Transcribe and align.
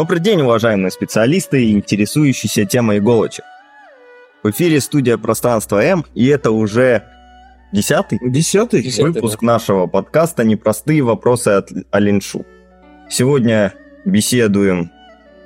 Добрый 0.00 0.20
день, 0.20 0.40
уважаемые 0.40 0.90
специалисты 0.90 1.62
и 1.62 1.72
интересующиеся 1.72 2.64
темой 2.64 3.00
иголочек. 3.00 3.44
В 4.42 4.48
эфире 4.48 4.80
студия 4.80 5.18
«Пространство 5.18 5.84
М», 5.84 6.06
и 6.14 6.26
это 6.28 6.52
уже 6.52 7.04
десятый, 7.70 8.18
Десятый? 8.22 8.82
выпуск 9.02 9.42
нашего 9.42 9.88
подкаста 9.88 10.42
«Непростые 10.42 11.02
вопросы 11.02 11.48
от 11.48 11.68
Алиншу». 11.90 12.46
Сегодня 13.10 13.74
беседуем 14.06 14.90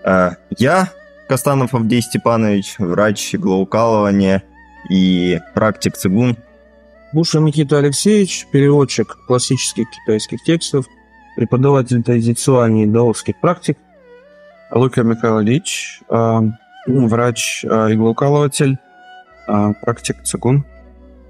э, 0.04 0.30
я, 0.56 0.88
Костанов 1.28 1.74
Авдей 1.74 2.00
Степанович, 2.00 2.76
врач 2.78 3.34
иглоукалывания 3.34 4.44
и 4.88 5.40
практик 5.56 5.96
цигун. 5.96 6.36
Буша 7.12 7.40
Никита 7.40 7.78
Алексеевич, 7.78 8.46
переводчик 8.52 9.18
классических 9.26 9.86
китайских 9.90 10.44
текстов, 10.44 10.86
преподаватель 11.34 12.04
традиционных 12.04 12.92
даосских 12.92 13.40
практик. 13.40 13.78
Лука 14.74 15.04
Михайлович, 15.04 16.00
а, 16.08 16.42
ну, 16.86 17.06
врач-иглоуколотель, 17.06 18.76
а, 19.46 19.68
а, 19.68 19.72
практик 19.74 20.16
Цигун. 20.24 20.64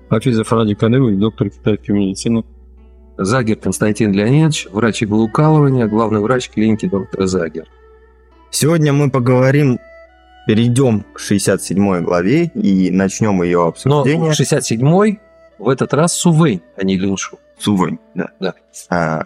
Хафизов 0.08 0.50
Ради 0.52 0.74
Каневич, 0.74 1.18
доктор 1.18 1.50
китайской 1.50 1.90
медицины. 1.90 2.44
Загер 3.18 3.56
Константин 3.56 4.12
Леонидович, 4.12 4.68
врач 4.72 5.02
иглоукалывания, 5.02 5.86
главный 5.86 6.20
врач 6.20 6.48
клиники 6.48 6.86
доктора 6.86 7.26
Загер. 7.26 7.66
Сегодня 8.50 8.92
мы 8.92 9.10
поговорим, 9.10 9.78
перейдем 10.46 11.04
к 11.12 11.18
67 11.18 12.02
главе 12.02 12.46
и 12.54 12.90
начнем 12.90 13.42
ее 13.42 13.66
обсуждение. 13.66 14.28
Но 14.28 14.32
67 14.32 15.16
в 15.58 15.68
этот 15.68 15.94
раз 15.94 16.12
Сувэй, 16.14 16.62
а 16.76 16.84
не 16.84 16.96
Линшу. 16.96 17.38
Сувань, 17.58 17.98
да. 18.14 18.30
Да. 18.40 18.54
А, 18.90 19.24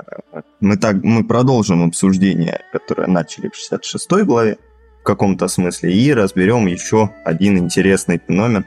мы, 0.61 0.77
так, 0.77 0.97
мы 1.03 1.25
продолжим 1.27 1.83
обсуждение, 1.85 2.61
которое 2.73 3.09
начали 3.09 3.49
в 3.49 3.57
66 3.57 4.25
главе 4.25 4.59
в 5.01 5.05
каком-то 5.05 5.49
смысле, 5.49 5.93
и 5.95 6.13
разберем 6.13 6.67
еще 6.67 7.11
один 7.25 7.57
интересный 7.57 8.21
феномен, 8.25 8.67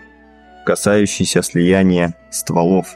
касающийся 0.66 1.44
слияния 1.44 2.16
стволов. 2.32 2.96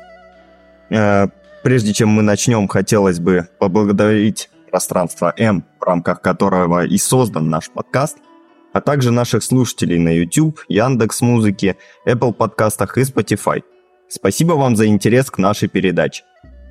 Э, 0.90 1.28
Прежде 1.66 1.94
чем 1.94 2.10
мы 2.10 2.22
начнем, 2.22 2.68
хотелось 2.68 3.20
бы 3.20 3.50
поблагодарить 3.58 4.52
пространство 4.70 5.34
М, 5.36 5.66
в 5.80 5.84
рамках 5.84 6.22
которого 6.22 6.86
и 6.86 7.00
создан 7.00 7.50
наш 7.50 7.72
подкаст, 7.72 8.20
а 8.72 8.82
также 8.82 9.10
наших 9.10 9.42
слушателей 9.42 9.98
на 9.98 10.10
YouTube, 10.10 10.60
Яндекс 10.68 11.22
Музыки, 11.22 11.76
Apple 12.06 12.34
подкастах 12.34 13.00
и 13.00 13.02
Spotify. 13.02 13.64
Спасибо 14.08 14.54
вам 14.54 14.76
за 14.76 14.88
интерес 14.88 15.30
к 15.32 15.38
нашей 15.38 15.68
передаче. 15.68 16.24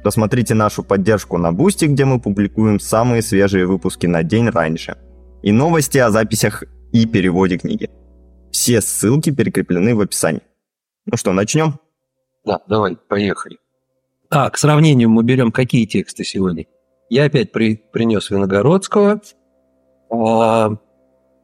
Посмотрите 0.02 0.54
нашу 0.54 0.82
поддержку 0.82 1.38
на 1.38 1.52
Boosty, 1.53 1.86
где 1.86 2.04
мы 2.04 2.20
публикуем 2.20 2.78
самые 2.78 3.22
свежие 3.22 3.66
выпуски 3.66 4.06
на 4.06 4.22
день 4.22 4.48
раньше. 4.50 4.96
И 5.42 5.50
новости 5.52 5.98
о 5.98 6.10
записях 6.10 6.62
и 6.92 7.06
переводе 7.06 7.58
книги. 7.58 7.90
Все 8.50 8.80
ссылки 8.80 9.30
прикреплены 9.30 9.94
в 9.94 10.00
описании. 10.00 10.42
Ну 11.06 11.16
что, 11.16 11.32
начнем? 11.32 11.78
Да, 12.44 12.60
давай, 12.68 12.96
поехали. 12.96 13.58
А, 14.30 14.50
к 14.50 14.58
сравнению 14.58 15.10
мы 15.10 15.22
берем 15.22 15.52
какие 15.52 15.86
тексты 15.86 16.24
сегодня? 16.24 16.66
Я 17.08 17.24
опять 17.24 17.52
при, 17.52 17.77
принес 17.77 18.30
Виногородского. 18.30 19.20
А, 20.10 20.70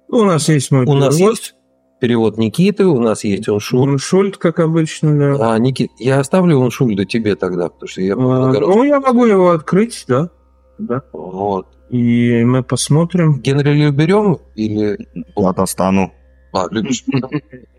У 0.08 0.24
нас 0.24 0.48
есть 0.48 0.70
мой 0.70 0.84
у 0.86 0.94
нас 0.94 1.16
перевод. 1.16 1.32
есть 1.36 1.54
перевод 2.00 2.38
Никиты, 2.38 2.86
у 2.86 2.98
нас 2.98 3.24
есть 3.24 3.48
Уншуль. 3.48 3.90
Уншульт, 3.90 4.36
как 4.36 4.58
обычно, 4.58 5.36
да. 5.36 5.54
А, 5.54 5.58
Никит, 5.58 5.90
я 5.98 6.18
оставлю 6.18 6.56
Уншульда 6.56 7.04
тебе 7.04 7.36
тогда, 7.36 7.68
потому 7.68 7.88
что 7.88 8.00
я 8.00 8.14
А, 8.14 8.16
ну, 8.16 8.84
я 8.84 9.00
могу 9.00 9.26
его 9.26 9.50
открыть, 9.50 10.04
да. 10.08 10.30
Да. 10.78 11.02
Вот. 11.12 11.66
И 11.90 12.42
мы 12.44 12.62
посмотрим. 12.62 13.40
Генри 13.40 13.86
уберем 13.86 14.38
или... 14.54 15.08
Я 15.36 15.52
достану. 15.52 16.12
А, 16.52 16.66
любишь? 16.70 17.04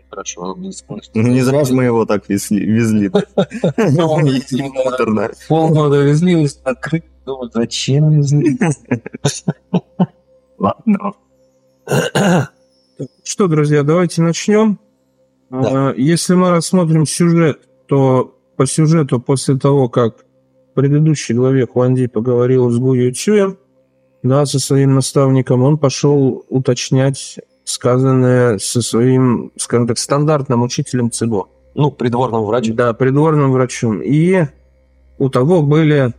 Хорошо. 0.08 0.54
Ну, 0.56 1.22
не 1.22 1.40
зря 1.40 1.64
же 1.64 1.74
мы 1.74 1.84
его 1.84 2.04
так 2.04 2.28
везли. 2.28 3.10
муторно. 4.68 5.30
Полгода 5.48 6.02
везли, 6.02 6.46
открыть. 6.64 7.04
Думаю, 7.24 7.50
зачем 7.52 8.10
везли? 8.10 8.58
Ладно. 10.58 11.12
Что, 13.24 13.46
друзья, 13.46 13.84
давайте 13.84 14.20
начнем. 14.20 14.80
А, 15.50 15.94
Если 15.96 16.34
мы 16.34 16.50
рассмотрим 16.50 17.06
сюжет, 17.06 17.60
то 17.86 18.36
по 18.56 18.66
сюжету 18.66 19.20
после 19.20 19.56
того, 19.56 19.88
как 19.88 20.24
в 20.70 20.74
предыдущей 20.74 21.34
главе 21.34 21.66
Хуанди 21.66 22.08
поговорил 22.08 22.68
с 22.70 22.78
Гу 22.78 22.94
Ючуем, 22.94 23.58
да, 24.22 24.44
со 24.44 24.58
своим 24.58 24.94
наставником, 24.94 25.62
он 25.62 25.78
пошел 25.78 26.44
уточнять 26.48 27.38
сказанное 27.64 28.58
со 28.58 28.82
своим, 28.82 29.52
скажем 29.56 29.86
так, 29.86 29.98
стандартным 29.98 30.62
учителем 30.62 31.10
ЦИГО. 31.10 31.46
Ну, 31.74 31.90
придворному 31.92 32.44
врачу. 32.46 32.74
Да, 32.74 32.92
придворным 32.92 33.52
врачом. 33.52 34.02
И 34.02 34.46
у 35.18 35.28
того 35.28 35.62
были 35.62 36.12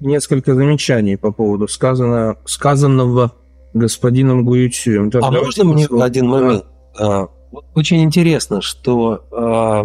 несколько 0.00 0.54
замечаний 0.54 1.16
по 1.16 1.32
поводу 1.32 1.66
сказанного, 1.66 2.38
сказанного 2.44 3.32
господином 3.74 4.44
Гуючуем. 4.44 5.10
Так, 5.10 5.22
А 5.24 5.30
можно 5.30 5.64
мне 5.64 5.84
посмотрим. 5.84 6.02
один 6.06 6.28
момент? 6.28 6.64
А, 6.98 7.28
вот 7.50 7.64
Очень 7.74 8.02
интересно, 8.02 8.60
что 8.62 9.24
а, 9.30 9.84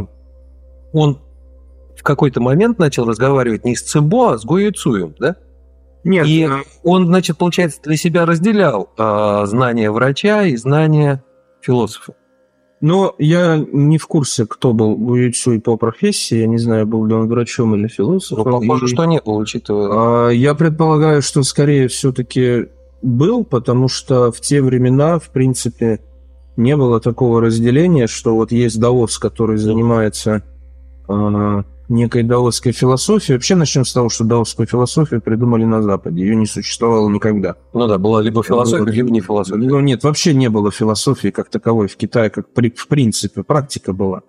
он 0.94 1.20
в 1.96 2.04
какой-то 2.04 2.40
момент 2.42 2.80
начал 2.80 3.06
разговаривать 3.06 3.66
не 3.66 3.76
с 3.76 3.82
Цибо, 3.84 4.34
а 4.34 4.38
с 4.38 4.46
Гуюцуем, 4.46 5.16
да? 5.20 5.36
Нет, 6.04 6.26
И 6.28 6.44
э, 6.50 6.50
он, 6.84 7.08
значит, 7.08 7.38
получается, 7.38 7.82
для 7.84 7.98
себя 7.98 8.26
разделял 8.26 8.90
а, 8.98 9.46
знания 9.46 9.92
врача 9.92 10.44
и 10.44 10.56
знания 10.56 11.24
философа. 11.60 12.14
но 12.80 13.14
я 13.18 13.58
не 13.58 13.98
в 13.98 14.06
курсе, 14.08 14.46
кто 14.46 14.72
был 14.74 14.96
Гуючуй 14.96 15.60
по 15.60 15.76
профессии. 15.76 16.38
Я 16.38 16.48
не 16.48 16.60
знаю, 16.60 16.86
был 16.86 17.04
ли 17.06 17.14
он 17.16 17.28
врачом 17.28 17.74
или 17.76 17.82
Ну, 17.84 17.90
философом. 17.90 18.44
похоже, 18.62 18.86
И, 18.86 18.88
что 18.88 19.06
не 19.06 19.20
было, 19.20 19.38
учитывая... 19.40 20.28
а, 20.28 20.30
Я 20.30 20.54
предполагаю, 20.54 21.22
что 21.22 21.42
скорее 21.44 21.88
все-таки 21.90 22.68
был, 23.02 23.44
потому 23.44 23.88
что 23.88 24.32
в 24.32 24.42
те 24.42 24.62
времена, 24.62 25.20
в 25.20 25.30
принципе, 25.30 26.00
не 26.56 26.76
было 26.76 27.00
такого 27.00 27.42
разделения, 27.42 28.08
что 28.08 28.36
вот 28.36 28.52
есть 28.52 28.80
даос, 28.80 29.18
который 29.20 29.58
занимается 29.58 30.44
а, 31.08 31.64
некой 31.90 32.24
даосской 32.24 32.72
философией. 32.72 33.38
Вообще 33.38 33.56
начнем 33.56 33.86
с 33.86 33.94
того, 33.94 34.10
что 34.10 34.24
даосскую 34.24 34.68
философию 34.68 35.22
придумали 35.22 35.66
на 35.66 35.82
Западе. 35.82 36.22
Ее 36.22 36.36
не 36.36 36.46
существовало 36.46 37.10
никогда. 37.10 37.56
Ну 37.74 37.88
да, 37.88 37.98
была 37.98 38.22
либо 38.22 38.44
философия, 38.44 38.84
Вот. 38.84 38.92
либо 38.92 39.10
не 39.12 39.22
философия. 39.22 39.62
Ну, 39.62 39.80
нет, 39.80 40.04
вообще 40.04 40.34
не 40.34 40.50
было 40.50 40.72
философии 40.72 41.30
как 41.30 41.50
таковой 41.50 41.88
в 41.88 41.96
Китае, 41.96 42.30
как 42.30 42.52
при- 42.54 42.74
в 42.76 42.88
принципе, 42.88 43.44
практика 43.44 43.94
была. 43.94 44.22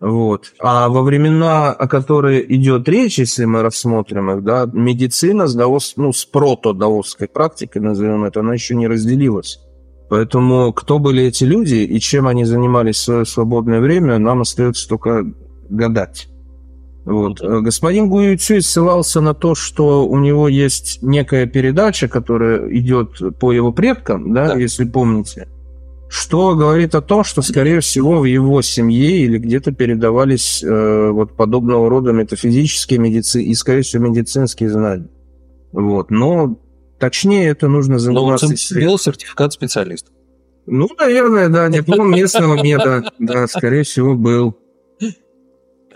Вот. 0.00 0.52
А 0.60 0.88
во 0.88 1.02
времена, 1.02 1.72
о 1.72 1.88
которой 1.88 2.44
идет 2.54 2.88
речь, 2.88 3.18
если 3.18 3.44
мы 3.46 3.62
рассмотрим 3.62 4.30
их, 4.30 4.44
да, 4.44 4.68
медицина 4.72 5.48
с, 5.48 5.54
даос, 5.54 5.94
ну, 5.96 6.12
с 6.12 6.24
прото-даосской 6.24 7.26
практикой, 7.28 7.82
назовем 7.82 8.24
это, 8.24 8.40
она 8.40 8.54
еще 8.54 8.76
не 8.76 8.86
разделилась. 8.86 9.58
Поэтому 10.08 10.72
кто 10.72 10.98
были 10.98 11.24
эти 11.24 11.44
люди 11.44 11.74
и 11.76 11.98
чем 12.00 12.28
они 12.28 12.44
занимались 12.44 12.96
в 12.96 13.02
свое 13.02 13.24
свободное 13.26 13.80
время, 13.80 14.18
нам 14.18 14.40
остается 14.42 14.88
только 14.88 15.24
гадать. 15.68 16.28
Вот. 17.04 17.40
Э, 17.42 17.60
Господин 17.60 18.08
Гуюцюй 18.08 18.62
ссылался 18.62 19.20
на 19.20 19.34
то, 19.34 19.54
что 19.54 20.06
у 20.06 20.18
него 20.18 20.46
есть 20.48 21.02
некая 21.02 21.46
передача, 21.46 22.06
которая 22.08 22.70
идет 22.74 23.38
по 23.38 23.52
его 23.52 23.72
предкам, 23.72 24.32
да, 24.32 24.48
Да. 24.48 24.56
если 24.56 24.84
помните, 24.84 25.48
что 26.08 26.54
говорит 26.54 26.94
о 26.94 27.02
том, 27.02 27.22
что, 27.22 27.42
скорее 27.42 27.80
всего, 27.80 28.20
в 28.20 28.24
его 28.24 28.62
семье 28.62 29.18
или 29.18 29.38
где-то 29.38 29.72
передавались 29.72 30.62
э, 30.62 31.10
вот 31.10 31.36
подобного 31.36 31.90
рода 31.90 32.12
метафизические 32.12 32.98
медици... 32.98 33.42
и, 33.42 33.54
скорее 33.54 33.82
всего, 33.82 34.06
медицинские 34.06 34.70
знания. 34.70 35.08
Вот. 35.72 36.10
Но 36.10 36.58
точнее 36.98 37.48
это 37.48 37.68
нужно 37.68 37.94
Но 37.94 37.98
он 37.98 38.00
заниматься... 38.00 38.46
сам 38.46 38.54
исследованием. 38.54 38.88
сделал 38.88 38.98
сертификат 38.98 39.52
специалиста. 39.52 40.10
Ну, 40.66 40.88
наверное, 40.98 41.48
да, 41.48 41.68
диплом 41.68 42.10
местного 42.10 42.62
меда, 42.62 43.04
да, 43.18 43.46
скорее 43.46 43.84
всего, 43.84 44.14
был. 44.14 44.56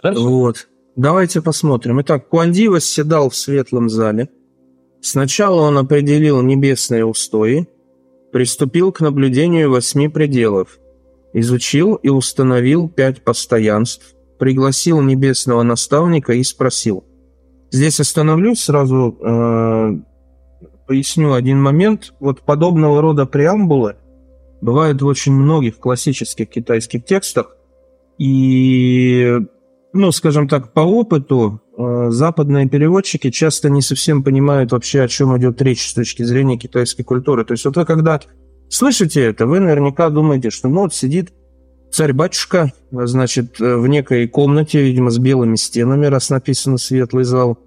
Хорошо. 0.00 0.28
Вот. 0.28 0.68
Давайте 0.96 1.40
посмотрим. 1.40 2.00
Итак, 2.02 2.28
Куанди 2.28 2.68
восседал 2.68 3.30
в 3.30 3.36
светлом 3.36 3.88
зале. 3.88 4.28
Сначала 5.00 5.62
он 5.62 5.78
определил 5.78 6.42
небесные 6.42 7.04
устои, 7.04 7.66
приступил 8.32 8.90
к 8.90 9.00
наблюдению 9.00 9.70
восьми 9.70 10.08
пределов, 10.08 10.78
изучил 11.32 11.94
и 11.96 12.08
установил 12.08 12.88
пять 12.88 13.22
постоянств, 13.22 14.14
пригласил 14.38 15.00
небесного 15.00 15.62
наставника 15.62 16.32
и 16.32 16.42
спросил. 16.42 17.04
Здесь 17.70 18.00
остановлюсь 18.00 18.60
сразу, 18.60 19.16
э, 19.20 19.92
поясню 20.86 21.32
один 21.32 21.62
момент. 21.62 22.12
Вот 22.20 22.42
подобного 22.42 23.00
рода 23.00 23.24
преамбулы 23.24 23.96
бывают 24.60 25.00
в 25.00 25.06
очень 25.06 25.32
многих 25.32 25.78
классических 25.78 26.48
китайских 26.48 27.04
текстах, 27.04 27.56
и 28.18 29.38
ну, 29.94 30.12
скажем 30.12 30.48
так, 30.48 30.72
по 30.72 30.80
опыту 30.80 31.61
западные 31.76 32.68
переводчики 32.68 33.30
часто 33.30 33.70
не 33.70 33.82
совсем 33.82 34.22
понимают 34.22 34.72
вообще, 34.72 35.02
о 35.02 35.08
чем 35.08 35.36
идет 35.38 35.60
речь 35.62 35.88
с 35.88 35.94
точки 35.94 36.22
зрения 36.22 36.58
китайской 36.58 37.02
культуры. 37.02 37.44
То 37.44 37.52
есть 37.52 37.64
вот 37.64 37.76
вы 37.76 37.84
когда 37.84 38.20
слышите 38.68 39.22
это, 39.22 39.46
вы 39.46 39.60
наверняка 39.60 40.10
думаете, 40.10 40.50
что 40.50 40.68
ну 40.68 40.82
вот 40.82 40.94
сидит 40.94 41.32
царь-батюшка, 41.92 42.72
значит, 42.90 43.60
э, 43.60 43.76
в 43.76 43.86
некой 43.86 44.26
комнате, 44.26 44.82
видимо, 44.82 45.10
с 45.10 45.18
белыми 45.18 45.56
стенами, 45.56 46.06
раз 46.06 46.30
написано 46.30 46.78
«светлый 46.78 47.24
зал». 47.24 47.58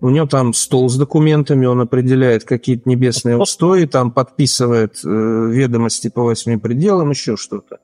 У 0.00 0.10
него 0.10 0.26
там 0.26 0.52
стол 0.52 0.88
с 0.88 0.96
документами, 0.96 1.66
он 1.66 1.80
определяет 1.80 2.44
какие-то 2.44 2.88
небесные 2.88 3.38
устои, 3.38 3.86
там 3.86 4.10
подписывает 4.10 5.00
э, 5.04 5.08
ведомости 5.08 6.08
по 6.08 6.22
восьми 6.22 6.56
пределам, 6.56 7.10
еще 7.10 7.36
что-то. 7.36 7.78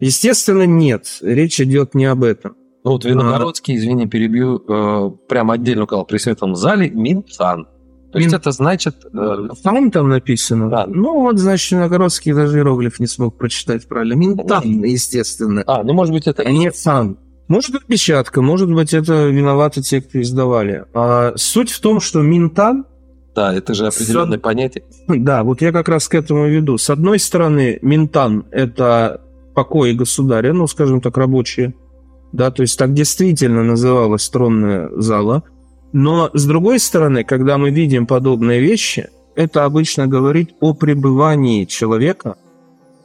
Естественно, 0.00 0.64
нет, 0.64 1.18
речь 1.20 1.60
идет 1.60 1.94
не 1.94 2.06
об 2.06 2.24
этом. 2.24 2.56
Ну 2.84 2.92
вот 2.92 3.04
Виногородский, 3.04 3.76
извини, 3.76 4.06
перебью, 4.06 4.62
э, 4.66 5.10
прямо 5.28 5.54
отдельно 5.54 5.84
указал 5.84 6.04
при 6.06 6.18
светлом 6.18 6.56
зале 6.56 6.90
Минсан. 6.90 7.66
То 8.12 8.18
есть 8.18 8.30
Мин- 8.32 8.40
это 8.40 8.50
значит... 8.50 8.96
э, 9.12 9.48
Там 9.62 9.90
там 9.90 10.08
написано. 10.08 10.68
Да. 10.70 10.86
Ну 10.88 11.20
вот, 11.20 11.38
значит, 11.38 11.70
Виногородский 11.72 12.32
даже 12.32 12.58
иероглиф 12.58 12.98
не 12.98 13.06
смог 13.06 13.36
прочитать 13.38 13.86
правильно. 13.86 14.14
Минтан, 14.14 14.64
естественно. 14.84 15.62
а, 15.66 15.82
ну 15.84 15.92
может 15.92 16.12
быть 16.12 16.26
это... 16.26 16.42
а 16.42 16.50
не 16.50 16.72
сан. 16.72 17.18
Может 17.48 17.72
быть, 17.72 17.84
печатка, 17.86 18.42
может 18.42 18.72
быть, 18.72 18.94
это 18.94 19.26
виноваты 19.26 19.82
те, 19.82 20.00
кто 20.00 20.20
издавали. 20.20 20.84
А 20.94 21.32
суть 21.36 21.70
в 21.70 21.80
том, 21.80 22.00
что 22.00 22.20
Минтан, 22.22 22.86
Да, 23.34 23.52
это 23.54 23.74
же 23.74 23.86
определенное 23.88 24.38
понятие. 24.38 24.84
да, 25.08 25.42
вот 25.44 25.60
я 25.60 25.72
как 25.72 25.88
раз 25.88 26.08
к 26.08 26.14
этому 26.14 26.46
веду. 26.48 26.78
С 26.78 26.90
одной 26.90 27.18
стороны, 27.18 27.78
Минтан– 27.82 28.46
это 28.52 29.20
покои 29.54 29.92
государя, 29.92 30.52
ну, 30.52 30.66
скажем 30.68 31.00
так, 31.00 31.16
рабочие, 31.16 31.74
да, 32.32 32.50
то 32.50 32.62
есть 32.62 32.78
так 32.78 32.92
действительно 32.94 33.62
называлась 33.62 34.28
тронная 34.28 34.88
зала. 34.96 35.42
Но 35.92 36.30
с 36.32 36.44
другой 36.46 36.78
стороны, 36.78 37.24
когда 37.24 37.58
мы 37.58 37.70
видим 37.70 38.06
подобные 38.06 38.60
вещи, 38.60 39.08
это 39.34 39.64
обычно 39.64 40.06
говорит 40.06 40.54
о 40.60 40.74
пребывании 40.74 41.64
человека 41.64 42.36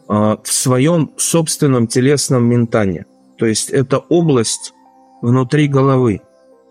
а, 0.08 0.38
в 0.44 0.52
своем 0.52 1.12
собственном 1.18 1.88
телесном 1.88 2.46
ментане. 2.46 3.06
То 3.38 3.46
есть 3.46 3.70
это 3.70 3.98
область 3.98 4.74
внутри 5.22 5.68
головы, 5.68 6.22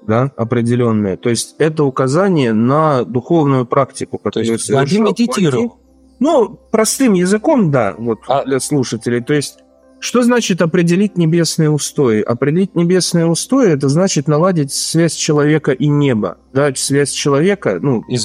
да, 0.07 0.31
определенная. 0.37 1.17
То 1.17 1.31
есть 1.31 1.57
это 1.59 1.83
указание 1.85 2.53
на 2.53 3.05
духовную 3.05 3.67
практику, 3.67 4.19
То 4.19 4.25
которую 4.25 4.53
есть 4.53 4.71
Владимир 4.71 5.09
совершал 5.09 5.27
медитировал. 5.27 5.79
ну, 6.21 6.59
простым 6.71 7.15
языком, 7.15 7.71
да, 7.73 7.95
вот 7.99 8.19
А- 8.29 8.45
для 8.45 8.61
слушателей. 8.61 9.21
То 9.23 9.35
есть, 9.35 9.59
что 10.05 10.23
значит 10.23 10.61
определить 10.61 11.17
небесные 11.17 11.71
устои? 11.71 12.21
Определить 12.21 12.75
небесные 12.75 13.25
устои 13.25 13.71
это 13.71 13.89
значит 13.89 14.29
наладить 14.29 14.71
связь 14.71 15.15
человека 15.15 15.73
и 15.73 15.87
неба. 15.87 16.37
Да, 16.53 16.71
связь 16.75 17.11
человека, 17.11 17.79
ну, 17.81 18.03
И 18.09 18.17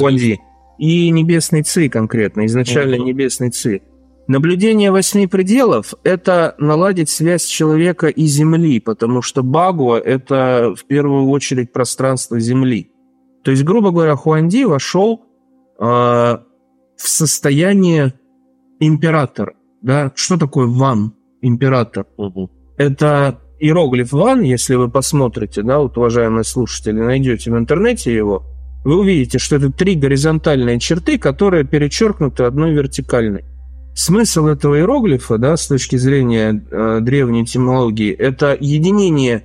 и 0.78 1.10
небесный 1.10 1.64
ци 1.64 1.88
конкретно, 1.88 2.46
изначально 2.48 2.98
Мгм. 2.98 3.06
небесный 3.06 3.50
ци. 3.50 3.82
Наблюдение 4.28 4.92
восьми 4.92 5.26
пределов– 5.26 5.94
это 6.04 6.56
наладить 6.58 7.10
связь 7.10 7.46
человека 7.46 8.08
и 8.08 8.26
Земли, 8.26 8.82
потому 8.82 9.22
что 9.22 9.42
Багуа– 9.42 10.00
это 10.06 10.74
в 10.78 10.84
первую 10.84 11.30
очередь 11.30 11.72
пространство 11.72 12.42
Земли. 12.42 12.92
То 13.44 13.52
есть, 13.52 13.64
грубо 13.64 13.92
говоря, 13.92 14.18
Хуанди 14.18 14.66
вошел 14.66 15.26
а, 15.80 16.44
в 16.98 17.08
состояние 17.08 18.14
императора. 18.82 19.54
Да? 19.82 20.12
Что 20.16 20.38
такое 20.38 20.68
ван, 20.68 21.14
император? 21.42 22.06
Мгм. 22.18 22.50
Это 22.78 23.40
иероглиф 23.60 24.12
ван, 24.12 24.42
если 24.42 24.76
вы 24.76 24.90
посмотрите, 24.90 25.62
да, 25.64 25.80
вот, 25.80 25.98
уважаемые 25.98 26.44
слушатели, 26.44 27.00
найдете 27.00 27.52
в 27.52 27.58
интернете 27.58 28.14
его, 28.16 28.44
вы 28.86 29.00
увидите, 29.00 29.40
что 29.40 29.58
это 29.58 29.70
три 29.72 29.96
горизонтальные 29.96 30.80
черты, 30.80 31.18
которые 31.18 31.66
перечеркнуты 31.66 32.44
одной 32.44 32.72
вертикальной. 32.74 33.44
Смысл 33.94 34.48
этого 34.48 34.76
иероглифа, 34.78 35.38
да, 35.38 35.58
с 35.58 35.68
точки 35.68 35.98
зрения 35.98 36.64
э, 36.72 37.00
древней 37.02 37.44
этимологии, 37.44 38.14
это 38.14 38.56
единение 38.58 39.44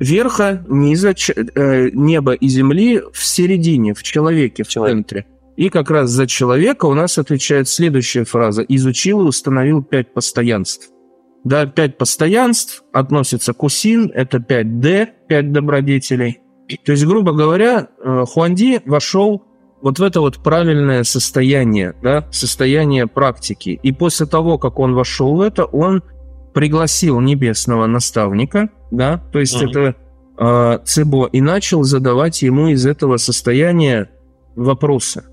верха, 0.00 0.64
низа, 0.68 1.14
ч- 1.14 1.34
э, 1.34 1.90
неба 1.92 2.32
и 2.32 2.48
земли 2.48 3.00
в 3.12 3.24
середине, 3.24 3.94
в 3.94 4.02
человеке, 4.02 4.64
в 4.64 4.68
Человек. 4.68 4.96
центре. 4.96 5.26
И 5.56 5.68
как 5.68 5.90
раз 5.90 6.10
за 6.10 6.26
человека 6.26 6.86
у 6.86 6.94
нас 6.94 7.16
отвечает 7.16 7.68
следующая 7.68 8.24
фраза. 8.24 8.62
«Изучил 8.62 9.20
и 9.20 9.28
установил 9.28 9.84
пять 9.84 10.12
постоянств». 10.12 10.88
Да, 11.44 11.66
пять 11.66 11.98
постоянств 11.98 12.82
относятся 12.92 13.52
к 13.52 13.62
Усин, 13.62 14.10
это 14.14 14.38
5D, 14.38 15.08
пять 15.28 15.52
добродетелей. 15.52 16.40
То 16.84 16.92
есть, 16.92 17.04
грубо 17.04 17.32
говоря, 17.32 17.88
э, 18.02 18.24
Хуанди 18.26 18.80
вошел 18.86 19.44
вот 19.82 19.98
в 19.98 20.02
это 20.02 20.20
вот 20.20 20.38
правильное 20.42 21.04
состояние, 21.04 21.94
да, 22.02 22.26
состояние 22.32 23.06
практики. 23.06 23.78
И 23.82 23.92
после 23.92 24.24
того, 24.24 24.56
как 24.56 24.78
он 24.78 24.94
вошел 24.94 25.36
в 25.36 25.42
это, 25.42 25.66
он 25.66 26.02
пригласил 26.54 27.20
небесного 27.20 27.86
наставника, 27.86 28.70
да, 28.90 29.22
то 29.30 29.40
есть 29.40 29.60
Мгм. 29.60 29.70
это 29.70 29.96
э, 30.38 30.78
Цебо, 30.84 31.26
и 31.26 31.42
начал 31.42 31.82
задавать 31.82 32.40
ему 32.40 32.68
из 32.68 32.86
этого 32.86 33.18
состояния 33.18 34.10
вопросы. 34.56 35.24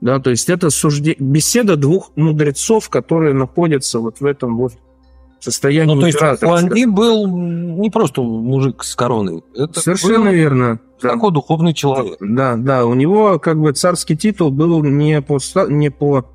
Да, 0.00 0.18
то 0.18 0.30
есть 0.30 0.48
это 0.48 0.70
сужде... 0.70 1.14
беседа 1.18 1.76
двух 1.76 2.12
мудрецов, 2.16 2.88
которые 2.88 3.34
находятся 3.34 3.98
вот 4.00 4.20
в 4.20 4.24
этом 4.24 4.56
вот 4.56 4.72
состоянии 5.40 5.94
Ну, 5.94 6.00
то 6.00 6.06
есть. 6.06 6.18
Хуанди 6.18 6.84
был 6.84 7.26
не 7.26 7.90
просто 7.90 8.22
мужик 8.22 8.84
с 8.84 8.94
короной. 8.94 9.42
Это 9.54 9.80
Совершенно 9.80 10.26
был 10.26 10.36
верно. 10.36 10.80
Да. 11.02 11.10
такой 11.10 11.32
духовный 11.32 11.72
человек. 11.72 12.18
Да, 12.20 12.56
да, 12.56 12.84
у 12.84 12.94
него 12.94 13.38
как 13.38 13.58
бы 13.58 13.72
царский 13.72 14.16
титул 14.16 14.50
был 14.50 14.82
не 14.84 15.22
по, 15.22 15.38
не 15.68 15.90
по 15.90 16.26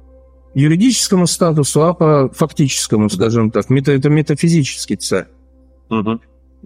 юридическому 0.55 1.27
статусу, 1.27 1.83
а 1.83 1.93
по 1.93 2.29
фактическому, 2.33 3.09
скажем 3.09 3.51
так. 3.51 3.69
Мета, 3.69 3.91
это 3.91 4.09
метафизический 4.09 4.95
царь. 4.95 5.27
Мгм. 5.89 6.21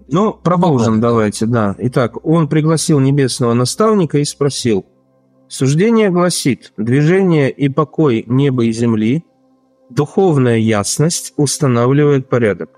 Ну, 0.08 0.32
продолжим 0.32 1.00
давайте, 1.00 1.46
да. 1.46 1.74
Итак, 1.78 2.24
он 2.24 2.48
пригласил 2.48 3.00
небесного 3.00 3.52
наставника 3.52 4.18
и 4.18 4.24
спросил. 4.24 4.86
Суждение 5.48 6.10
гласит, 6.10 6.72
движение 6.76 7.50
и 7.50 7.68
покой 7.68 8.24
неба 8.26 8.64
и 8.64 8.72
земли, 8.72 9.24
духовная 9.90 10.56
ясность 10.56 11.34
устанавливает 11.36 12.28
порядок. 12.28 12.70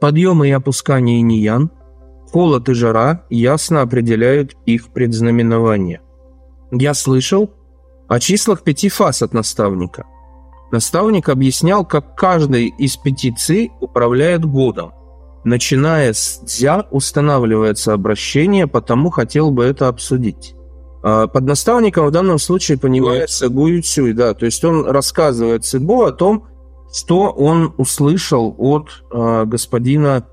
Подъемы 0.00 0.48
и 0.48 0.52
опускания 0.52 1.20
иниян, 1.20 1.70
холод 2.30 2.68
и 2.68 2.74
жара 2.74 3.24
ясно 3.30 3.82
определяют 3.82 4.56
их 4.66 4.88
предзнаменование. 4.88 6.00
Я 6.72 6.94
слышал 6.94 7.50
о 8.08 8.18
числах 8.18 8.62
пяти 8.62 8.88
фаз 8.88 9.22
от 9.22 9.32
наставника. 9.32 10.04
Наставник 10.72 11.28
объяснял, 11.28 11.84
как 11.84 12.16
каждый 12.16 12.68
из 12.78 12.96
пяти 12.96 13.32
ци 13.32 13.70
управляет 13.80 14.44
годом. 14.44 14.92
Начиная 15.44 16.12
с 16.12 16.40
дзя 16.44 16.86
устанавливается 16.90 17.92
обращение, 17.92 18.66
потому 18.66 19.10
хотел 19.10 19.50
бы 19.50 19.64
это 19.64 19.88
обсудить. 19.88 20.54
А, 21.02 21.26
Под 21.26 21.44
наставником 21.44 22.06
в 22.06 22.10
данном 22.10 22.38
случае 22.38 22.78
понимается 22.78 23.48
Гую 23.48 23.82
Цюй, 23.82 24.12
да, 24.12 24.34
то 24.34 24.46
есть 24.46 24.64
он 24.64 24.86
рассказывает 24.86 25.64
Цибо 25.64 26.08
о 26.08 26.12
том, 26.12 26.46
что 26.92 27.30
он 27.30 27.74
услышал 27.78 28.54
от 28.58 29.04
а, 29.10 29.44
господина 29.44 30.26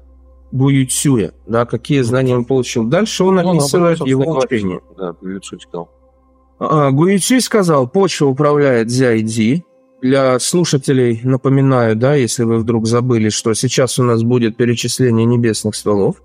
Гую 0.51 0.87
Цюя, 0.87 1.31
да, 1.47 1.65
какие 1.65 2.01
знания 2.01 2.35
он 2.35 2.45
получил. 2.45 2.85
Дальше 2.85 3.23
он 3.23 3.35
Ну, 3.35 3.49
описывает 3.51 3.99
его 4.05 4.37
учение. 4.37 4.81
Да, 4.97 5.15
Юцу 5.21 5.59
сказал. 5.59 5.89
А, 6.59 6.91
Гуичи 6.91 7.39
сказал, 7.39 7.87
почва 7.87 8.27
управляет 8.27 8.87
Дзяйди. 8.87 9.63
Для 10.01 10.39
слушателей 10.39 11.19
напоминаю, 11.23 11.95
да, 11.95 12.15
если 12.15 12.43
вы 12.43 12.59
вдруг 12.59 12.87
забыли, 12.87 13.29
что 13.29 13.53
сейчас 13.53 13.99
у 13.99 14.03
нас 14.03 14.23
будет 14.23 14.55
перечисление 14.55 15.25
небесных 15.25 15.75
стволов. 15.75 16.21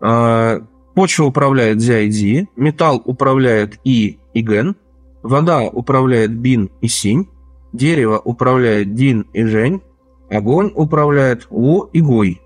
А, 0.00 0.60
Почва 0.98 1.26
управляет 1.26 1.78
Дзяйди, 1.78 2.48
металл 2.56 3.00
управляет 3.04 3.78
И 3.84 4.18
и 4.34 4.42
Ген, 4.42 4.74
вода 5.22 5.60
управляет 5.60 6.36
Бин 6.36 6.70
и 6.80 6.88
Синь, 6.88 7.28
дерево 7.72 8.18
управляет 8.18 8.94
Дин 8.94 9.20
и 9.32 9.44
Жень, 9.44 9.80
огонь 10.28 10.72
управляет 10.74 11.46
Во 11.50 11.88
и 11.92 12.00
Гой. 12.00 12.42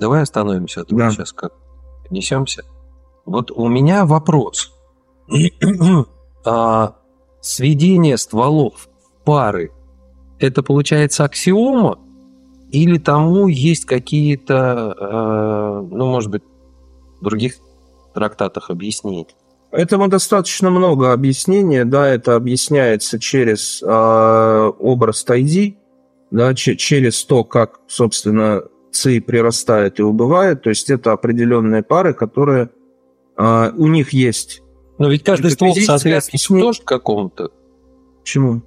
Давай 0.00 0.22
остановимся, 0.22 0.80
а 0.80 0.84
то 0.84 0.96
Да. 0.96 1.12
сейчас 1.12 1.32
как 1.32 1.52
несемся. 2.10 2.64
Вот 3.26 3.52
у 3.52 3.68
меня 3.68 4.06
вопрос. 4.06 4.74
а, 6.44 6.96
сведение 7.40 8.18
стволов 8.18 8.88
в 9.20 9.24
пары– 9.24 9.70
это 10.40 10.64
получается 10.64 11.22
аксиома? 11.22 12.00
Или 12.72 12.98
тому 12.98 13.46
есть 13.46 13.84
какие-то, 13.84 14.96
э, 14.98 15.94
ну, 15.94 16.10
может 16.10 16.32
быть, 16.32 16.42
других 17.20 17.54
трактатах 18.14 18.70
объяснений? 18.70 19.26
Этому 19.70 20.08
достаточно 20.08 20.70
много 20.70 21.12
объяснений, 21.12 21.84
да, 21.84 22.08
это 22.08 22.36
объясняется 22.36 23.18
через 23.18 23.82
э, 23.82 24.72
образ 24.78 25.24
Тайди, 25.24 25.76
да, 26.30 26.54
че- 26.54 26.76
через 26.76 27.24
то, 27.24 27.42
как, 27.42 27.80
собственно, 27.88 28.62
ци 28.92 29.20
прирастает 29.20 29.98
и 29.98 30.02
убывает, 30.02 30.62
то 30.62 30.70
есть 30.70 30.90
это 30.90 31.10
определенные 31.12 31.82
пары, 31.82 32.14
которые 32.14 32.70
э, 33.36 33.70
у 33.76 33.88
них 33.88 34.12
есть. 34.12 34.62
Но 34.98 35.08
ведь 35.08 35.24
каждый 35.24 35.50
ствол 35.50 35.74
соответствует 35.74 36.62
тоже 36.62 36.82
какому-то. 36.84 37.50
Почему? 38.20 38.62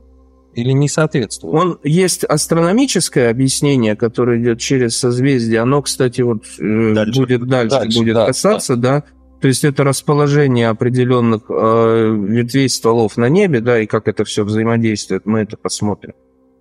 или 0.58 0.72
не 0.72 0.89
соответствует? 0.89 1.54
Он 1.54 1.80
есть 1.84 2.24
астрономическое 2.24 3.30
объяснение, 3.30 3.96
которое 3.96 4.42
идет 4.42 4.60
через 4.60 4.98
созвездие. 4.98 5.60
Оно, 5.60 5.84
кстати, 5.84 6.22
вот 6.22 6.46
э, 6.60 6.94
Дальше. 6.96 7.20
будет 7.20 7.48
дальше, 7.48 7.77
Дальше, 7.77 8.00
будет 8.00 8.16
да, 8.16 8.25
касаться, 8.25 8.75
да. 8.75 9.04
То 9.41 9.48
есть 9.48 9.63
это 9.63 9.84
расположение 9.84 10.70
определенных 10.70 11.44
э, 11.50 12.15
ветвей 12.27 12.67
стволов 12.70 13.17
на 13.17 13.29
небе, 13.29 13.62
да, 13.62 13.79
и 13.79 13.86
как 13.86 14.08
это 14.08 14.24
все 14.25 14.44
взаимодействует, 14.44 15.25
мы 15.25 15.39
это 15.41 15.58
посмотрим. 15.58 16.13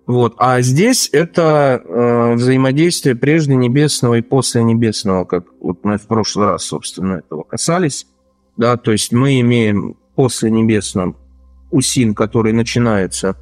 Вот. 0.05 0.35
А 0.37 0.61
здесь 0.61 1.09
это 1.11 1.81
э, 1.83 2.33
взаимодействие 2.35 3.15
прежде 3.15 3.55
небесного 3.55 4.15
и 4.15 4.21
после 4.21 4.63
небесного, 4.63 5.25
как 5.25 5.45
вот 5.59 5.83
мы 5.83 5.97
в 5.97 6.07
прошлый 6.07 6.47
раз, 6.47 6.63
собственно, 6.63 7.15
этого 7.15 7.43
касались. 7.43 8.07
Да, 8.55 8.77
то 8.77 8.91
есть 8.91 9.11
мы 9.11 9.39
имеем 9.41 9.97
после 10.15 10.49
небесном 10.49 11.17
усин, 11.71 12.15
который 12.15 12.53
начинается 12.53 13.35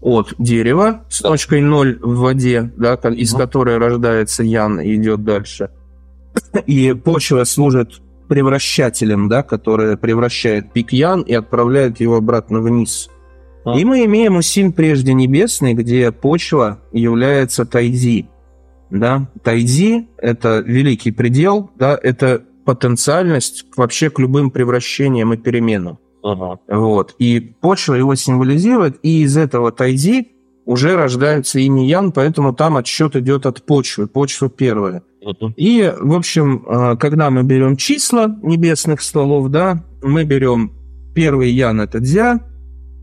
от 0.00 0.34
дерева 0.38 1.04
с 1.08 1.20
точкой 1.20 1.60
0 1.60 1.98
в 2.00 2.18
воде, 2.18 2.72
да, 2.76 2.94
из 2.94 3.34
которой 3.34 3.78
рождается 3.78 4.42
ян 4.42 4.80
и 4.80 4.94
идет 4.96 5.24
дальше. 5.24 5.70
И 6.66 6.92
почва 6.92 7.44
служит 7.44 8.00
превращателем, 8.28 9.28
да, 9.28 9.42
которое 9.42 9.96
превращает 9.96 10.72
пик 10.72 10.92
ян 10.92 11.22
и 11.22 11.34
отправляет 11.34 12.00
его 12.00 12.16
обратно 12.16 12.60
вниз. 12.60 13.10
А. 13.64 13.78
И 13.78 13.84
мы 13.84 14.04
имеем 14.04 14.36
усин 14.36 14.72
прежде 14.72 15.14
небесный, 15.14 15.74
где 15.74 16.12
почва 16.12 16.78
является 16.92 17.64
тайзи. 17.64 18.28
Да? 18.90 19.28
Тайзи– 19.42 20.08
это 20.18 20.62
великий 20.64 21.10
предел, 21.10 21.70
да, 21.76 21.98
это 22.00 22.44
потенциальность 22.64 23.66
вообще 23.76 24.10
к 24.10 24.18
любым 24.18 24.50
превращениям 24.50 25.32
и 25.32 25.36
переменам. 25.36 25.98
Ага. 26.22 26.58
Вот. 26.68 27.14
И 27.18 27.40
почва 27.40 27.94
его 27.94 28.14
символизирует, 28.14 28.98
и 29.02 29.22
из 29.22 29.36
этого 29.36 29.72
тайзи 29.72 30.32
уже 30.64 30.96
рождаются 30.96 31.58
инь 31.60 31.78
и 31.78 31.88
ян, 31.88 32.12
поэтому 32.12 32.52
там 32.54 32.76
отсчет 32.76 33.16
идет 33.16 33.46
от 33.46 33.64
почвы, 33.64 34.06
почва 34.06 34.50
первая. 34.50 35.02
И, 35.56 35.92
в 36.00 36.14
общем, 36.14 36.64
э, 36.66 36.96
когда 36.96 37.30
мы 37.30 37.42
берем 37.42 37.76
числа 37.76 38.36
небесных 38.42 39.02
стволов, 39.02 39.50
да, 39.50 39.84
мы 40.02 40.24
берем 40.24 40.72
первый 41.14 41.50
ян– 41.50 41.80
это 41.82 42.00
дзя, 42.00 42.40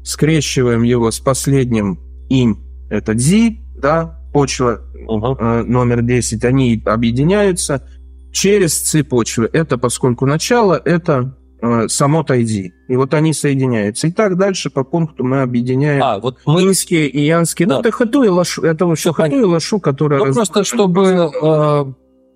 скрещиваем 0.04 0.84
его 0.84 1.12
с 1.12 1.20
последним 1.20 2.00
инь– 2.30 2.58
это 2.90 3.14
дзи, 3.14 3.60
да, 3.76 4.20
почва 4.34 4.82
э, 4.94 5.64
номер 5.64 6.02
10, 6.02 6.44
они 6.46 6.82
объединяются 6.86 7.88
через 8.32 8.82
ци 8.82 9.04
почвы. 9.04 9.50
Это, 9.54 9.78
поскольку 9.78 10.26
начало, 10.26 10.82
это 10.84 11.38
э, 11.62 11.88
само 11.88 12.24
тайди. 12.24 12.74
И 12.90 12.96
вот 12.96 13.14
они 13.14 13.34
соединяются. 13.34 14.08
И 14.08 14.12
так 14.12 14.38
дальше 14.38 14.70
по 14.70 14.84
пункту 14.84 15.24
мы 15.24 15.42
объединяем 15.42 16.04
А, 16.04 16.20
вот 16.20 16.40
мы 16.46 16.64
инские 16.64 17.08
и 17.08 17.22
янские. 17.22 17.68
Да. 17.68 17.76
Ну, 17.76 17.80
это 17.80 17.92
хату 17.92 18.24
и 18.24 18.28
лашу. 18.28 18.64
Это 18.64 18.86
вообще 18.86 19.14
хату 19.14 19.40
и 19.40 19.44
лашу, 19.44 19.80
которая... 19.80 20.20
Ну, 20.20 20.26
раз- 20.26 20.36
просто 20.36 20.64
чтобы 20.66 21.32
э, 21.42 21.86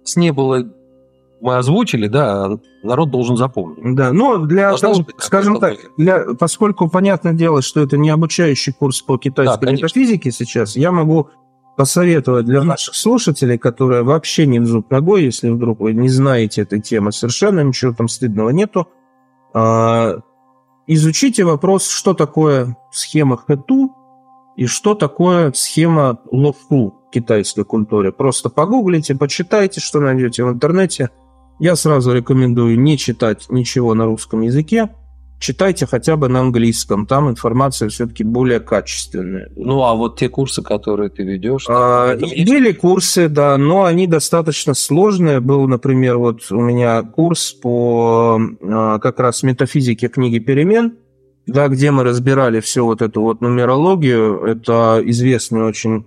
с 0.10 0.16
не 0.16 0.32
было 0.32 0.66
мы 1.42 1.58
озвучили, 1.58 2.08
да, 2.08 2.58
народ 2.84 3.12
должен 3.12 3.38
запомнить. 3.38 3.96
Да, 3.96 4.12
но 4.12 4.38
для 4.40 4.70
Должна 4.70 4.90
того, 4.90 5.04
быть 5.04 5.16
скажем 5.20 5.60
так, 5.60 5.78
для, 5.98 6.34
поскольку 6.38 6.90
понятное 6.90 7.34
дело, 7.34 7.62
что 7.62 7.80
это 7.82 7.98
не 7.98 8.10
обучающий 8.10 8.74
курс 8.74 9.02
по 9.02 9.14
Да, 9.14 9.20
китайской 9.20 9.66
конечно. 9.66 9.86
метафизике 9.86 10.32
сейчас, 10.32 10.76
я 10.76 10.92
могу 10.92 11.30
посоветовать 11.78 12.46
для 12.46 12.62
наших 12.62 12.94
слушателей, 12.94 13.58
которые 13.58 14.04
вообще 14.04 14.46
не 14.46 14.60
в 14.60 14.66
зуб 14.66 14.92
ногой, 14.92 15.24
если 15.24 15.50
вдруг 15.50 15.80
вы 15.80 15.94
не 15.94 16.10
знаете 16.10 16.64
этой 16.64 16.82
темы 16.82 17.14
совершенно, 17.14 17.62
ничего 17.62 17.94
там 17.94 18.10
стыдного 18.10 18.50
нету, 18.50 18.90
а, 19.54 20.18
изучите 20.88 21.46
вопрос, 21.46 21.88
что 21.88 22.14
такое 22.14 22.76
схема 22.92 23.38
хэту 23.38 23.96
и 24.58 24.66
что 24.66 24.94
такое 24.94 25.54
схема 25.54 26.20
лофу 26.30 26.99
китайской 27.12 27.64
культуре. 27.64 28.12
Просто 28.12 28.50
погуглите, 28.50 29.16
почитайте, 29.16 29.82
что 29.82 30.00
найдете 30.00 30.44
в 30.44 30.50
интернете. 30.50 31.10
Я 31.60 31.76
сразу 31.76 32.14
рекомендую 32.14 32.80
не 32.80 32.98
читать 32.98 33.48
ничего 33.50 33.94
на 33.94 34.06
русском 34.06 34.42
языке, 34.42 34.90
читайте 35.40 35.86
хотя 35.86 36.16
бы 36.16 36.28
на 36.28 36.42
английском, 36.42 37.06
там 37.06 37.30
информация 37.30 37.90
все-таки 37.90 38.24
более 38.24 38.60
качественная. 38.60 39.50
Ну, 39.56 39.84
а 39.84 39.96
вот 39.96 40.20
те 40.20 40.30
курсы, 40.30 40.62
которые 40.62 41.10
ты 41.10 41.24
ведешь, 41.24 41.66
А? 41.68 42.16
Были 42.16 42.72
курсы, 42.72 43.30
да, 43.30 43.58
но 43.58 43.86
они 43.86 44.08
достаточно 44.08 44.74
сложные. 44.74 45.40
Был, 45.40 45.68
например, 45.68 46.18
вот 46.18 46.52
у 46.52 46.62
меня 46.62 47.02
курс 47.04 47.52
по 47.54 48.40
а, 48.62 49.00
как 49.00 49.20
раз 49.20 49.44
метафизике 49.44 50.10
книги 50.10 50.40
перемен, 50.40 50.98
да, 51.48 51.68
где 51.68 51.92
мы 51.92 52.04
разбирали 52.04 52.60
всю 52.60 52.86
вот 52.86 53.02
эту 53.02 53.22
вот 53.22 53.42
нумерологию. 53.42 54.44
Это 54.44 55.02
известный 55.04 55.64
очень 55.64 56.06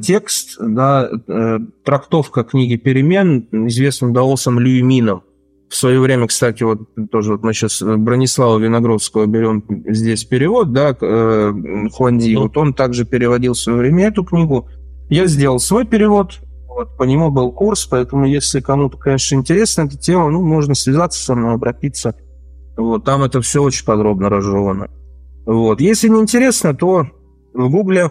текст, 0.00 0.58
да, 0.60 1.08
э, 1.26 1.58
трактовка 1.84 2.44
книги 2.44 2.76
перемен 2.76 3.48
известным 3.68 4.12
даосом 4.12 4.60
Люймином. 4.60 5.22
В 5.68 5.74
свое 5.74 5.98
время, 5.98 6.28
кстати, 6.28 6.62
вот 6.62 6.82
тоже 7.10 7.32
вот 7.32 7.42
мы 7.42 7.52
сейчас 7.52 7.82
Бронислава 7.82 8.58
Виногродского 8.58 9.26
берем 9.26 9.64
здесь 9.88 10.24
перевод, 10.24 10.72
да, 10.72 10.96
э, 11.00 11.52
Хуанди. 11.92 12.34
Ну. 12.34 12.42
Вот 12.42 12.56
он 12.56 12.74
также 12.74 13.04
переводил 13.04 13.54
в 13.54 13.58
свое 13.58 13.78
время 13.78 14.06
эту 14.06 14.24
книгу. 14.24 14.68
Я 15.10 15.26
сделал 15.26 15.58
свой 15.58 15.84
перевод, 15.84 16.38
вот, 16.68 16.96
по 16.96 17.02
нему 17.02 17.30
был 17.30 17.50
курс, 17.50 17.86
поэтому 17.86 18.26
если 18.26 18.60
кому-то, 18.60 18.96
конечно, 18.98 19.34
интересна 19.34 19.82
эта 19.82 19.98
тема, 19.98 20.30
ну, 20.30 20.42
можно 20.42 20.74
связаться 20.74 21.24
со 21.24 21.34
мной, 21.34 21.54
обратиться. 21.54 22.14
Вот, 22.76 23.04
там 23.04 23.24
это 23.24 23.40
все 23.40 23.62
очень 23.62 23.84
подробно 23.84 24.28
разжевано. 24.28 24.90
Вот. 25.46 25.80
Если 25.80 26.08
не 26.08 26.20
интересно, 26.20 26.74
то 26.74 27.06
в 27.54 27.70
Гугле 27.70 28.10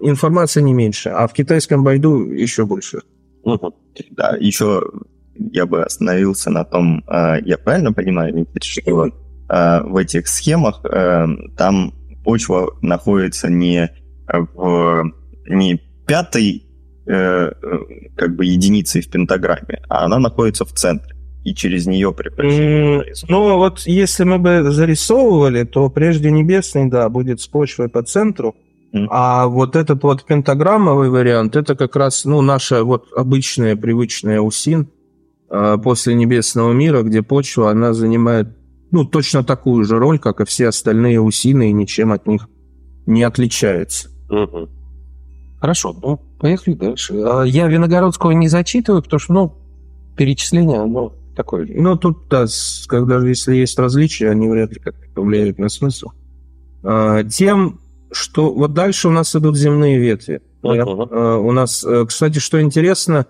информация 0.00 0.62
не 0.62 0.72
меньше, 0.72 1.10
а 1.10 1.26
в 1.26 1.32
китайском 1.32 1.84
байду 1.84 2.30
еще 2.30 2.66
больше. 2.66 3.00
Мгм. 3.44 3.74
Да, 4.10 4.36
еще 4.38 4.82
я 5.36 5.66
бы 5.66 5.82
остановился 5.82 6.50
на 6.50 6.64
том, 6.64 7.04
а, 7.06 7.38
я 7.44 7.58
правильно 7.58 7.92
понимаю, 7.92 8.46
что 8.60 9.10
а, 9.48 9.82
в 9.82 9.96
этих 9.96 10.28
схемах 10.28 10.80
а, 10.84 11.26
там 11.56 11.92
почва 12.24 12.76
находится 12.80 13.50
не 13.50 13.90
в 14.26 15.12
не 15.46 15.80
пятой 16.06 16.64
э, 17.06 17.12
э, 17.12 17.52
как 18.16 18.36
бы 18.36 18.46
единицей 18.46 19.02
в 19.02 19.10
пентаграмме, 19.10 19.82
а 19.88 20.06
она 20.06 20.18
находится 20.18 20.64
в 20.64 20.72
центре, 20.72 21.14
и 21.44 21.54
через 21.54 21.86
нее 21.86 22.08
М, 22.08 22.14
превращается. 22.14 23.26
Ну, 23.28 23.56
вот 23.58 23.80
если 23.80 24.24
мы 24.24 24.38
бы 24.38 24.70
зарисовывали, 24.70 25.64
то 25.64 25.90
прежде 25.90 26.30
небесный, 26.30 26.88
да, 26.88 27.08
будет 27.08 27.40
с 27.40 27.46
почвой 27.46 27.88
по 27.88 28.02
центру. 28.02 28.54
А 29.10 29.46
вот 29.46 29.76
этот 29.76 30.02
вот 30.02 30.24
пентаграммовый 30.24 31.10
вариант, 31.10 31.56
это 31.56 31.74
как 31.74 31.96
раз, 31.96 32.24
ну, 32.24 32.40
наша 32.42 32.84
вот 32.84 33.08
обычная, 33.16 33.76
привычная 33.76 34.40
усин 34.40 34.88
э, 35.50 35.76
после 35.82 36.14
небесного 36.14 36.72
мира, 36.72 37.02
где 37.02 37.22
почва, 37.22 37.70
она 37.70 37.92
занимает, 37.92 38.48
ну, 38.92 39.04
точно 39.04 39.42
такую 39.42 39.84
же 39.84 39.98
роль, 39.98 40.18
как 40.18 40.40
и 40.40 40.44
все 40.44 40.68
остальные 40.68 41.20
усины, 41.20 41.70
и 41.70 41.72
ничем 41.72 42.12
от 42.12 42.26
них 42.26 42.48
не 43.06 43.24
отличается. 43.24 44.10
Хорошо, 45.60 45.96
ну, 46.00 46.20
поехали 46.38 46.74
дальше. 46.74 47.14
А 47.14 47.42
Я 47.42 47.66
Виногородского 47.68 48.32
не 48.32 48.48
зачитываю, 48.48 49.02
потому 49.02 49.18
что, 49.18 49.32
ну, 49.32 49.54
перечисление, 50.16 50.84
ну, 50.84 51.12
такое. 51.34 51.66
Ну, 51.68 51.96
тут, 51.96 52.28
да, 52.28 52.46
когда 52.86 53.18
если 53.26 53.56
есть 53.56 53.78
различия, 53.78 54.30
они 54.30 54.48
вряд 54.48 54.72
ли 54.72 54.78
как-то 54.78 55.06
повлияют 55.14 55.58
на 55.58 55.68
смысл. 55.68 56.10
А, 56.82 57.24
Тем, 57.24 57.80
что 58.14 58.52
вот 58.52 58.72
дальше 58.72 59.08
у 59.08 59.10
нас 59.10 59.34
идут 59.36 59.56
земные 59.56 59.98
ветви. 59.98 60.40
А, 60.62 61.38
У 61.38 61.52
нас, 61.52 61.84
э, 61.84 62.04
кстати, 62.06 62.38
что 62.38 62.60
интересно, 62.60 63.26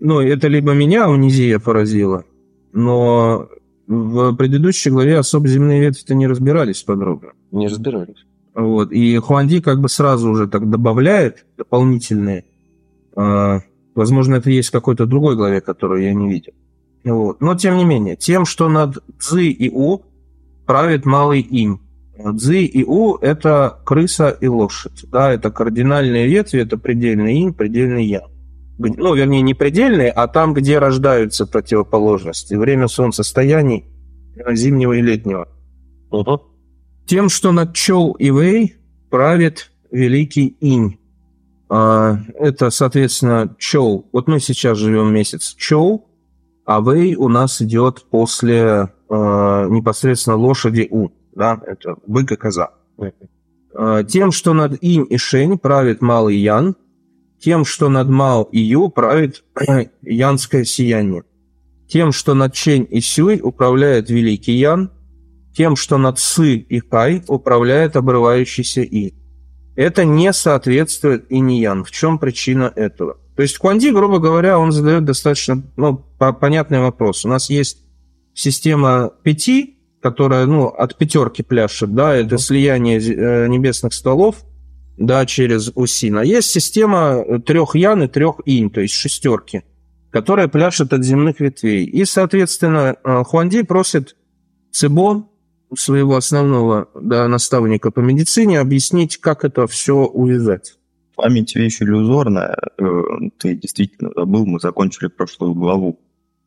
ну, 0.00 0.20
это 0.20 0.48
либо 0.48 0.72
меня 0.72 1.08
унизия 1.08 1.58
поразила, 1.58 2.24
но 2.72 3.48
в 3.86 4.34
предыдущей 4.34 4.90
главе 4.90 5.18
особо 5.18 5.48
земные 5.48 5.80
ветви-то 5.80 6.14
не 6.14 6.26
разбирались 6.26 6.82
подробно. 6.82 7.30
Не 7.52 7.68
разбирались. 7.68 8.26
Вот. 8.54 8.90
И 8.92 9.16
Хуанди 9.18 9.60
как 9.60 9.80
бы 9.80 9.88
сразу 9.88 10.30
уже 10.30 10.48
так 10.48 10.68
добавляет 10.68 11.46
дополнительные. 11.56 12.44
А, 13.14 13.60
возможно, 13.94 14.36
это 14.36 14.50
есть 14.50 14.68
в 14.68 14.72
какой-то 14.72 15.06
другой 15.06 15.36
главе, 15.36 15.60
которую 15.60 16.02
я 16.02 16.14
не 16.14 16.28
видел. 16.28 16.52
Вот. 17.04 17.40
Но 17.40 17.54
тем 17.54 17.76
не 17.76 17.84
менее, 17.84 18.16
тем, 18.16 18.44
что 18.44 18.68
над 18.68 18.98
Цзи 19.18 19.50
и 19.50 19.70
У 19.70 20.02
правит 20.66 21.06
малый 21.06 21.40
инь. 21.40 21.78
Цзи 22.18 22.64
и 22.64 22.84
У– 22.84 23.16
это 23.20 23.78
крыса 23.84 24.30
и 24.40 24.46
лошадь. 24.48 25.04
Да, 25.10 25.32
это 25.32 25.50
кардинальные 25.50 26.26
ветви, 26.26 26.60
это 26.60 26.78
предельный 26.78 27.34
инь, 27.40 27.52
предельный 27.52 28.04
ян. 28.06 28.30
Г- 28.78 28.94
Ну, 28.96 29.14
вернее, 29.14 29.42
не 29.42 29.54
предельные, 29.54 30.10
а 30.10 30.26
там, 30.28 30.54
где 30.54 30.78
рождаются 30.78 31.46
противоположности. 31.46 32.54
Время 32.54 32.88
солнцестояний 32.88 33.84
э, 34.36 34.54
зимнего 34.54 34.92
и 34.94 35.02
летнего. 35.02 35.48
Мгм. 36.10 36.40
Тем, 37.06 37.28
что 37.28 37.52
над 37.52 37.74
Чоу 37.74 38.12
и 38.14 38.30
Вэй 38.30 38.76
правит 39.10 39.70
великий 39.90 40.56
инь. 40.60 40.98
А, 41.68 42.18
Это, 42.38 42.70
соответственно, 42.70 43.54
Чоу. 43.58 44.06
Вот 44.12 44.28
мы 44.28 44.40
сейчас 44.40 44.78
живем 44.78 45.12
месяц 45.12 45.54
Чоу, 45.54 46.06
а 46.64 46.80
Вэй 46.80 47.14
у 47.16 47.28
нас 47.28 47.60
идет 47.62 48.04
после 48.10 48.90
а, 49.08 49.68
непосредственно 49.68 50.36
лошади 50.36 50.86
У. 50.90 51.08
Да, 51.36 51.60
это 51.66 51.96
бык 52.06 52.32
и 52.32 52.36
коза. 52.36 52.70
А, 53.74 54.02
Тем, 54.04 54.32
что 54.32 54.54
над 54.54 54.82
инь 54.82 55.06
и 55.08 55.18
шень 55.18 55.58
правит 55.58 56.00
малый 56.00 56.36
ян, 56.36 56.74
тем, 57.38 57.66
что 57.66 57.90
над 57.90 58.08
мао 58.08 58.44
и 58.50 58.58
ю 58.58 58.88
правит 58.88 59.44
янское 60.02 60.64
сияние. 60.64 61.24
Тем, 61.86 62.10
что 62.12 62.32
над 62.32 62.54
чень 62.54 62.88
и 62.90 63.00
сюй 63.00 63.40
управляет 63.42 64.08
великий 64.08 64.54
ян, 64.54 64.90
тем, 65.54 65.76
что 65.76 65.98
над 65.98 66.18
сы 66.18 66.56
и 66.56 66.80
кай 66.80 67.22
управляет 67.28 67.96
обрывающийся 67.96 68.80
и. 68.80 69.14
Это 69.76 70.06
не 70.06 70.32
соответствует 70.32 71.30
и 71.30 71.38
не 71.38 71.60
ян. 71.60 71.84
В 71.84 71.90
чем 71.90 72.18
причина 72.18 72.72
этого? 72.74 73.18
То 73.36 73.42
есть 73.42 73.58
Куанди, 73.58 73.90
грубо 73.90 74.18
говоря, 74.18 74.58
он 74.58 74.72
задает 74.72 75.04
достаточно 75.04 75.62
ну, 75.76 75.98
по- 76.18 76.32
понятный 76.32 76.80
вопрос. 76.80 77.26
У 77.26 77.28
нас 77.28 77.50
есть 77.50 77.78
система 78.32 79.12
пяти, 79.22 79.75
которая 80.06 80.46
ну, 80.46 80.68
от 80.68 80.96
пятерки 80.96 81.42
пляшет, 81.42 81.92
да, 81.92 82.14
это 82.14 82.38
слияние 82.38 83.00
э, 83.00 83.48
небесных 83.48 83.92
стволов, 83.92 84.44
да, 84.96 85.26
через 85.26 85.72
Усин. 85.74 86.18
А 86.18 86.24
есть 86.24 86.48
система 86.48 87.40
трех 87.40 87.74
ян 87.74 88.04
и 88.04 88.06
трех 88.06 88.36
инь, 88.44 88.70
то 88.70 88.80
есть 88.80 88.94
шестерки, 88.94 89.64
которая 90.10 90.46
пляшет 90.46 90.92
от 90.92 91.02
земных 91.02 91.40
ветвей. 91.40 91.84
И, 91.84 92.04
соответственно, 92.04 92.94
э, 93.02 93.24
Хуанди 93.24 93.62
просит 93.62 94.14
Цибо, 94.70 95.28
своего 95.76 96.14
основного 96.14 96.88
да, 96.94 97.26
наставника 97.26 97.90
по 97.90 97.98
медицине, 97.98 98.60
объяснить, 98.60 99.16
как 99.16 99.44
это 99.44 99.66
все 99.66 100.04
увязать. 100.04 100.74
Память 101.16 101.56
вещь 101.56 101.82
иллюзорная. 101.82 102.56
Э, 102.78 103.02
Ты 103.38 103.56
действительно 103.56 104.10
забыл, 104.14 104.46
мы 104.46 104.60
закончили 104.60 105.08
прошлую 105.08 105.54
главу 105.54 105.98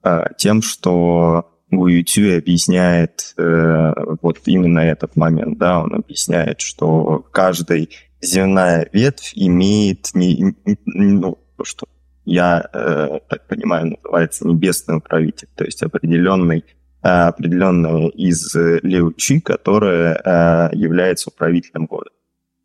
э, 0.04 0.28
тем, 0.38 0.62
что 0.62 1.59
Гу 1.72 1.88
Ютюй 1.88 2.38
объясняет 2.38 3.34
э, 3.38 3.94
вот 4.22 4.40
именно 4.46 4.80
этот 4.80 5.16
момент, 5.16 5.58
да, 5.58 5.82
он 5.84 5.94
объясняет, 5.94 6.62
что 6.62 7.26
каждая 7.32 7.88
земная 8.22 8.90
ветвь 8.92 9.34
имеет, 9.36 10.10
не, 10.14 10.36
не- 10.66 10.78
ну, 10.86 11.38
то, 11.58 11.64
что 11.64 11.86
я 12.26 12.68
э, 12.74 13.20
так 13.30 13.48
понимаю, 13.48 13.98
называется 14.02 14.48
небесный 14.48 14.98
управитель, 14.98 15.48
то 15.56 15.64
есть 15.64 15.84
определенный 15.84 16.66
э, 17.04 17.08
определенная 17.08 18.08
из 18.10 18.56
э, 18.56 18.80
Лео 18.82 19.12
Чи, 19.12 19.40
которая 19.40 20.16
э, 20.16 20.76
является 20.76 21.30
управителем 21.30 21.86
года. 21.86 22.10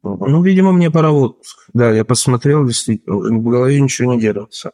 Ну, 0.03 0.43
видимо, 0.43 0.73
мне 0.73 0.91
пора 0.91 1.11
в 1.13 1.17
отпуск. 1.17 1.67
Да, 1.73 1.91
я 1.91 2.05
посмотрел, 2.05 2.67
действительно, 2.67 3.17
в 3.17 3.43
голове 3.43 3.81
ничего 3.81 4.15
не 4.15 4.21
держится. 4.21 4.73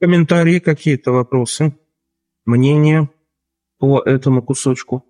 Комментарии 0.00 0.58
какие-то, 0.60 1.10
вопросы, 1.12 1.74
мнения 2.44 3.10
по 3.78 4.00
этому 4.00 4.42
кусочку? 4.42 5.04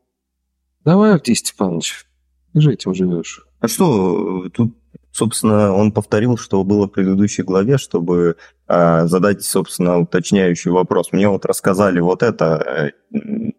Давай, 0.84 1.14
Авдий 1.14 1.34
Степанович, 1.34 2.06
ты 2.52 2.60
же 2.60 2.72
этим 2.72 2.94
живешь. 2.94 3.46
А 3.60 3.68
что, 3.68 4.48
тут, 4.52 4.76
собственно, 5.12 5.72
он 5.72 5.92
повторил, 5.92 6.36
что 6.36 6.64
было 6.64 6.86
в 6.86 6.90
предыдущей 6.90 7.42
главе, 7.42 7.78
чтобы 7.78 8.36
э, 8.66 9.06
задать, 9.06 9.44
собственно, 9.44 9.98
уточняющий 10.00 10.70
вопрос. 10.70 11.12
Мне 11.12 11.28
вот 11.28 11.46
рассказали 11.46 12.00
вот 12.00 12.22
это, 12.22 12.92
э, 13.12 13.52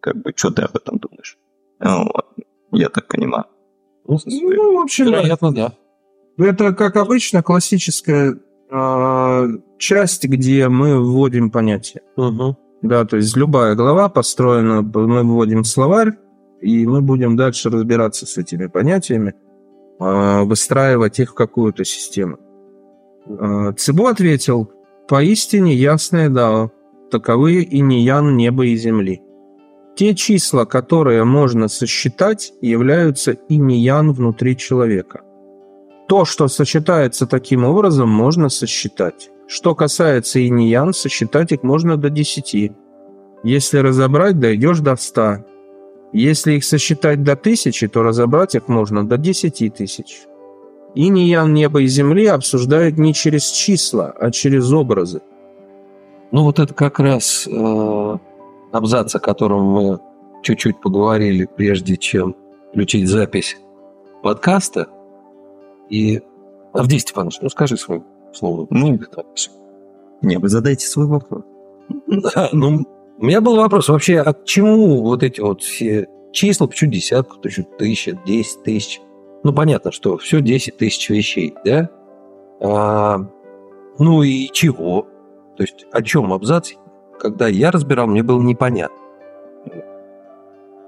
как 0.00 0.16
бы, 0.22 0.32
что 0.36 0.50
ты 0.50 0.62
об 0.62 0.76
этом 0.76 0.98
думаешь? 0.98 1.38
Ну, 1.80 2.10
вот, 2.12 2.26
я 2.72 2.88
так 2.88 3.08
понимаю. 3.08 3.46
Ну, 4.06 4.18
Ну, 4.24 4.78
в 4.78 4.82
общем, 4.82 5.06
да. 5.06 5.10
вероятно, 5.12 5.54
да. 5.54 5.72
Это, 6.38 6.72
как 6.74 6.96
обычно, 6.96 7.42
классическая 7.42 8.38
а, 8.70 9.46
часть, 9.78 10.24
где 10.24 10.68
мы 10.68 11.00
вводим 11.00 11.50
понятия. 11.50 12.02
Мгм. 12.16 12.56
Да, 12.82 13.04
то 13.04 13.16
есть 13.16 13.36
любая 13.36 13.74
глава 13.74 14.08
построена, 14.08 14.82
мы 14.82 15.22
вводим 15.22 15.64
словарь, 15.64 16.12
и 16.60 16.86
мы 16.86 17.00
будем 17.00 17.36
дальше 17.36 17.70
разбираться 17.70 18.26
с 18.26 18.36
этими 18.38 18.66
понятиями, 18.66 19.34
а, 19.98 20.44
выстраивать 20.44 21.18
их 21.20 21.30
в 21.30 21.34
какую-то 21.34 21.84
систему. 21.84 22.38
А, 23.28 23.72
Цибо 23.72 24.10
ответил, 24.10 24.70
поистине 25.08 25.74
ясное 25.74 26.28
дао, 26.28 26.70
таковы 27.10 27.62
и 27.62 27.80
ниян 27.80 28.36
неба 28.36 28.66
и 28.66 28.76
земли. 28.76 29.22
Те 29.96 30.14
числа, 30.14 30.66
которые 30.66 31.24
можно 31.24 31.68
сосчитать, 31.68 32.52
являются 32.60 33.32
и 33.32 33.56
ниян 33.56 34.12
внутри 34.12 34.56
человека. 34.56 35.22
То, 36.08 36.24
что 36.24 36.48
сочетается 36.48 37.26
таким 37.26 37.64
образом, 37.64 38.08
можно 38.08 38.48
сосчитать. 38.50 39.30
Что 39.46 39.74
касается 39.74 40.46
иниян, 40.46 40.92
сосчитать 40.92 41.52
их 41.52 41.62
можно 41.62 41.96
до 41.96 42.10
10. 42.10 42.72
Если 43.44 43.78
разобрать, 43.78 44.40
дойдешь 44.40 44.80
до 44.80 44.96
100. 44.96 45.44
Если 46.12 46.54
их 46.54 46.64
сосчитать 46.64 47.22
до 47.22 47.32
1000, 47.32 47.88
то 47.88 48.02
разобрать 48.02 48.54
их 48.54 48.68
можно 48.68 49.06
до 49.06 49.16
10 49.16 49.74
тысяч. 49.74 50.22
Иниян 50.94 51.52
неба 51.52 51.82
и 51.82 51.86
земли 51.86 52.26
обсуждают 52.26 52.98
не 52.98 53.12
через 53.12 53.44
числа, 53.50 54.12
а 54.18 54.30
через 54.30 54.72
образы. 54.72 55.20
Ну, 56.32 56.42
вот 56.42 56.58
это 56.58 56.74
как 56.74 56.98
раз 56.98 57.46
э, 57.46 58.18
абзац, 58.72 59.14
о 59.14 59.20
котором 59.20 59.62
мы 59.62 60.00
чуть-чуть 60.42 60.80
поговорили, 60.80 61.48
прежде 61.56 61.96
чем 61.96 62.34
включить 62.70 63.08
запись 63.08 63.58
подкаста. 64.22 64.88
И, 65.88 66.20
Авдей 66.72 66.98
Степанович, 66.98 67.38
ну 67.42 67.48
скажи 67.48 67.76
свое 67.76 68.02
слово. 68.36 68.66
Ну, 68.70 68.98
Не, 70.22 70.38
вы 70.38 70.48
задайте 70.48 70.86
свой 70.86 71.06
вопрос. 71.06 71.44
Да, 72.06 72.48
ну, 72.52 72.84
у 73.18 73.24
меня 73.24 73.40
был 73.40 73.56
вопрос 73.56 73.88
вообще, 73.88 74.20
а 74.20 74.32
к 74.32 74.44
чему 74.44 75.02
вот 75.02 75.22
эти 75.22 75.40
вот 75.40 75.62
все 75.62 76.08
числа, 76.32 76.66
почему 76.66 76.90
десятку, 76.90 77.38
почему 77.40 77.66
тысяча, 77.78 78.18
десять 78.26 78.62
тысяч? 78.62 79.00
Ну, 79.46 79.52
понятно, 79.52 79.92
что 79.92 80.18
все 80.18 80.40
10 80.40 80.76
тысяч 80.76 81.08
вещей, 81.08 81.54
да? 81.64 81.88
А, 82.60 83.18
ну 83.96 84.22
и 84.24 84.48
чего? 84.52 85.06
То 85.56 85.62
есть 85.62 85.86
о 85.92 86.02
чем 86.02 86.32
абзац? 86.32 86.72
Когда 87.20 87.46
я 87.46 87.70
разбирал, 87.70 88.08
мне 88.08 88.24
было 88.24 88.42
непонятно. 88.42 88.96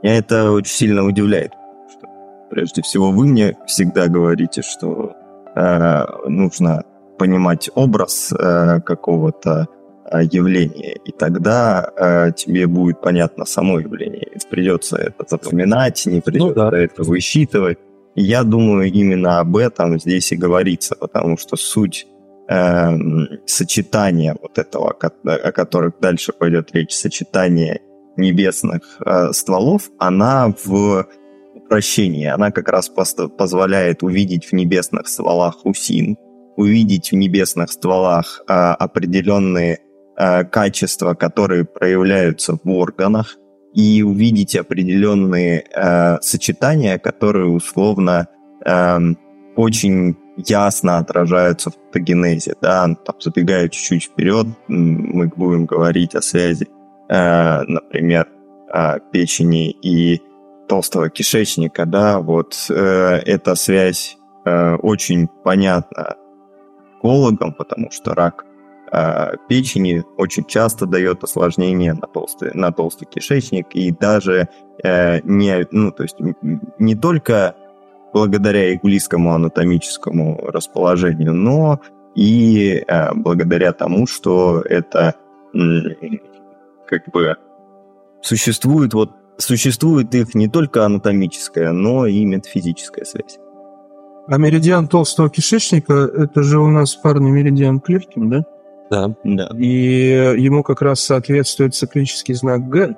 Меня 0.02 0.18
это 0.18 0.50
очень 0.50 0.72
сильно 0.72 1.04
удивляет. 1.04 1.52
Что, 1.88 2.08
прежде 2.50 2.82
всего, 2.82 3.12
вы 3.12 3.26
мне 3.26 3.56
всегда 3.68 4.08
говорите, 4.08 4.62
что 4.62 5.12
э, 5.54 6.04
нужно 6.26 6.84
понимать 7.18 7.70
образ 7.74 8.32
э, 8.32 8.80
какого-то 8.80 9.68
э, 10.10 10.22
явления, 10.30 10.96
и 11.04 11.12
тогда 11.12 11.90
э, 11.96 12.32
тебе 12.36 12.66
будет 12.66 13.00
понятно 13.00 13.44
само 13.44 13.80
явление. 13.80 14.28
Придется 14.50 14.96
это 14.96 15.24
запоминать, 15.28 16.06
не 16.06 16.20
придется 16.20 16.70
да. 16.70 16.78
это 16.78 17.02
высчитывать. 17.02 17.78
И 18.14 18.22
я 18.22 18.42
думаю, 18.42 18.90
именно 18.90 19.40
об 19.40 19.56
этом 19.56 19.98
здесь 20.00 20.32
и 20.32 20.36
говорится, 20.36 20.96
потому 20.96 21.36
что 21.36 21.56
суть 21.56 22.06
эм, 22.48 23.28
сочетания 23.46 24.36
вот 24.40 24.58
этого, 24.58 24.90
о 24.90 25.52
которых 25.52 26.00
дальше 26.00 26.32
пойдет 26.32 26.70
речь, 26.72 26.94
сочетание 26.94 27.80
небесных 28.16 28.82
э, 29.04 29.32
стволов, 29.32 29.90
она 29.98 30.52
в 30.64 31.06
упрощении. 31.54 32.26
Она 32.26 32.50
как 32.50 32.68
раз 32.68 32.88
позволяет 32.88 34.02
увидеть 34.02 34.46
в 34.46 34.52
небесных 34.52 35.06
стволах 35.08 35.64
усин, 35.64 36.16
увидеть 36.58 37.12
в 37.12 37.14
небесных 37.14 37.70
стволах 37.70 38.42
э, 38.48 38.52
определенные 38.52 39.78
э, 40.16 40.44
качества, 40.44 41.14
которые 41.14 41.64
проявляются 41.64 42.58
в 42.62 42.68
органах, 42.68 43.36
и 43.74 44.02
увидеть 44.02 44.56
определенные 44.56 45.64
э, 45.72 46.18
сочетания, 46.20 46.98
которые 46.98 47.46
условно 47.46 48.26
эм, 48.64 49.16
очень 49.54 50.16
ясно 50.36 50.98
отражаются 50.98 51.70
в 51.70 51.76
патогенезе. 51.76 52.54
Да? 52.60 52.82
Там, 52.82 53.20
забегая 53.20 53.68
чуть-чуть 53.68 54.04
вперед, 54.04 54.46
мы 54.66 55.28
будем 55.28 55.66
говорить 55.66 56.16
о 56.16 56.22
связи, 56.22 56.66
э, 57.08 57.62
например, 57.68 58.26
э, 58.74 58.98
печени 59.12 59.70
и 59.70 60.20
толстого 60.68 61.08
кишечника. 61.08 61.86
Да? 61.86 62.18
Вот 62.18 62.56
э, 62.68 62.74
эта 63.26 63.54
связь 63.54 64.16
э, 64.44 64.74
очень 64.76 65.28
понятна 65.44 66.16
экологам, 66.98 67.52
потому 67.52 67.90
что 67.90 68.14
рак 68.14 68.44
э, 68.92 69.36
печени 69.48 70.04
очень 70.16 70.44
часто 70.44 70.86
дает 70.86 71.24
осложнение 71.24 71.94
на 71.94 72.06
толстый, 72.06 72.50
на 72.54 72.72
толстый 72.72 73.06
кишечник, 73.06 73.74
и 73.74 73.90
даже 73.90 74.48
э, 74.82 75.20
не, 75.22 75.66
ну, 75.70 75.92
то 75.92 76.02
есть 76.02 76.16
не 76.78 76.94
только 76.94 77.54
благодаря 78.12 78.74
иглийскому 78.74 79.34
анатомическому 79.34 80.38
расположению, 80.46 81.34
но 81.34 81.80
и 82.14 82.82
э, 82.86 83.14
благодаря 83.14 83.72
тому, 83.72 84.06
что 84.06 84.62
это 84.62 85.14
как 86.86 87.08
бы 87.12 87.36
существует 88.20 88.92
вот 88.92 89.12
существует 89.38 90.14
их 90.14 90.34
не 90.34 90.48
только 90.48 90.84
анатомическая, 90.84 91.72
но 91.72 92.06
и 92.06 92.24
метафизическая 92.24 93.04
связь. 93.04 93.38
А 94.30 94.36
меридиан 94.36 94.88
толстого 94.88 95.30
кишечника– 95.30 95.94
это 96.16 96.42
же 96.42 96.58
у 96.58 96.68
нас 96.68 96.94
парный 96.94 97.30
меридиан 97.30 97.80
Клевкин, 97.80 98.28
да? 98.28 98.44
Да. 98.90 99.14
Да. 99.24 99.50
И 99.58 100.34
ему 100.36 100.62
как 100.62 100.82
раз 100.82 101.00
соответствует 101.00 101.74
циклический 101.74 102.34
знак 102.34 102.68
Г. 102.68 102.94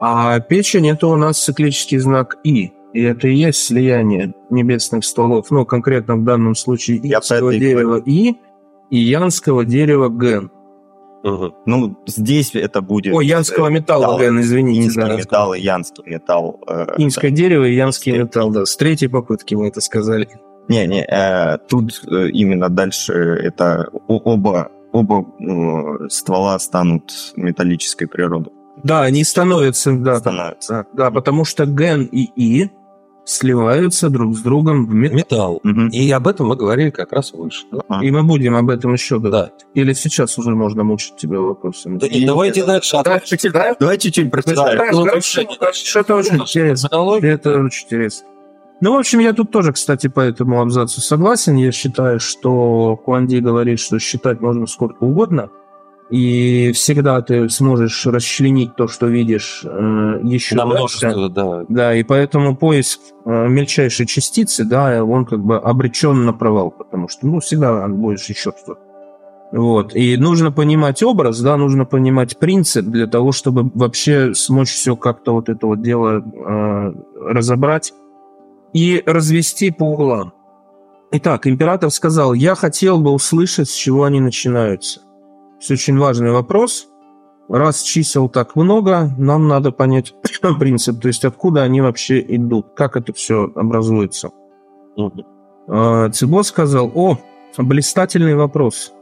А 0.00 0.40
печень– 0.40 0.88
это 0.90 1.08
у 1.08 1.16
нас 1.16 1.42
циклический 1.42 1.98
знак 1.98 2.38
И. 2.42 2.72
И 2.94 3.02
это 3.02 3.28
и 3.28 3.34
есть 3.34 3.66
слияние 3.66 4.32
небесных 4.48 5.04
стволов, 5.04 5.50
ну, 5.50 5.66
конкретно 5.66 6.16
в 6.16 6.24
данном 6.24 6.54
случае 6.54 7.00
Я 7.02 7.18
инского 7.18 7.52
дерева 7.52 8.02
И 8.04 8.36
и 8.88 8.98
янского 8.98 9.64
дерева 9.66 10.08
Ген. 10.08 10.50
Ну, 11.66 11.96
здесь 12.06 12.54
это 12.54 12.80
будет... 12.80 13.14
Ой, 13.14 13.26
янского 13.26 13.66
э, 13.68 13.70
металла 13.70 14.16
да, 14.18 14.24
Ген, 14.24 14.40
извините. 14.40 14.86
Инский 14.86 15.02
да. 15.02 15.16
металл 15.16 15.54
и 15.54 15.60
янский 15.60 16.04
металл. 16.06 16.60
э, 16.68 16.86
Инское 16.98 17.30
дерево 17.30 17.64
и 17.64 17.74
янский 17.74 18.12
Инский. 18.12 18.22
металл, 18.24 18.50
да. 18.50 18.64
С 18.64 18.76
третьей 18.76 19.08
попытки 19.08 19.54
мы 19.54 19.68
это 19.68 19.80
сказали. 19.80 20.28
Не-не, 20.68 21.04
э, 21.04 21.58
тут 21.68 22.02
э, 22.10 22.28
именно 22.30 22.68
дальше 22.68 23.12
это 23.12 23.88
о- 24.08 24.18
оба, 24.18 24.70
оба 24.92 25.24
э, 25.40 26.08
ствола 26.08 26.58
станут 26.58 27.12
металлической 27.36 28.06
природы. 28.06 28.50
Да, 28.82 29.02
они 29.02 29.24
становятся, 29.24 29.92
да, 29.92 30.18
Становятся. 30.18 30.86
да, 30.92 31.04
да, 31.04 31.10
потому 31.10 31.44
что 31.44 31.64
Ген 31.66 32.04
и 32.04 32.28
И 32.36 32.70
сливаются 33.26 34.08
друг 34.08 34.36
с 34.36 34.40
другом 34.40 34.86
в 34.86 34.94
металл. 34.94 35.16
Металл. 35.16 35.60
Мгм. 35.64 35.88
И 35.88 36.10
об 36.12 36.28
этом 36.28 36.46
мы 36.46 36.56
говорили 36.56 36.90
как 36.90 37.12
раз 37.12 37.32
выше. 37.32 37.66
да? 37.72 38.00
И 38.00 38.10
мы 38.10 38.22
будем 38.22 38.54
об 38.54 38.70
этом 38.70 38.92
еще 38.92 39.18
говорить. 39.18 39.52
Да. 39.58 39.66
Или 39.74 39.92
сейчас 39.92 40.38
уже 40.38 40.50
можно 40.50 40.84
мучить 40.84 41.16
тебя 41.16 41.40
вопросами? 41.40 41.98
Да 41.98 42.08
нет, 42.08 42.24
давайте 42.26 42.64
дальше. 42.64 42.92
Да, 42.92 43.02
да, 43.02 43.76
Давай 43.78 43.98
чуть-чуть 43.98 44.30
да, 44.30 44.90
ну, 44.92 45.06
это 45.06 46.14
очень 46.14 46.36
интересно. 46.36 46.88
Это 46.92 47.58
очень 47.58 47.84
интересно. 47.84 48.28
Ну, 48.80 48.92
в 48.92 48.98
общем, 48.98 49.20
я 49.20 49.32
тут 49.32 49.50
тоже, 49.50 49.72
кстати, 49.72 50.06
по 50.06 50.20
этому 50.20 50.60
абзацу 50.60 51.00
согласен. 51.00 51.56
Я 51.56 51.72
считаю, 51.72 52.20
что 52.20 52.96
Куанди 53.04 53.38
говорит, 53.40 53.80
что 53.80 53.98
считать 53.98 54.40
можно 54.40 54.66
сколько 54.66 55.02
угодно, 55.02 55.50
и 56.10 56.70
всегда 56.72 57.20
ты 57.20 57.48
сможешь 57.48 58.06
расчленить 58.06 58.76
то, 58.76 58.86
что 58.86 59.06
видишь, 59.06 59.62
э, 59.64 60.20
еще 60.22 60.54
На 60.54 60.64
дальше. 60.64 60.78
множество, 60.78 61.28
да. 61.28 61.64
Да, 61.68 61.94
и 61.94 62.04
поэтому 62.04 62.56
поиск 62.56 63.00
э, 63.24 63.48
мельчайшей 63.48 64.06
частицы, 64.06 64.64
да, 64.64 65.02
он 65.04 65.24
как 65.24 65.44
бы 65.44 65.58
обречен 65.58 66.24
на 66.24 66.32
провал, 66.32 66.70
потому 66.70 67.08
что, 67.08 67.26
ну, 67.26 67.40
всегда 67.40 67.88
будешь 67.88 68.26
еще 68.28 68.52
что-то. 68.56 68.80
Вот. 69.52 69.94
И 69.94 70.16
нужно 70.16 70.52
понимать 70.52 71.02
образ, 71.02 71.40
да, 71.40 71.56
нужно 71.56 71.84
понимать 71.84 72.38
принцип 72.38 72.86
для 72.86 73.06
того, 73.06 73.32
чтобы 73.32 73.70
вообще 73.74 74.34
смочь 74.34 74.70
все 74.70 74.96
как-то 74.96 75.32
вот 75.32 75.48
это 75.48 75.66
вот 75.66 75.82
дело 75.82 76.22
э, 76.22 76.92
разобрать 77.20 77.92
и 78.72 79.02
развести 79.06 79.70
по 79.70 79.84
углам. 79.84 80.32
Итак, 81.12 81.46
император 81.46 81.90
сказал, 81.90 82.34
я 82.34 82.54
хотел 82.54 82.98
бы 82.98 83.12
услышать, 83.12 83.68
с 83.68 83.74
чего 83.74 84.04
они 84.04 84.20
начинаются. 84.20 85.00
Это 85.62 85.72
очень 85.72 85.98
важный 85.98 86.32
вопрос. 86.32 86.88
Раз 87.48 87.82
чисел 87.82 88.28
так 88.28 88.56
много, 88.56 89.14
нам 89.18 89.46
надо 89.46 89.70
понять 89.70 90.14
принцип, 90.58 91.00
то 91.00 91.08
есть 91.08 91.24
откуда 91.24 91.62
они 91.62 91.80
вообще 91.80 92.20
идут, 92.20 92.66
как 92.74 92.96
это 92.96 93.12
все 93.12 93.50
образуется. 93.54 94.30
А, 95.68 96.10
Цибо 96.10 96.42
сказал, 96.42 96.90
о, 96.94 97.18
блистательный 97.56 98.34
вопрос. 98.34 98.92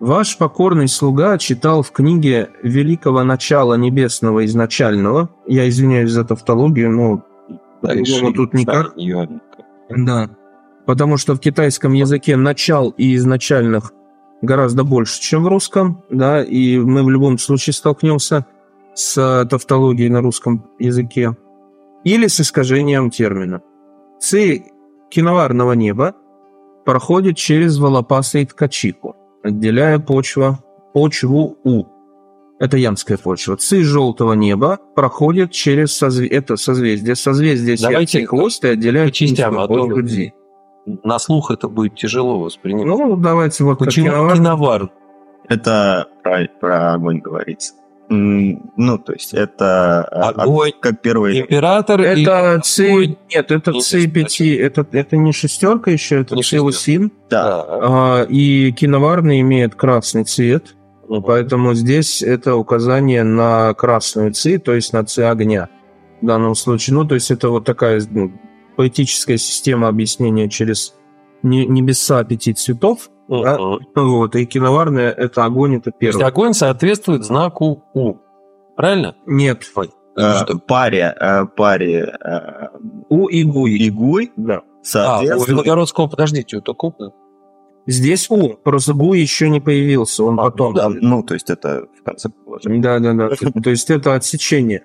Ваш 0.00 0.36
покорный 0.36 0.88
слуга 0.88 1.38
читал 1.38 1.82
в 1.82 1.90
книге 1.90 2.50
«Великого 2.62 3.24
начала 3.24 3.74
небесного 3.74 4.44
изначального». 4.44 5.30
Я 5.46 5.68
извиняюсь 5.68 6.10
за 6.10 6.24
тавтологию, 6.24 6.90
но 6.90 7.22
по-другому 7.80 8.34
тут 8.34 8.52
никак. 8.52 8.94
Да. 9.88 10.28
Потому 10.84 11.16
что 11.16 11.34
в 11.34 11.40
китайском 11.40 11.94
языке 11.94 12.36
начал 12.36 12.90
и 12.90 13.14
изначальных 13.16 13.92
гораздо 14.42 14.84
больше, 14.84 15.20
чем 15.20 15.44
в 15.44 15.48
русском, 15.48 16.02
да, 16.10 16.42
и 16.42 16.78
мы 16.78 17.02
в 17.02 17.10
любом 17.10 17.38
случае 17.38 17.74
столкнемся 17.74 18.46
с 18.94 19.46
тавтологией 19.50 20.08
на 20.08 20.20
русском 20.20 20.66
языке 20.78 21.36
или 22.04 22.26
с 22.26 22.40
искажением 22.40 23.10
термина. 23.10 23.62
Ци 24.20 24.64
киноварного 25.10 25.72
неба 25.72 26.14
проходит 26.84 27.36
через 27.36 27.78
волопасы 27.78 28.42
и 28.42 28.46
ткачиху, 28.46 29.16
отделяя 29.42 29.98
почва, 29.98 30.60
почву 30.94 31.58
У. 31.64 31.84
Это 32.58 32.78
янская 32.78 33.18
почва. 33.18 33.56
Ци 33.56 33.82
желтого 33.82 34.32
неба 34.32 34.78
проходит 34.94 35.50
через 35.50 35.92
созв... 35.92 36.22
это 36.22 36.56
созвездие. 36.56 37.14
Созвездие 37.14 37.76
Давайте 37.76 38.12
сердца 38.12 38.22
и 38.22 38.24
хвост 38.24 38.64
и 38.64 38.68
отделяет 38.68 39.10
по 39.10 39.14
частям, 39.14 39.58
а 39.58 39.68
почву 39.68 40.02
Дзи. 40.02 40.32
На 41.02 41.18
слух 41.18 41.50
это 41.50 41.68
будет 41.68 41.96
тяжело 41.96 42.38
воспринимать. 42.40 42.86
Ну, 42.86 43.16
давайте 43.16 43.64
вот 43.64 43.78
как 43.78 43.88
Почему 43.88 44.06
киновар- 44.08 44.34
киновар? 44.36 44.90
Это 45.48 46.08
про, 46.22 46.48
про 46.60 46.94
огонь 46.94 47.20
говорится. 47.20 47.74
Ну, 48.08 48.98
то 48.98 49.12
есть 49.14 49.34
это 49.34 50.08
э, 50.12 50.14
Огонь. 50.40 50.70
от- 50.70 50.80
как 50.80 51.00
первый... 51.02 51.40
Император 51.40 52.00
и 52.02 52.22
Это 52.22 52.60
ци... 52.62 52.86
огонь. 52.88 53.16
Нет, 53.34 53.50
это 53.50 53.72
Не 53.72 53.80
ци 53.80 54.06
5. 54.08 54.40
Это, 54.42 54.86
это 54.92 55.16
не 55.16 55.32
шестерка 55.32 55.90
еще, 55.90 56.20
это 56.20 56.36
Не 56.36 56.42
ци 56.44 56.60
усин. 56.60 57.10
Да. 57.28 57.64
А, 57.66 58.22
и 58.28 58.70
киноварный 58.72 59.40
имеет 59.40 59.74
красный 59.74 60.22
цвет, 60.22 60.76
Мгм. 61.08 61.22
поэтому 61.24 61.74
здесь 61.74 62.22
это 62.22 62.54
указание 62.54 63.24
на 63.24 63.74
красную 63.74 64.32
ци, 64.32 64.58
то 64.58 64.72
есть 64.72 64.92
на 64.92 65.04
ци 65.04 65.22
огня 65.22 65.68
в 66.22 66.26
данном 66.26 66.54
случае. 66.54 66.94
Ну, 66.94 67.04
то 67.04 67.14
есть 67.16 67.32
это 67.32 67.48
вот 67.50 67.64
такая 67.64 68.00
ну, 68.10 68.30
поэтическая 68.76 69.36
система 69.38 69.88
объяснения 69.88 70.48
через 70.48 70.94
не- 71.42 71.66
небеса 71.66 72.22
пяти 72.24 72.52
цветов. 72.54 73.10
да. 73.28 73.58
Мгм. 73.58 73.80
Вот, 73.94 74.36
и 74.36 74.46
киноварная 74.46 75.10
это 75.10 75.44
огонь, 75.44 75.76
это 75.76 75.90
То 75.90 75.96
есть 76.00 76.16
первый. 76.18 76.28
огонь 76.28 76.52
соответствует 76.54 77.24
знаку 77.24 77.84
У. 77.94 78.14
Правильно? 78.76 79.16
Нет, 79.26 79.64
э, 80.16 80.34
Что? 80.44 80.58
паре, 80.58 81.14
э, 81.18 81.46
паре 81.56 82.14
э, 82.22 82.68
у 83.08 83.28
и 83.28 83.42
гуи. 83.42 83.88
игуй, 83.88 84.32
Да. 84.36 84.56
А, 84.58 84.60
у 84.60 84.82
соответствует... 84.82 85.48
Виногородского, 85.48 86.06
подождите, 86.06 86.58
это 86.58 86.72
купно. 86.74 87.12
Здесь 87.88 88.28
у, 88.30 88.54
просто 88.54 88.94
гуи 88.94 89.20
еще 89.20 89.48
не 89.48 89.60
появился, 89.60 90.24
он 90.24 90.38
А, 90.40 90.44
потом. 90.44 90.74
Да, 90.74 90.88
ну, 90.88 91.22
то 91.22 91.34
есть 91.34 91.50
это 91.50 91.86
в 91.98 92.02
конце 92.04 92.28
положения. 92.28 92.80
Да, 92.80 92.98
да, 92.98 93.12
да. 93.12 93.28
То 93.62 93.70
есть 93.70 93.90
это 93.90 94.14
отсечение. 94.14 94.84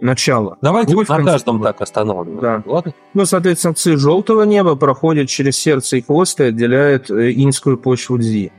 Начало. 0.00 0.56
Давайте 0.62 0.96
в 0.96 1.08
на 1.08 1.24
каждом 1.24 1.62
так 1.62 1.80
останавливаем. 1.80 2.40
Да. 2.40 2.62
Ладно? 2.66 2.94
Ну, 3.14 3.26
соответственно, 3.26 3.74
ци 3.74 3.96
желтого 3.96 4.42
неба 4.42 4.74
проходит 4.74 5.28
через 5.28 5.56
сердце 5.56 5.98
и 5.98 6.00
хвост 6.02 6.40
и 6.40 6.44
отделяет 6.44 7.10
э, 7.10 7.32
инскую 7.32 7.76
почву 7.76 8.18
дзи. 8.18 8.52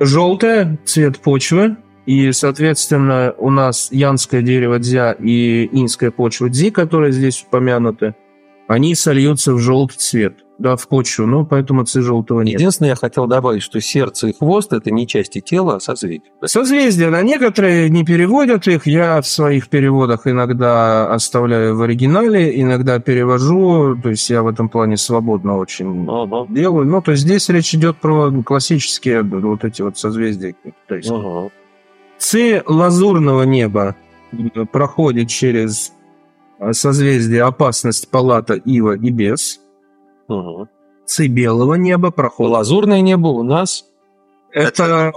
Желтое– 0.00 0.78
цвет 0.86 1.18
почвы, 1.18 1.76
и, 2.06 2.32
соответственно, 2.32 3.34
у 3.36 3.50
нас 3.50 3.88
янское 3.92 4.40
дерево 4.40 4.78
дзя 4.78 5.12
и 5.12 5.68
инская 5.72 6.10
почва 6.10 6.48
дзи, 6.48 6.70
которые 6.70 7.12
здесь 7.12 7.44
упомянуты, 7.46 8.14
они 8.66 8.94
сольются 8.94 9.52
в 9.52 9.58
желтый 9.58 9.98
цвет, 9.98 10.38
да, 10.58 10.74
в 10.76 10.88
почву, 10.88 11.26
ну, 11.26 11.46
поэтому 11.46 11.84
ци 11.84 12.02
желтого 12.02 12.42
неба. 12.42 12.58
Единственное, 12.58 12.90
я 12.90 12.96
хотел 12.96 13.26
добавить, 13.26 13.62
что 13.62 13.80
сердце 13.80 14.28
и 14.28 14.32
хвост 14.36 14.72
это 14.72 14.90
не 14.90 15.06
части 15.06 15.40
тела, 15.40 15.76
а 15.76 15.80
созвездие. 15.80 16.32
Созвездия, 16.44 17.10
на 17.10 17.22
некоторые 17.22 17.88
не 17.88 18.04
переводят 18.04 18.66
их. 18.66 18.86
Я 18.86 19.20
в 19.20 19.26
своих 19.26 19.68
переводах 19.68 20.26
иногда 20.26 21.12
оставляю 21.14 21.76
в 21.76 21.82
оригинале, 21.82 22.60
иногда 22.60 22.98
перевожу. 22.98 23.96
То 24.02 24.10
есть 24.10 24.28
я 24.30 24.42
в 24.42 24.48
этом 24.48 24.68
плане 24.68 24.96
свободно 24.96 25.58
очень 25.58 26.06
Ага. 26.08 26.46
делаю. 26.52 26.86
Ну, 26.86 27.00
то 27.02 27.12
есть 27.12 27.22
здесь 27.22 27.48
речь 27.48 27.74
идет 27.74 27.98
про 27.98 28.32
классические 28.42 29.22
вот 29.22 29.64
эти 29.64 29.82
вот 29.82 29.96
созвездия. 29.96 30.56
То 30.88 30.96
есть 30.96 31.10
Ага. 31.10 31.50
Ци 32.18 32.62
лазурного 32.66 33.44
неба 33.44 33.94
проходит 34.72 35.28
через 35.28 35.92
э, 36.58 36.72
созвездие 36.72 37.44
опасность 37.44 38.10
палата 38.10 38.54
Ива 38.54 38.96
и 38.96 39.10
Бес. 39.10 39.60
Ага. 40.28 40.68
Ци 41.06 41.26
белого 41.28 41.74
неба 41.74 42.10
проходит... 42.10 42.52
Лазурное 42.52 43.00
небо 43.00 43.28
у 43.28 43.42
нас 43.42 43.84
Это... 44.52 45.12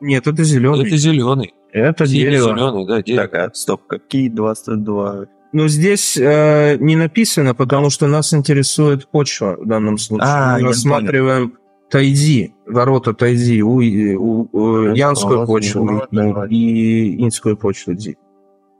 Нет, 0.00 0.26
это 0.26 0.44
зеленый. 0.44 0.86
это 0.86 0.96
зеленый. 0.96 1.54
Это 1.72 2.06
дерево. 2.06 2.50
зеленый, 2.54 2.86
да, 2.86 3.02
дерево. 3.02 3.28
Так, 3.28 3.34
а, 3.34 3.54
стоп, 3.54 3.82
какие 3.86 4.28
22? 4.28 5.26
Но 5.52 5.68
здесь 5.68 6.16
э, 6.18 6.76
не 6.80 6.96
написано, 6.96 7.54
потому 7.54 7.90
что 7.90 8.06
нас 8.06 8.34
интересует 8.34 9.06
почва 9.08 9.56
в 9.58 9.66
данном 9.66 9.96
случае. 9.98 10.28
А, 10.28 10.58
Мы 10.58 10.68
рассматриваем 10.68 11.54
Тайди, 11.90 12.54
ворота 12.66 13.14
Тайди, 13.14 13.62
у, 13.62 13.76
у- 13.76 14.48
у- 14.52 14.94
янскую 14.94 15.38
Ладно, 15.40 15.54
почву 15.54 15.84
ладно. 15.84 16.46
и 16.50 17.22
инскую 17.24 17.56
почву 17.56 17.94
Ди. 17.94 18.16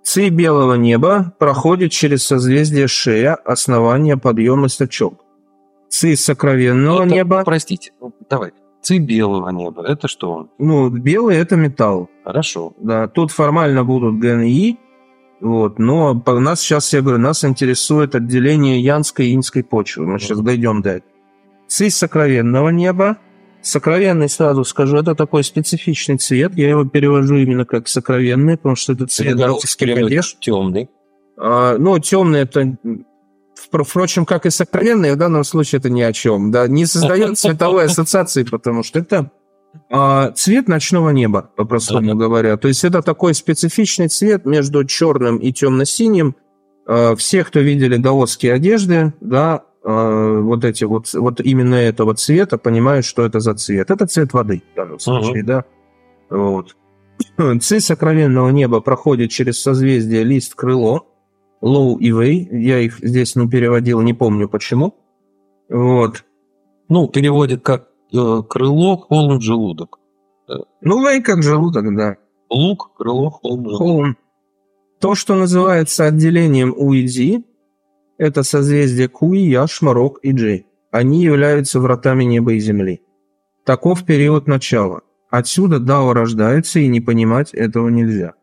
Ци 0.03 0.29
белого 0.29 0.75
неба 0.75 1.33
проходит 1.39 1.93
через 1.93 2.25
созвездие 2.25 2.89
Шея, 2.89 3.35
основание 3.35 4.17
подъема 4.17 4.69
стачок. 4.69 5.25
Ци 5.89 6.17
сокровенного 6.17 7.05
Это, 7.05 7.15
неба, 7.15 7.43
Простите, 7.45 7.93
ну, 8.01 8.13
давай. 8.29 8.53
Ци 8.83 8.99
белого 8.99 9.51
неба. 9.51 9.85
Это 9.87 10.09
что 10.09 10.33
он? 10.33 10.51
ну, 10.59 10.91
белый 10.91 11.37
это 11.37 11.57
металл. 11.57 12.09
Хорошо. 12.25 12.75
Да, 12.79 13.09
тут 13.09 13.31
формально 13.31 13.85
будут 13.85 14.19
ГНИ, 14.19 14.79
вот, 15.41 15.79
но 15.79 16.19
по 16.19 16.39
нас 16.41 16.61
сейчас, 16.61 16.93
я 16.93 17.03
говорю, 17.03 17.19
нас 17.19 17.45
интересует 17.45 18.15
отделение 18.15 18.81
янской 18.81 19.29
и 19.29 19.35
инской 19.35 19.63
почвы. 19.63 20.07
Мы 20.07 20.19
сейчас 20.19 20.41
дойдем 20.41 20.83
до 20.83 20.91
этого. 20.91 21.13
Ци 21.67 21.91
сокровенного 21.91 22.71
неба. 22.71 23.19
Сокровенный, 23.61 24.29
сразу 24.29 24.65
скажу, 24.65 24.97
это 24.97 25.15
такой 25.15 25.43
специфичный 25.43 26.19
цвет. 26.19 26.55
Я 26.55 26.71
его 26.71 26.85
перевожу 26.85 27.37
именно 27.37 27.65
как 27.65 27.89
сокровенный, 27.89 28.57
потому 28.57 28.77
что 28.77 28.93
это 28.93 29.07
цвет 29.07 29.37
галактических 29.37 29.97
одежд. 29.97 30.39
темный. 30.39 30.89
А, 31.37 31.77
ну, 31.77 31.99
темный 31.99 32.41
это, 32.41 32.77
впрочем, 33.71 34.25
как 34.25 34.47
и 34.47 34.51
сокровенный, 34.51 35.13
в 35.13 35.17
данном 35.17 35.45
случае 35.45 35.79
это 35.79 35.91
ни 35.91 36.03
о 36.03 36.13
чем. 36.13 36.51
Да, 36.51 36.67
не 36.69 36.87
создает 36.87 37.39
цветовой 37.39 37.85
ассоциации, 37.85 38.45
потому 38.45 38.83
что 38.83 38.99
это 38.99 39.31
а, 39.91 40.31
цвет 40.33 40.69
ночного 40.69 41.11
неба, 41.11 41.51
по-простому 41.57 42.15
говоря. 42.15 42.57
То 42.57 42.69
есть 42.69 42.85
это 42.85 43.03
такой 43.03 43.35
специфичный 43.35 44.09
цвет 44.09 44.45
между 44.47 44.85
черным 44.85 45.39
и 45.39 45.53
темно-синим. 45.53 46.37
А, 46.87 47.17
Все, 47.17 47.45
кто 47.45 47.61
видели 47.61 47.97
даосские 47.97 48.53
одежды, 48.55 49.13
да, 49.21 49.63
а, 49.83 50.41
вот 50.41 50.65
эти 50.65 50.85
вот, 50.85 51.13
вот 51.15 51.41
именно 51.41 51.75
этого 51.75 52.15
цвета, 52.15 52.59
понимают, 52.59 53.05
что 53.05 53.25
это 53.25 53.41
за 53.41 53.55
цвет. 53.55 53.91
Это 53.91 54.07
цвет 54.07 54.33
воды 54.33 54.63
в 54.73 54.77
данном 54.77 54.99
случае, 54.99 55.43
да. 55.45 55.65
Вот. 56.31 56.77
Цель 57.61 57.81
сокровенного 57.81 58.51
неба 58.51 58.81
проходит 58.81 59.31
через 59.31 59.61
созвездие 59.61 60.25
Лист-Крыло, 60.25 61.07
Лоу 61.61 61.97
и 61.99 62.13
Вэй. 62.13 62.49
Я 62.51 62.81
их 62.81 62.99
здесь 62.99 63.37
не 63.37 63.49
переводил, 63.49 64.01
не 64.01 64.15
помню 64.15 64.49
почему. 64.49 64.95
Вот. 65.69 66.25
Ну, 66.89 67.09
переводит 67.09 67.63
как 67.63 67.89
э, 68.13 68.43
крыло, 68.49 68.97
холм, 68.97 69.41
желудок. 69.41 69.99
Ну, 70.81 71.03
Вэй 71.03 71.23
как 71.23 71.43
желудок, 71.43 71.97
да. 71.97 72.17
Лук, 72.49 72.93
крыло, 72.97 73.31
холм, 73.31 73.65
желудок. 73.65 73.79
Холм. 73.79 74.17
То, 75.01 75.15
что 75.15 75.35
называется 75.35 76.07
отделением 76.07 76.75
Уиди, 76.77 77.45
это 78.19 78.43
созвездие 78.43 79.09
Куи, 79.09 79.41
Яш, 79.41 79.83
Марок 79.83 80.21
и 80.23 80.33
Джей. 80.33 80.67
Они 80.91 81.23
являются 81.23 81.81
вратами 81.81 82.25
неба 82.25 82.55
и 82.55 82.61
земли. 82.61 83.03
Таков 83.65 84.05
период 84.05 84.47
начала. 84.47 85.03
Отсюда 85.29 85.81
Дао 85.81 86.15
рождается, 86.15 86.79
и 86.79 86.87
не 86.87 87.01
понимать 87.01 87.53
этого 87.53 87.89
нельзя. 87.89 88.35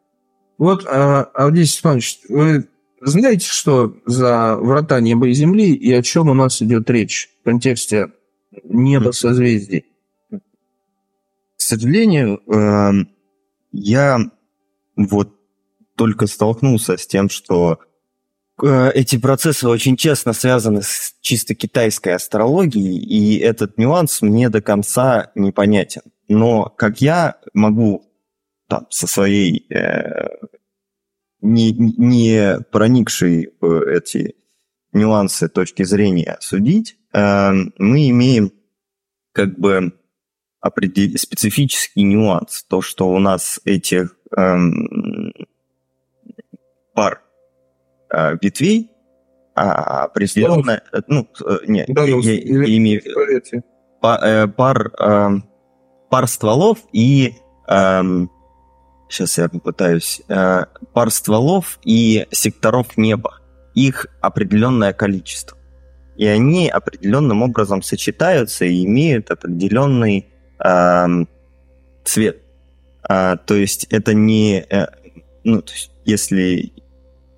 Вот, 0.57 0.85
а, 0.85 1.23
Авдей 1.33 1.65
Степанович, 1.65 2.19
вы 2.29 2.67
знаете, 3.05 3.47
что 3.47 3.95
за 4.05 4.55
врата 4.57 4.99
неба 4.99 5.27
и 5.27 5.33
земли, 5.33 5.73
и 5.73 5.91
о 5.93 6.01
чем 6.01 6.29
у 6.29 6.33
нас 6.33 6.61
идет 6.61 6.89
речь 6.89 7.29
в 7.41 7.45
контексте 7.45 8.11
неба 8.63 9.11
созвездий? 9.11 9.85
К 10.31 10.39
сожалению, 11.61 12.41
эм, 12.47 13.09
я 13.71 14.19
вот 14.95 15.35
только 15.95 16.27
столкнулся 16.27 16.97
с 16.97 17.07
тем, 17.07 17.29
что 17.29 17.79
э, 18.61 18.91
эти 18.93 19.17
процессы 19.17 19.67
очень 19.67 19.95
честно 19.95 20.33
связаны 20.33 20.81
с 20.81 21.15
чисто 21.21 21.55
китайской 21.55 22.15
астрологией, 22.15 22.97
и 22.97 23.37
этот 23.37 23.77
нюанс 23.77 24.21
мне 24.21 24.49
до 24.49 24.61
конца 24.61 25.31
непонятен. 25.35 26.01
Но 26.27 26.65
как 26.65 27.01
я 27.01 27.37
могу 27.53 28.09
там, 28.67 28.87
со 28.89 29.07
своей 29.07 29.65
э, 29.69 30.29
не, 31.43 31.71
не 31.71 32.59
проникшей 32.71 33.53
в 33.59 33.81
эти 33.83 34.35
нюансы 34.93 35.49
точки 35.49 35.83
зрения 35.83 36.37
судить, 36.39 36.97
э, 37.13 37.51
мы 37.77 38.09
имеем 38.09 38.51
как 39.33 39.59
бы 39.59 39.93
определ- 40.61 41.17
специфический 41.17 42.03
нюанс. 42.03 42.63
То, 42.63 42.81
что 42.81 43.09
у 43.09 43.19
нас 43.19 43.59
этих 43.65 44.15
эм, 44.35 45.33
пар 46.93 47.21
э, 48.09 48.37
ветвей 48.41 48.89
а, 49.55 50.05
определенно... 50.05 50.81
э, 50.91 51.01
Ну, 51.07 51.27
э, 51.45 51.57
нет, 51.67 51.87
Да, 51.89 52.05
ну, 52.07 52.21
я, 52.21 52.33
я 52.33 52.77
имею 52.77 53.01
па- 54.01 54.19
э, 54.23 54.47
пар, 54.47 54.91
эм, 54.99 55.43
пар 56.09 56.27
стволов 56.27 56.79
и... 56.93 57.33
сейчас 59.13 59.37
я 59.37 59.47
попытаюсь. 59.47 60.21
э, 60.27 60.65
пар 60.93 61.11
стволов 61.11 61.79
и 61.85 62.27
секторов 62.31 62.97
неба. 62.97 63.39
Их 63.75 64.07
определенное 64.21 64.93
количество. 64.93 65.57
И 66.17 66.25
они 66.25 66.69
определенным 66.69 67.41
образом 67.41 67.81
сочетаются 67.81 68.65
и 68.65 68.85
имеют 68.85 69.31
определенный 69.31 70.27
эм, 70.59 71.27
цвет. 72.03 72.41
А, 73.07 73.37
то 73.37 73.55
есть 73.55 73.85
это 73.85 74.13
не... 74.13 74.65
э, 74.69 74.87
ну, 75.43 75.61
то 75.61 75.73
есть 75.73 75.91
если 76.05 76.71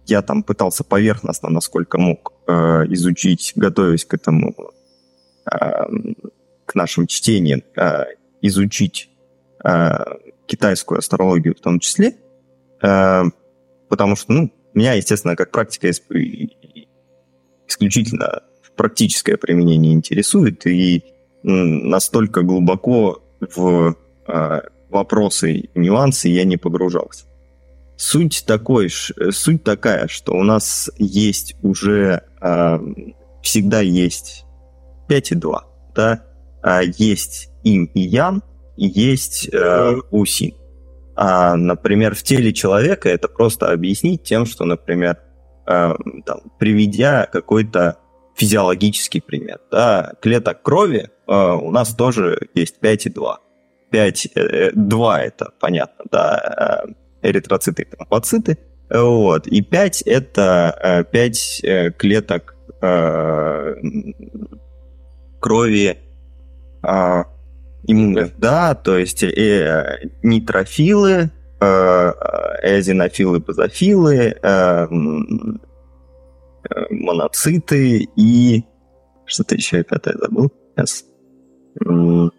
я 0.06 0.22
там 0.22 0.44
пытался 0.44 0.84
поверхностно, 0.84 1.50
насколько 1.50 1.98
мог, 1.98 2.34
э, 2.48 2.54
изучить, 2.90 3.54
готовясь 3.56 4.06
к 4.06 4.14
этому, 4.14 4.54
эм, 5.50 6.16
к 6.66 6.76
нашим 6.76 7.08
чтениям, 7.08 7.64
э, 7.78 8.06
изучить 8.42 9.10
э, 9.64 9.98
китайскую 10.46 11.00
астрологию 11.00 11.56
в 11.56 11.62
том 11.62 11.80
числе, 11.80 12.16
э, 12.82 13.24
потому 13.90 14.16
что, 14.16 14.34
ну, 14.34 14.52
меня, 14.74 14.94
естественно, 14.94 15.36
как 15.36 15.52
практика 15.52 15.90
исключительно 17.68 18.44
практическое 18.76 19.38
применение 19.38 19.94
интересует, 19.94 20.66
и 20.68 21.04
настолько 21.44 22.42
глубоко 22.42 23.24
в 23.40 23.96
э, 24.28 24.62
вопросы 24.90 25.54
и 25.54 25.70
нюансы 25.76 26.28
я 26.30 26.44
не 26.44 26.58
погружался. 26.58 27.26
Суть, 27.98 28.44
такой, 28.48 28.88
э, 28.88 29.32
суть 29.32 29.64
такая, 29.64 30.08
что 30.08 30.34
у 30.34 30.44
нас 30.44 30.90
есть 30.98 31.56
уже, 31.62 32.24
э, 32.42 32.80
всегда 33.44 33.82
есть 33.82 34.46
5 35.08 35.32
и 35.32 35.36
2, 35.36 35.66
да, 35.96 36.26
А 36.64 36.82
есть 36.82 37.50
им 37.64 37.86
и 37.94 38.02
ян, 38.02 38.42
есть 38.78 39.50
э, 39.52 39.96
усин. 40.12 40.54
А, 41.16 41.56
например, 41.56 42.14
в 42.16 42.24
теле 42.24 42.54
человека 42.54 43.10
это 43.10 43.28
просто 43.28 43.72
объяснить 43.72 44.24
тем, 44.24 44.46
что, 44.46 44.66
например, 44.66 45.18
э, 45.66 45.94
там, 46.26 46.40
приведя 46.60 47.28
какой-то 47.32 47.98
физиологический 48.36 49.22
пример, 49.22 49.60
да, 49.72 50.14
клеток 50.22 50.62
крови 50.62 51.10
э, 51.28 51.34
у 51.34 51.72
нас 51.72 51.96
тоже 51.96 52.50
есть 52.54 52.80
5 52.80 53.06
и 53.06 53.10
2. 53.10 53.40
5, 53.92 54.28
э, 54.36 54.72
2 54.74 55.22
это 55.22 55.52
понятно, 55.60 56.06
да, 56.12 56.86
э, 56.86 57.30
эритроциты 57.30 57.84
и 57.84 57.86
тромбоциты, 57.86 58.58
э, 58.90 59.02
вот, 59.02 59.48
и 59.48 59.62
5 59.62 60.02
это 60.02 61.08
5 61.12 61.96
клеток 61.98 62.56
э, 62.82 63.76
крови 65.40 65.98
э, 66.84 67.24
иммунных, 67.88 68.38
да, 68.38 68.76
то 68.76 68.98
есть 68.98 69.24
э, 69.24 70.10
нейтрофилы, 70.24 71.32
э, 71.60 71.66
эозинофилы, 71.66 73.40
базофилы, 73.40 74.16
э, 74.16 74.38
э, 74.42 74.88
моноциты 76.90 78.08
и 78.16 78.64
что-то 79.26 79.56
еще 79.56 79.78
я 79.78 79.84
пятое 79.84 80.18
забыл. 80.18 80.52
Сейчас. 80.76 81.06
Ну, 81.80 82.32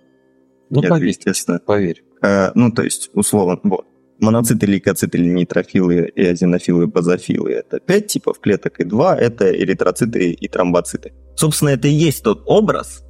нет, 0.71 0.89
поверь, 0.89 1.09
естественно. 1.09 1.61
поверь. 1.65 2.05
Э, 2.23 2.51
ну, 2.55 2.71
то 2.71 2.83
есть, 2.83 3.11
условно, 3.15 3.59
вот. 3.63 3.87
Моноциты, 4.19 4.65
лейкоциты, 4.65 5.19
нейтрофилы, 5.19 6.11
эозинофилы, 6.17 6.87
базофилы– 6.87 7.51
это 7.53 7.81
5 7.81 8.07
типов 8.07 8.41
клеток, 8.41 8.81
и 8.81 8.85
2– 8.85 9.17
это 9.19 9.55
эритроциты 9.55 10.31
и 10.33 10.49
тромбоциты. 10.49 11.13
Собственно, 11.35 11.69
это 11.69 11.89
и 11.89 11.91
есть 11.91 12.25
тот 12.25 12.43
образ, 12.47 13.05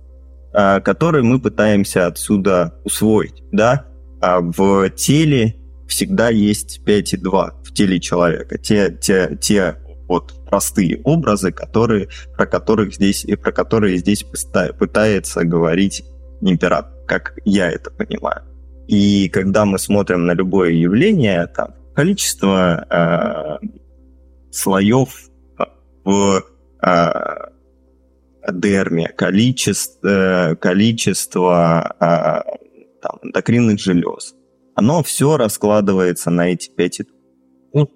который 0.57 1.23
мы 1.23 1.39
пытаемся 1.39 2.07
отсюда 2.07 2.81
усвоить, 2.85 3.43
да? 3.53 3.87
А 4.21 4.41
в 4.41 4.89
теле 4.91 5.55
всегда 5.87 6.31
есть 6.31 6.83
5 6.85 7.13
и 7.13 7.17
2 7.19 7.55
в 7.63 7.73
теле 7.75 8.01
человека. 8.01 8.59
Те, 8.59 8.91
те, 8.91 9.37
те 9.41 9.77
вот 10.09 10.33
простые 10.49 11.01
образы, 11.05 11.53
которые, 11.53 12.09
про 12.37 12.47
которых 12.47 12.95
здесь 12.95 13.25
и 13.25 13.37
про 13.37 13.53
которые 13.53 13.99
здесь 13.99 14.25
пытается 14.79 15.45
говорить 15.45 16.05
император, 16.41 16.93
как 17.07 17.39
я 17.45 17.71
это 17.71 17.91
понимаю. 17.91 18.43
И 18.87 19.29
когда 19.29 19.65
мы 19.65 19.79
смотрим 19.79 20.27
на 20.27 20.33
любое 20.33 20.71
явление, 20.71 21.47
там 21.49 21.75
количество 21.95 22.87
э, 22.89 23.67
слоев 24.51 25.09
в 26.05 26.45
э, 26.83 27.11
дерме, 28.53 29.09
количество, 29.09 30.57
количество 30.61 31.97
э, 32.01 32.59
там, 33.03 33.19
эндокринных 33.23 33.81
желез, 33.81 34.35
оно 34.75 35.03
все 35.03 35.37
раскладывается 35.37 36.31
на 36.31 36.49
эти 36.51 36.71
пять 36.71 37.01
ну, 37.73 37.91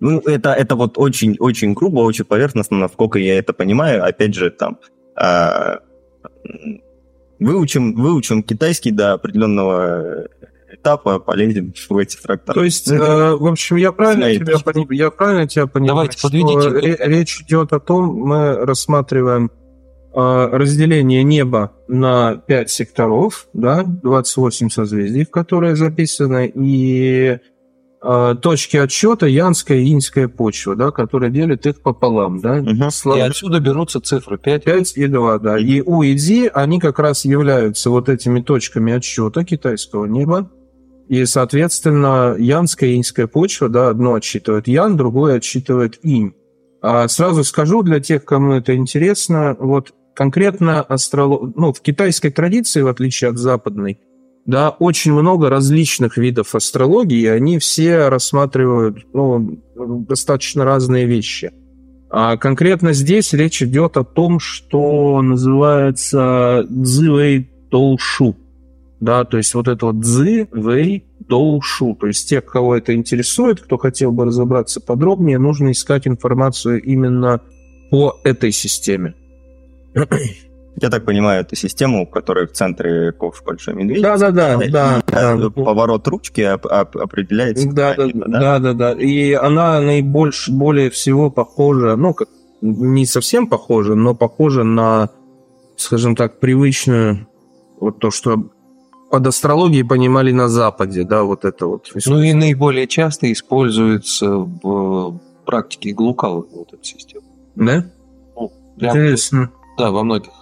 ну, 0.00 0.20
это, 0.20 0.52
это 0.52 0.76
вот 0.76 0.98
очень-очень 0.98 1.74
грубо, 1.74 2.00
очень 2.00 2.24
поверхностно, 2.24 2.76
насколько 2.76 3.18
я 3.18 3.38
это 3.38 3.52
понимаю. 3.52 4.04
Опять 4.04 4.34
же, 4.34 4.50
там 4.50 4.78
э, 5.20 5.78
выучим, 7.38 7.94
выучим 7.94 8.42
китайский 8.42 8.90
до 8.90 9.14
определенного 9.14 10.28
этапа, 10.70 11.18
полезем 11.18 11.72
в 11.88 11.96
эти 11.96 12.16
трактаты. 12.16 12.58
То 12.58 12.64
есть, 12.64 12.90
э, 12.90 12.96
в 12.96 13.46
общем, 13.46 13.76
я 13.76 13.92
правильно, 13.92 14.24
Знаете. 14.24 14.44
тебя, 14.44 14.58
пони- 14.58 14.94
я 14.94 15.10
правильно 15.10 15.48
тебя 15.48 15.66
понимаю, 15.66 16.10
Давайте, 16.10 16.18
что 16.18 16.28
подведите 16.28 16.96
речь 17.04 17.40
идет 17.40 17.72
о 17.72 17.80
том, 17.80 18.14
мы 18.16 18.54
рассматриваем 18.54 19.46
э, 19.46 19.65
разделение 20.16 21.22
неба 21.22 21.72
на 21.88 22.36
5 22.36 22.70
секторов, 22.70 23.48
да, 23.52 23.82
28 23.84 24.70
созвездий, 24.70 25.26
в 25.26 25.30
которые 25.30 25.76
записаны, 25.76 26.50
и 26.54 27.38
э, 28.02 28.34
точки 28.40 28.78
отсчета 28.78 29.26
янская 29.26 29.78
и 29.78 29.92
иньская 29.92 30.28
почва, 30.28 30.74
да, 30.74 30.90
которая 30.90 31.28
делит 31.28 31.66
их 31.66 31.82
пополам, 31.82 32.40
да. 32.40 32.54
Мгм. 32.54 32.88
И 33.14 33.20
отсюда 33.20 33.60
берутся 33.60 34.00
цифры 34.00 34.38
5. 34.38 34.64
5 34.64 34.96
и 34.96 35.06
2, 35.06 35.38
да. 35.38 35.58
И 35.58 35.82
У 35.82 36.02
и 36.02 36.14
Ди, 36.14 36.50
они 36.52 36.80
как 36.80 36.98
раз 36.98 37.26
являются 37.26 37.90
вот 37.90 38.08
этими 38.08 38.40
точками 38.40 38.94
отсчета 38.94 39.44
китайского 39.44 40.06
неба. 40.06 40.50
И, 41.08 41.26
соответственно, 41.26 42.34
янская 42.38 42.90
и 42.90 42.96
иньская 42.96 43.26
почва, 43.26 43.68
да, 43.68 43.90
одно 43.90 44.14
отсчитывает 44.14 44.66
ян, 44.66 44.96
другое 44.96 45.36
отсчитывает 45.36 45.98
инь. 46.02 46.34
А 46.80 47.06
сразу 47.08 47.44
скажу 47.44 47.82
для 47.82 48.00
тех, 48.00 48.24
кому 48.24 48.54
это 48.54 48.74
интересно, 48.74 49.56
вот 49.58 49.92
конкретно 50.16 50.80
астролог... 50.80 51.54
ну, 51.54 51.72
в 51.72 51.80
китайской 51.80 52.30
традиции, 52.30 52.80
в 52.80 52.88
отличие 52.88 53.30
от 53.30 53.38
западной, 53.38 54.00
да, 54.46 54.70
очень 54.70 55.12
много 55.12 55.50
различных 55.50 56.16
видов 56.16 56.54
астрологии, 56.54 57.20
и 57.20 57.26
они 57.26 57.58
все 57.58 58.08
рассматривают 58.08 59.06
ну, 59.12 59.60
достаточно 60.08 60.64
разные 60.64 61.06
вещи. 61.06 61.52
А 62.08 62.36
конкретно 62.36 62.92
здесь 62.92 63.32
речь 63.32 63.62
идет 63.62 63.96
о 63.96 64.04
том, 64.04 64.38
что 64.38 65.20
называется 65.20 66.64
Цзивэй 66.70 67.50
Доушу. 67.70 68.36
Да, 69.00 69.24
то 69.24 69.36
есть 69.36 69.54
вот 69.54 69.68
это 69.68 69.86
вот 69.86 70.04
Цзы, 70.04 70.48
Вэй, 70.52 71.04
Доушу. 71.28 71.96
То 72.00 72.06
есть 72.06 72.28
тех, 72.28 72.46
кого 72.46 72.76
это 72.76 72.94
интересует, 72.94 73.60
кто 73.60 73.76
хотел 73.76 74.10
бы 74.12 74.24
разобраться 74.24 74.80
подробнее, 74.80 75.38
нужно 75.38 75.72
искать 75.72 76.06
информацию 76.06 76.82
именно 76.82 77.42
по 77.90 78.18
этой 78.24 78.52
системе. 78.52 79.14
Я 80.78 80.90
так 80.90 81.06
понимаю, 81.06 81.40
это 81.40 81.56
система, 81.56 82.02
у 82.02 82.06
которой 82.06 82.46
в 82.46 82.52
центре 82.52 83.10
ковш 83.12 83.42
большой 83.42 83.74
медведь. 83.74 84.02
Да-да-да, 84.02 84.58
да, 84.70 85.02
Э, 85.06 85.36
да. 85.38 85.50
Поворот 85.50 86.06
ручки 86.06 86.42
оп- 86.42 86.66
оп- 86.66 86.96
определяется. 86.98 87.66
Да, 87.72 87.94
да, 87.94 88.06
типа, 88.06 88.24
да, 88.28 88.58
да, 88.58 88.72
да. 88.74 88.92
И 88.92 89.32
она 89.32 89.80
наибольше, 89.80 90.52
более 90.52 90.90
всего 90.90 91.30
похожа, 91.30 91.96
ну, 91.96 92.12
как, 92.12 92.28
не 92.60 93.06
совсем 93.06 93.46
похожа, 93.46 93.94
но 93.94 94.14
похожа 94.14 94.64
на, 94.64 95.08
скажем 95.76 96.14
так, 96.14 96.40
привычную, 96.40 97.26
вот 97.80 97.98
то, 97.98 98.10
что 98.10 98.50
под 99.10 99.26
астрологией 99.26 99.84
понимали 99.84 100.32
на 100.32 100.48
Западе, 100.48 101.04
да, 101.04 101.22
вот 101.22 101.46
это 101.46 101.66
вот. 101.68 101.90
Ну 102.04 102.20
и 102.20 102.34
наиболее 102.34 102.86
часто 102.86 103.32
используется 103.32 104.28
в 104.30 105.18
практике 105.46 105.92
Глукалова 105.92 106.46
вот 106.52 106.74
эта 106.74 106.84
система. 106.84 107.24
Да? 107.54 107.86
Прям, 108.78 108.90
Интересно. 108.90 109.50
Да, 109.76 109.90
во 109.90 110.02
многих 110.02 110.32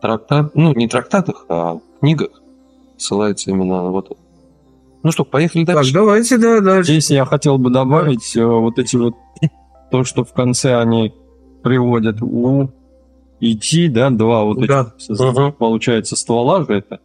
трактатах, 0.00 0.50
ну 0.54 0.72
не 0.74 0.88
трактатах, 0.88 1.44
а 1.48 1.78
книгах 2.00 2.42
ссылается 2.96 3.50
именно 3.50 3.82
на 3.84 3.90
вот 3.90 4.06
это. 4.06 4.20
Ну 5.02 5.12
что, 5.12 5.24
поехали 5.24 5.64
Так, 5.64 5.76
дальше. 5.76 5.94
давайте, 5.94 6.36
да, 6.38 6.60
дальше. 6.60 6.92
Здесь 6.92 7.10
я 7.10 7.24
хотел 7.24 7.56
бы 7.58 7.70
добавить 7.70 8.36
э, 8.36 8.44
вот 8.44 8.78
эти 8.78 8.96
вот 8.96 9.14
то, 9.90 10.04
что 10.04 10.24
в 10.24 10.32
конце 10.32 10.76
они 10.78 11.14
приводят 11.62 12.20
у 12.22 12.70
и 13.40 13.56
Ти, 13.56 13.88
да, 13.88 14.10
два 14.10 14.44
вот 14.44 14.66
Да. 14.66 14.92
этих, 14.98 15.18
Мгм. 15.20 15.52
получается, 15.52 16.16
ствола 16.16 16.64
же 16.66 16.74
это, 16.74 17.00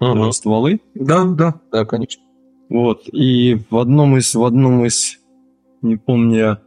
э, 0.00 0.32
стволы. 0.32 0.80
Да, 0.94 1.24
да. 1.24 1.54
Да, 1.72 1.84
конечно. 1.86 2.22
Вот, 2.68 3.02
и 3.12 3.58
в 3.70 3.78
одном 3.78 4.16
из, 4.18 4.34
в 4.34 4.44
одном 4.44 4.84
из, 4.84 5.18
не 5.82 5.96
помню, 5.96 6.38
я 6.38 6.58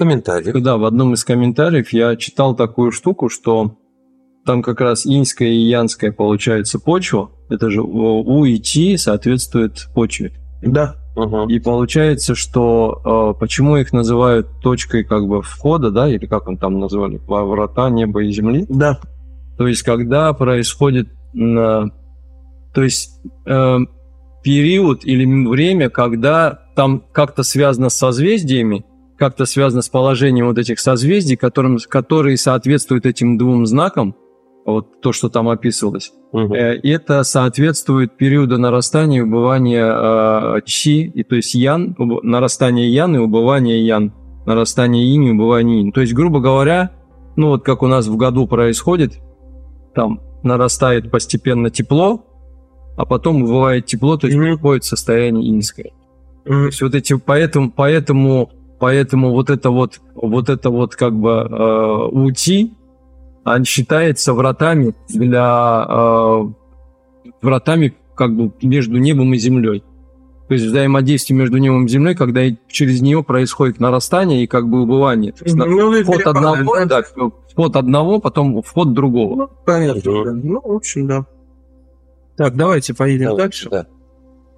Комментарий. 0.00 0.58
Да, 0.62 0.78
в 0.78 0.86
одном 0.86 1.12
из 1.12 1.24
комментариев 1.24 1.92
я 1.92 2.16
читал 2.16 2.56
такую 2.56 2.90
штуку, 2.90 3.28
что 3.28 3.76
там 4.46 4.62
как 4.62 4.80
раз 4.80 5.04
иньская 5.04 5.48
и 5.48 5.58
янская 5.58 6.10
получается 6.10 6.78
почва. 6.78 7.30
Это 7.50 7.68
же 7.68 7.82
У 7.82 8.46
и 8.46 8.58
Ти 8.58 8.96
соответствует 8.96 9.88
почве. 9.94 10.32
Да. 10.62 10.96
Мгм. 11.16 11.50
И 11.50 11.58
получается, 11.58 12.34
что 12.34 13.34
э, 13.34 13.38
почему 13.38 13.76
их 13.76 13.92
называют 13.92 14.48
точкой 14.62 15.04
как 15.04 15.28
бы 15.28 15.42
входа, 15.42 15.90
да, 15.90 16.08
или 16.08 16.24
как 16.24 16.48
он 16.48 16.56
там 16.56 16.80
назвали, 16.80 17.20
врата 17.26 17.90
неба 17.90 18.22
и 18.22 18.32
земли. 18.32 18.64
Да. 18.70 19.00
То 19.58 19.66
есть, 19.66 19.82
когда 19.82 20.32
происходит, 20.32 21.08
э, 21.34 21.84
то 22.72 22.82
есть 22.82 23.20
э, 23.44 23.78
период 24.42 25.04
или 25.04 25.26
время, 25.46 25.90
когда 25.90 26.60
там 26.74 27.02
как-то 27.12 27.42
связано 27.42 27.90
с 27.90 27.96
созвездиями, 27.96 28.86
как-то 29.20 29.44
связано 29.44 29.82
с 29.82 29.88
положением 29.90 30.46
вот 30.46 30.58
этих 30.58 30.80
созвездий, 30.80 31.36
которым, 31.36 31.78
которые 31.88 32.36
соответствуют 32.38 33.04
этим 33.04 33.36
двум 33.38 33.66
знакам, 33.66 34.16
вот 34.64 35.00
то, 35.02 35.12
что 35.12 35.28
там 35.28 35.48
описывалось. 35.50 36.12
И 36.32 36.88
это 36.88 37.22
соответствует 37.22 38.16
периоду 38.16 38.58
нарастания 38.58 39.18
и 39.18 39.22
убывания 39.22 40.56
э, 40.56 40.60
чи, 40.64 41.02
и 41.02 41.22
то 41.22 41.36
есть 41.36 41.54
ян, 41.54 41.94
уб- 41.98 42.22
нарастание 42.22 42.88
ян 42.92 43.14
и 43.14 43.18
убывание 43.18 43.84
ян, 43.84 44.12
нарастание 44.46 45.04
инь 45.14 45.24
и 45.24 45.30
убывание 45.32 45.80
инь. 45.82 45.92
То 45.92 46.00
есть, 46.00 46.14
грубо 46.14 46.40
говоря, 46.40 46.92
ну 47.36 47.48
вот 47.48 47.62
как 47.64 47.82
у 47.82 47.86
нас 47.88 48.06
в 48.06 48.16
году 48.16 48.46
происходит, 48.46 49.18
там 49.94 50.20
нарастает 50.42 51.10
постепенно 51.10 51.68
тепло, 51.70 52.24
а 52.96 53.04
потом 53.04 53.42
убывает 53.42 53.86
тепло, 53.86 54.16
то 54.16 54.26
есть 54.28 54.38
Мгм. 54.38 54.46
приходит 54.54 54.84
состояние 54.84 55.48
иньское. 55.50 55.90
То 56.46 56.52
М, 56.52 56.66
есть 56.66 56.80
вот 56.80 56.94
эти, 56.94 57.16
поэтому, 57.18 57.70
поэтому, 57.70 58.50
поэтому 58.80 59.30
вот 59.30 59.50
это 59.50 59.70
вот, 59.70 60.00
вот 60.14 60.48
это 60.48 60.70
вот 60.70 60.96
как 60.96 61.14
бы 61.14 61.30
э, 61.30 62.08
ути, 62.10 62.74
он 63.44 63.64
считается 63.64 64.34
вратами 64.34 64.94
для 65.08 65.86
э, 65.88 66.44
вратами 67.42 67.94
как 68.16 68.34
бы 68.34 68.52
между 68.62 68.98
небом 68.98 69.32
и 69.34 69.38
землей. 69.38 69.84
То 70.48 70.54
есть 70.54 70.66
взаимодействие 70.66 71.38
между 71.38 71.58
небом 71.58 71.86
и 71.86 71.88
землей, 71.88 72.16
когда 72.16 72.42
через 72.68 73.00
нее 73.00 73.22
происходит 73.22 73.78
нарастание 73.78 74.42
и 74.42 74.46
как 74.48 74.68
бы 74.68 74.82
убывание. 74.82 75.32
То 75.32 75.44
есть 75.44 75.54
Ну, 75.54 75.94
и 75.94 76.02
вход 76.02 76.26
одного, 76.26 76.74
да? 76.74 76.86
да, 76.86 77.02
вход 77.48 77.76
одного, 77.76 78.18
потом 78.18 78.60
вход 78.62 78.92
другого. 78.92 79.36
Ну, 79.36 79.48
понятно. 79.64 80.02
Да. 80.24 80.32
Ну, 80.32 80.60
в 80.60 80.72
общем, 80.72 81.06
да. 81.06 81.26
Так, 82.36 82.56
давайте 82.56 82.94
поедем 82.94 83.28
Давайте, 83.28 83.42
дальше. 83.42 83.68
да. 83.70 83.86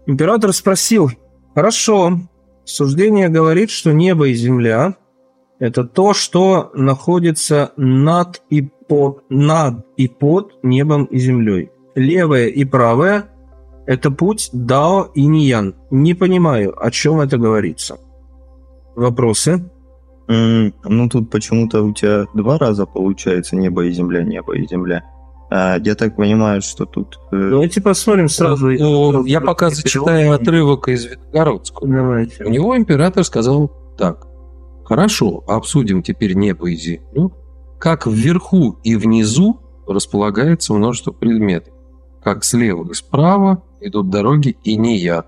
Император 0.06 0.52
спросил, 0.52 1.10
хорошо, 1.54 2.20
суждение 2.64 3.28
говорит, 3.28 3.70
что 3.70 3.92
небо 3.92 4.28
и 4.28 4.34
земля– 4.34 4.96
это 5.58 5.84
то, 5.84 6.12
что 6.12 6.70
находится 6.74 7.72
над 7.76 8.42
и 8.50 8.62
под, 8.62 9.22
над 9.30 9.86
и 9.96 10.08
под 10.08 10.62
небом 10.62 11.04
и 11.04 11.18
землей. 11.18 11.70
Левое 11.94 12.46
и 12.48 12.64
правое– 12.64 13.26
это 13.86 14.10
путь 14.10 14.50
Дао 14.52 15.10
и 15.14 15.26
Ниян. 15.26 15.74
Не 15.90 16.14
понимаю, 16.14 16.74
о 16.84 16.90
чем 16.90 17.20
это 17.20 17.38
говорится. 17.38 17.98
Вопросы? 18.96 19.70
М, 20.28 20.74
Ну, 20.84 21.08
тут 21.08 21.30
почему-то 21.30 21.82
у 21.82 21.92
тебя 21.92 22.26
два 22.34 22.58
раза 22.58 22.86
получается 22.86 23.56
небо 23.56 23.84
и 23.84 23.92
земля, 23.92 24.22
небо 24.22 24.54
и 24.56 24.66
земля. 24.66 25.04
А, 25.54 25.78
я 25.84 25.94
так 25.94 26.16
понимаю, 26.16 26.62
что 26.62 26.86
тут... 26.86 27.20
э, 27.30 27.50
Давайте 27.50 27.82
посмотрим 27.82 28.30
сразу. 28.30 28.70
Ну, 28.70 29.26
я 29.26 29.42
пока 29.42 29.68
зачитаю 29.68 30.32
отрывок 30.32 30.88
из 30.88 31.04
Витогородского. 31.04 31.86
Давайте. 31.86 32.44
У 32.44 32.48
него 32.48 32.74
император 32.74 33.22
сказал 33.22 33.70
так. 33.98 34.26
Хорошо, 34.86 35.44
обсудим 35.46 36.02
теперь 36.02 36.32
небо 36.34 36.70
и 36.70 36.74
землю. 36.74 37.32
Как 37.78 38.06
вверху 38.06 38.78
и 38.82 38.96
внизу 38.96 39.60
располагается 39.86 40.72
множество 40.72 41.12
предметов. 41.12 41.74
Как 42.24 42.44
слева 42.44 42.90
и 42.90 42.94
справа 42.94 43.62
идут 43.82 44.08
дороги 44.08 44.56
и 44.64 44.76
не 44.76 44.96
я. 44.96 45.26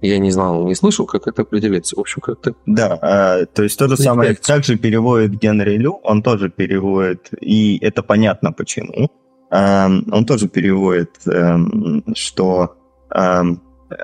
Я 0.00 0.18
не 0.18 0.30
знал, 0.30 0.64
не 0.68 0.76
слышал, 0.76 1.04
как 1.06 1.26
это 1.26 1.42
определяется. 1.42 1.96
В 1.96 2.00
общем, 2.00 2.20
как-то... 2.20 2.54
Да, 2.66 2.96
а, 3.02 3.46
то 3.46 3.64
есть 3.64 3.76
то 3.76 3.88
же 3.88 3.96
самое, 3.96 4.30
Респект. 4.30 4.46
как 4.46 4.64
же 4.64 4.76
переводит 4.76 5.32
Генри 5.40 5.78
Лю, 5.78 5.98
он 6.04 6.22
тоже 6.22 6.48
переводит, 6.48 7.30
и 7.40 7.78
это 7.82 8.04
понятно 8.04 8.52
почему. 8.52 9.10
Он 9.50 10.26
тоже 10.26 10.48
переводит, 10.48 11.26
эм, 11.26 12.04
что 12.14 12.76
эм, 13.14 13.62
э, 13.90 13.94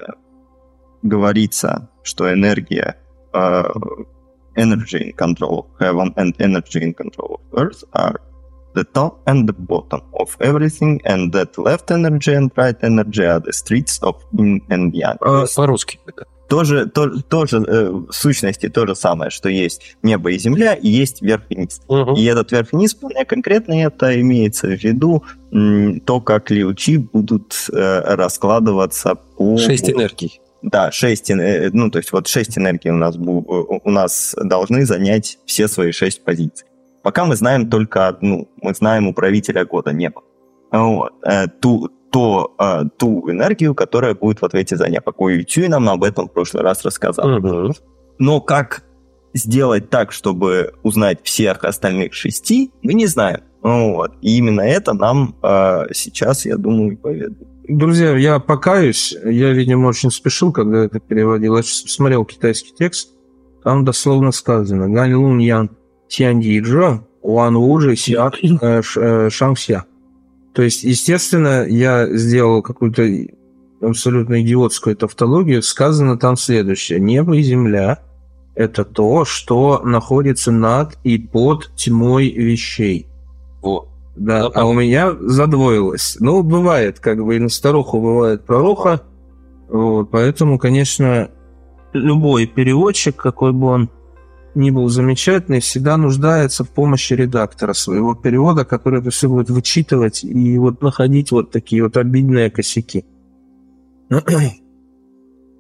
говорится, 1.03 1.91
что 2.03 2.33
энергия 2.33 2.97
э, 3.35 3.65
energy 4.57 5.11
in 5.11 5.17
control 5.17 5.59
of 5.59 5.67
heaven 5.79 6.15
and 6.17 6.35
energy 6.39 6.83
in 6.83 6.95
control 6.95 7.35
of 7.35 7.59
earth 7.59 7.85
are 7.93 8.21
the 8.75 8.85
top 8.85 9.23
and 9.27 9.49
the 9.49 9.53
bottom 9.53 10.03
of 10.19 10.37
everything, 10.41 11.01
and 11.05 11.33
that 11.33 11.57
left 11.59 11.91
energy 11.91 12.35
and 12.35 12.51
right 12.57 12.77
energy 12.83 13.25
are 13.25 13.41
the 13.41 13.53
streets 13.53 13.99
of 14.03 14.17
yin 14.33 14.61
and 14.71 14.95
yang. 14.95 15.17
А, 15.21 15.47
По-русски. 15.55 15.99
Тоже, 16.49 16.87
то- 16.87 17.21
тоже 17.23 17.57
э, 17.67 17.91
в 17.91 18.13
сущности 18.13 18.69
то 18.69 18.87
же 18.87 18.95
самое, 18.95 19.31
что 19.31 19.49
есть 19.49 19.97
небо 20.03 20.31
и 20.31 20.39
земля, 20.39 20.75
и 20.75 20.89
есть 20.89 21.23
верх 21.23 21.43
и 21.49 21.57
низ. 21.57 21.81
Мгм. 21.89 22.15
И 22.15 22.25
этот 22.25 22.53
верх 22.53 22.73
и 22.73 22.77
низ, 22.77 22.95
вполне 22.95 23.25
конкретно 23.25 23.73
это 23.75 24.21
имеется 24.21 24.67
в 24.69 24.85
виду 24.85 25.25
м, 25.53 26.01
то, 26.01 26.21
как 26.21 26.51
лиучи 26.51 26.99
будут 26.99 27.55
э, 27.73 28.01
раскладываться 28.15 29.15
по... 29.37 29.57
Шесть 29.57 29.89
энергий. 29.91 30.41
Да, 30.63 30.91
шесть, 30.93 31.31
эн- 31.31 31.41
э, 31.41 31.71
ну, 31.73 31.91
то 31.91 31.99
есть 31.99 32.13
вот 32.13 32.27
шесть 32.27 32.59
энергий 32.59 32.91
у 32.91 32.95
нас, 32.97 33.17
у 33.17 33.91
нас 33.91 34.35
должны 34.43 34.85
занять 34.87 35.39
все 35.47 35.67
свои 35.69 35.93
шесть 35.93 36.25
позиций. 36.25 36.67
Пока 37.03 37.25
мы 37.27 37.37
знаем 37.37 37.69
только 37.71 38.09
одну, 38.09 38.49
мы 38.63 38.75
знаем 38.75 39.09
управителя 39.09 39.65
года 39.65 39.93
неба. 39.93 40.23
Вот. 40.73 41.13
Э, 41.23 41.47
Ту, 41.61 41.91
то, 42.15 42.55
э, 42.61 42.85
ту 42.97 43.29
энергию, 43.29 43.75
которая 43.75 44.15
будет 44.15 44.41
в 44.41 44.45
ответе 44.45 44.77
за 44.77 44.89
непокой. 44.89 45.41
И 45.41 45.45
Тюй 45.45 45.67
нам 45.67 45.89
об 45.89 46.05
этом 46.05 46.29
в 46.29 46.33
прошлый 46.33 46.63
раз 46.63 46.85
рассказал. 46.85 47.29
Мгм. 47.29 47.75
Но 48.21 48.41
как 48.41 48.85
сделать 49.35 49.91
так, 49.91 50.13
чтобы 50.13 50.75
узнать 50.85 51.19
всех 51.25 51.65
остальных 51.65 52.15
шести, 52.15 52.71
мы 52.83 52.95
не 52.95 53.07
знаем. 53.07 53.41
Ну 53.65 53.97
Вот. 53.97 54.13
И 54.23 54.39
именно 54.39 54.61
это 54.61 54.93
нам 54.95 55.35
э, 55.43 55.87
сейчас, 55.93 56.47
я 56.47 56.57
думаю, 56.57 56.93
и 56.93 56.95
поведают. 56.97 57.49
Друзья, 57.67 58.17
я 58.17 58.39
покаюсь. 58.39 59.13
Я, 59.25 59.51
видимо, 59.51 59.89
очень 59.89 60.13
спешил, 60.13 60.53
когда 60.53 60.85
это 60.85 61.01
переводил. 61.01 61.57
Я 61.57 61.65
смотрел 61.65 62.25
китайский 62.25 62.75
текст. 62.79 63.09
Там 63.65 63.85
дословно 63.85 64.31
сказано 64.31 64.89
«Гань 64.89 65.15
лун 65.15 65.39
ян 65.39 65.69
тянь 66.07 66.41
джо, 66.61 67.01
уан 67.23 67.57
вужи 67.57 67.97
сяк 67.97 68.35
э, 68.45 68.83
э, 68.97 69.31
шang 69.31 69.57
ся». 69.57 69.85
То 70.55 70.63
есть, 70.63 70.85
естественно, 70.85 71.67
я 71.67 72.09
сделал 72.17 72.63
какую-то 72.63 73.03
абсолютно 73.81 74.41
идиотскую 74.41 74.97
тавтологию. 74.97 75.63
Сказано 75.63 76.17
там 76.17 76.37
следующее. 76.37 77.01
Небо 77.01 77.37
и 77.37 77.43
земля– 77.43 77.99
это 78.55 78.85
то, 78.85 79.25
что 79.25 79.81
находится 79.85 80.53
над 80.53 80.97
и 81.03 81.19
под 81.19 81.75
тьмой 81.75 82.31
вещей. 82.31 83.09
Вот. 83.63 83.89
Да, 84.17 84.47
а 84.47 84.65
у 84.65 84.73
меня 84.73 85.13
задвоилось. 85.21 86.19
Ну, 86.21 86.45
бывает, 86.45 87.01
как 87.01 87.25
бы 87.25 87.35
и 87.35 87.41
на 87.41 87.49
старуху 87.49 88.01
бывает 88.01 88.45
пророха. 88.45 89.03
Вот, 89.69 90.11
поэтому, 90.13 90.61
конечно, 90.61 91.31
любой 91.93 92.47
переводчик, 92.47 93.17
какой 93.17 93.53
бы 93.53 93.67
он 93.67 93.91
ни 94.55 94.71
был 94.71 94.89
замечательный, 94.89 95.61
всегда 95.61 95.97
нуждается 95.97 96.65
в 96.65 96.71
помощи 96.71 97.13
редактора 97.15 97.73
своего 97.73 98.15
перевода, 98.15 98.65
который 98.65 99.01
это 99.01 99.11
все 99.11 99.29
будет 99.29 99.51
вычитывать 99.51 100.25
и 100.25 100.59
вот 100.59 100.83
находить 100.83 101.31
вот 101.31 101.51
такие 101.51 101.83
вот 101.83 101.97
обидные 101.97 102.51
косяки. 102.51 103.05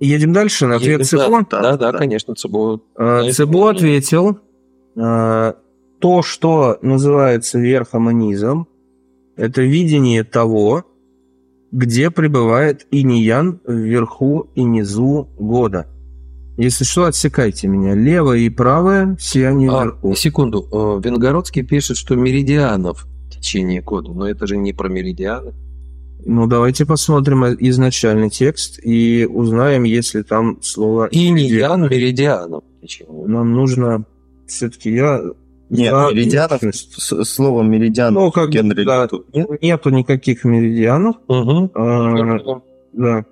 Едем 0.00 0.32
дальше 0.32 0.66
на 0.66 0.76
ответ 0.76 1.06
Цепло. 1.06 1.40
Да, 1.50 1.76
да, 1.76 1.76
да, 1.76 1.92
конечно, 1.98 2.34
Цибо. 2.34 2.80
А, 2.96 3.30
Цебо 3.30 3.70
это- 3.70 3.78
ответил, 3.78 4.38
а, 4.96 5.56
то, 6.00 6.22
что 6.22 6.78
называется 6.82 7.58
верхом 7.58 8.10
и 8.10 8.14
низом, 8.14 8.68
это 9.36 9.62
видение 9.62 10.24
того, 10.24 10.84
где 11.72 12.10
пребывает 12.10 12.86
иньян 12.90 13.60
вверху 13.66 14.48
и 14.54 14.62
низу 14.62 15.28
года. 15.38 15.86
Если 16.56 16.84
что, 16.84 17.04
отсекайте 17.04 17.66
меня. 17.66 17.94
Левое 17.94 18.38
и 18.38 18.48
правое 18.48 19.16
сияние 19.18 19.70
А, 19.70 19.84
вверху. 19.84 20.14
секунду. 20.14 20.68
Э, 20.70 21.00
Венгородский 21.04 21.64
пишет, 21.64 21.96
что 21.96 22.14
меридианов 22.14 23.06
в 23.26 23.30
течение 23.30 23.82
года. 23.82 24.12
Но 24.12 24.28
это 24.28 24.46
же 24.46 24.56
не 24.56 24.72
про 24.72 24.88
меридианы. 24.88 25.52
Ну, 26.26 26.46
давайте 26.46 26.86
посмотрим 26.86 27.44
изначальный 27.44 28.30
текст 28.30 28.78
и 28.82 29.26
узнаем, 29.28 29.82
если 29.82 30.22
там 30.22 30.62
слово... 30.62 31.08
Иньян 31.10 31.82
меридианов 31.82 32.62
в 32.78 32.80
течение 32.82 33.12
года. 33.12 33.30
Нам 33.30 33.52
нужно... 33.52 34.04
Все-таки 34.46 34.92
я... 34.94 35.20
Нет, 35.70 35.90
за 35.92 36.08
меридианов, 36.12 36.60
слово 36.74 37.62
меридиан 37.62 38.14
Ну, 38.14 38.30
как 38.30 38.50
Генри 38.50 38.84
да, 38.84 39.08
нету 39.60 39.90
никаких 39.90 40.44
меридианов. 40.44 41.16
Мгм. 41.26 41.70
А, 41.74 42.60
да, 42.92 43.24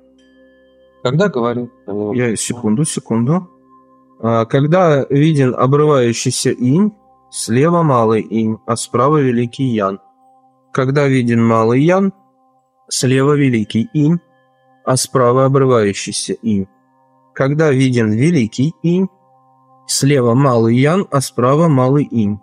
Когда 1.03 1.29
говорил? 1.29 1.71
я 2.15 2.37
секунду, 2.37 2.85
секунду. 2.85 3.49
А, 4.21 4.45
когда 4.45 5.05
виден 5.11 5.55
обрывающийся 5.55 6.51
инь, 6.51 6.93
слева 7.31 7.83
малый 7.83 8.23
инь, 8.23 8.59
а 8.67 8.77
справа 8.77 9.19
великий 9.19 9.65
ян. 9.65 9.99
Когда 10.73 11.09
виден 11.09 11.45
малый 11.45 11.83
ян, 11.83 12.13
слева 12.89 13.33
великий 13.33 13.89
инь, 13.93 14.21
а 14.85 14.97
справа 14.97 15.47
обрывающийся 15.47 16.35
инь. 16.35 16.69
Когда 17.35 17.73
виден 17.73 18.13
великий 18.13 18.73
инь, 18.83 19.09
слева 19.87 20.35
малый 20.35 20.77
ян, 20.77 21.07
а 21.11 21.21
справа 21.21 21.67
малый 21.67 22.05
инь. 22.05 22.39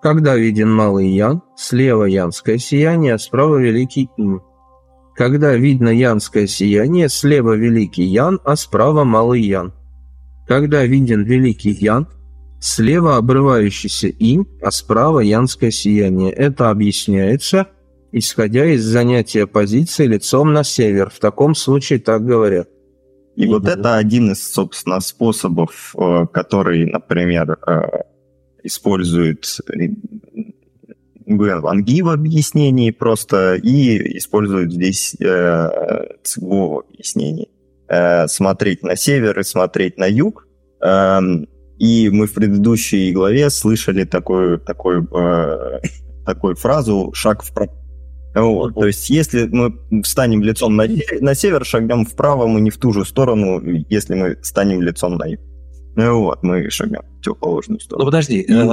Когда 0.00 0.36
виден 0.36 0.72
малый 0.72 1.08
ян, 1.08 1.42
слева 1.56 2.04
янское 2.04 2.58
сияние, 2.58 3.14
а 3.14 3.18
справа 3.18 3.56
великий 3.56 4.08
инь. 4.16 4.40
Когда 5.14 5.54
видно 5.54 5.88
янское 5.88 6.46
сияние, 6.46 7.08
слева 7.08 7.52
великий 7.54 8.04
ян, 8.04 8.40
а 8.44 8.56
справа 8.56 9.04
малый 9.04 9.42
ян. 9.42 9.72
Когда 10.46 10.84
виден 10.84 11.24
великий 11.24 11.72
ян, 11.72 12.08
слева 12.60 13.16
обрывающийся 13.16 14.08
инь, 14.08 14.46
а 14.62 14.70
справа 14.70 15.20
янское 15.20 15.70
сияние. 15.70 16.32
Это 16.32 16.70
объясняется, 16.70 17.68
исходя 18.12 18.64
из 18.66 18.84
занятия 18.84 19.46
позиции 19.46 20.06
лицом 20.06 20.52
на 20.52 20.64
север. 20.64 21.10
В 21.10 21.18
таком 21.18 21.54
случае 21.54 21.98
так 21.98 22.24
говорят. 22.24 22.68
И 23.34 23.46
вот 23.46 23.66
это 23.66 23.96
один 23.96 24.32
из, 24.32 24.52
собственно, 24.52 25.00
способов, 25.00 25.94
э, 25.98 26.26
который, 26.32 26.86
например, 26.86 27.58
э, 27.66 27.80
использует 28.62 29.44
э, 31.34 31.36
Гуэн 31.36 31.60
Ван 31.60 31.84
Ги 31.84 32.02
в 32.02 32.08
объяснении 32.08 32.90
просто 32.90 33.54
и 33.54 34.18
использует 34.18 34.72
здесь 34.72 35.14
э, 35.20 35.68
Цигу 36.22 36.68
в 36.68 36.78
объяснении. 36.88 37.48
Э, 37.88 38.26
смотреть 38.28 38.82
на 38.82 38.96
север 38.96 39.38
и 39.38 39.44
смотреть 39.44 39.98
на 39.98 40.06
юг. 40.06 40.46
Эм, 40.80 41.46
И 41.78 42.10
мы 42.10 42.26
в 42.26 42.32
предыдущей 42.34 43.12
главе 43.12 43.50
слышали 43.50 44.04
такую, 44.04 44.58
такую, 44.60 45.08
э, 45.14 45.80
такую 46.26 46.54
фразу 46.56 47.12
«шаг 47.14 47.42
вправо». 47.42 47.72
Вот, 48.34 48.74
то 48.74 48.86
есть, 48.86 49.10
если 49.10 49.46
мы 49.46 49.74
встанем 50.02 50.42
лицом 50.42 50.74
на, 50.76 50.86
на 51.20 51.34
север, 51.34 51.66
шагнем 51.66 52.06
вправо, 52.06 52.46
мы 52.46 52.62
не 52.62 52.70
в 52.70 52.78
ту 52.78 52.92
же 52.94 53.04
сторону, 53.04 53.60
если 53.90 54.14
мы 54.14 54.38
станем 54.42 54.80
лицом 54.80 55.16
на 55.16 55.26
юг. 55.26 55.40
Ну 55.96 56.20
Вот, 56.22 56.42
мы 56.42 56.70
шагнем 56.70 57.02
в 57.02 57.16
противоположную 57.16 57.78
Ну 57.78 57.84
сторону. 57.84 58.06
подожди, 58.06 58.40
И 58.40 58.50
э, 58.52 58.64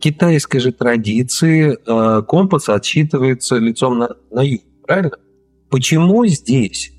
китайской 0.00 0.58
же 0.58 0.72
традиции 0.72 1.76
э, 1.86 2.22
компас 2.22 2.68
отсчитывается 2.68 3.56
лицом 3.56 3.98
на, 3.98 4.16
на 4.30 4.42
юг, 4.42 4.62
правильно? 4.86 5.12
Почему 5.68 6.26
здесь 6.26 6.92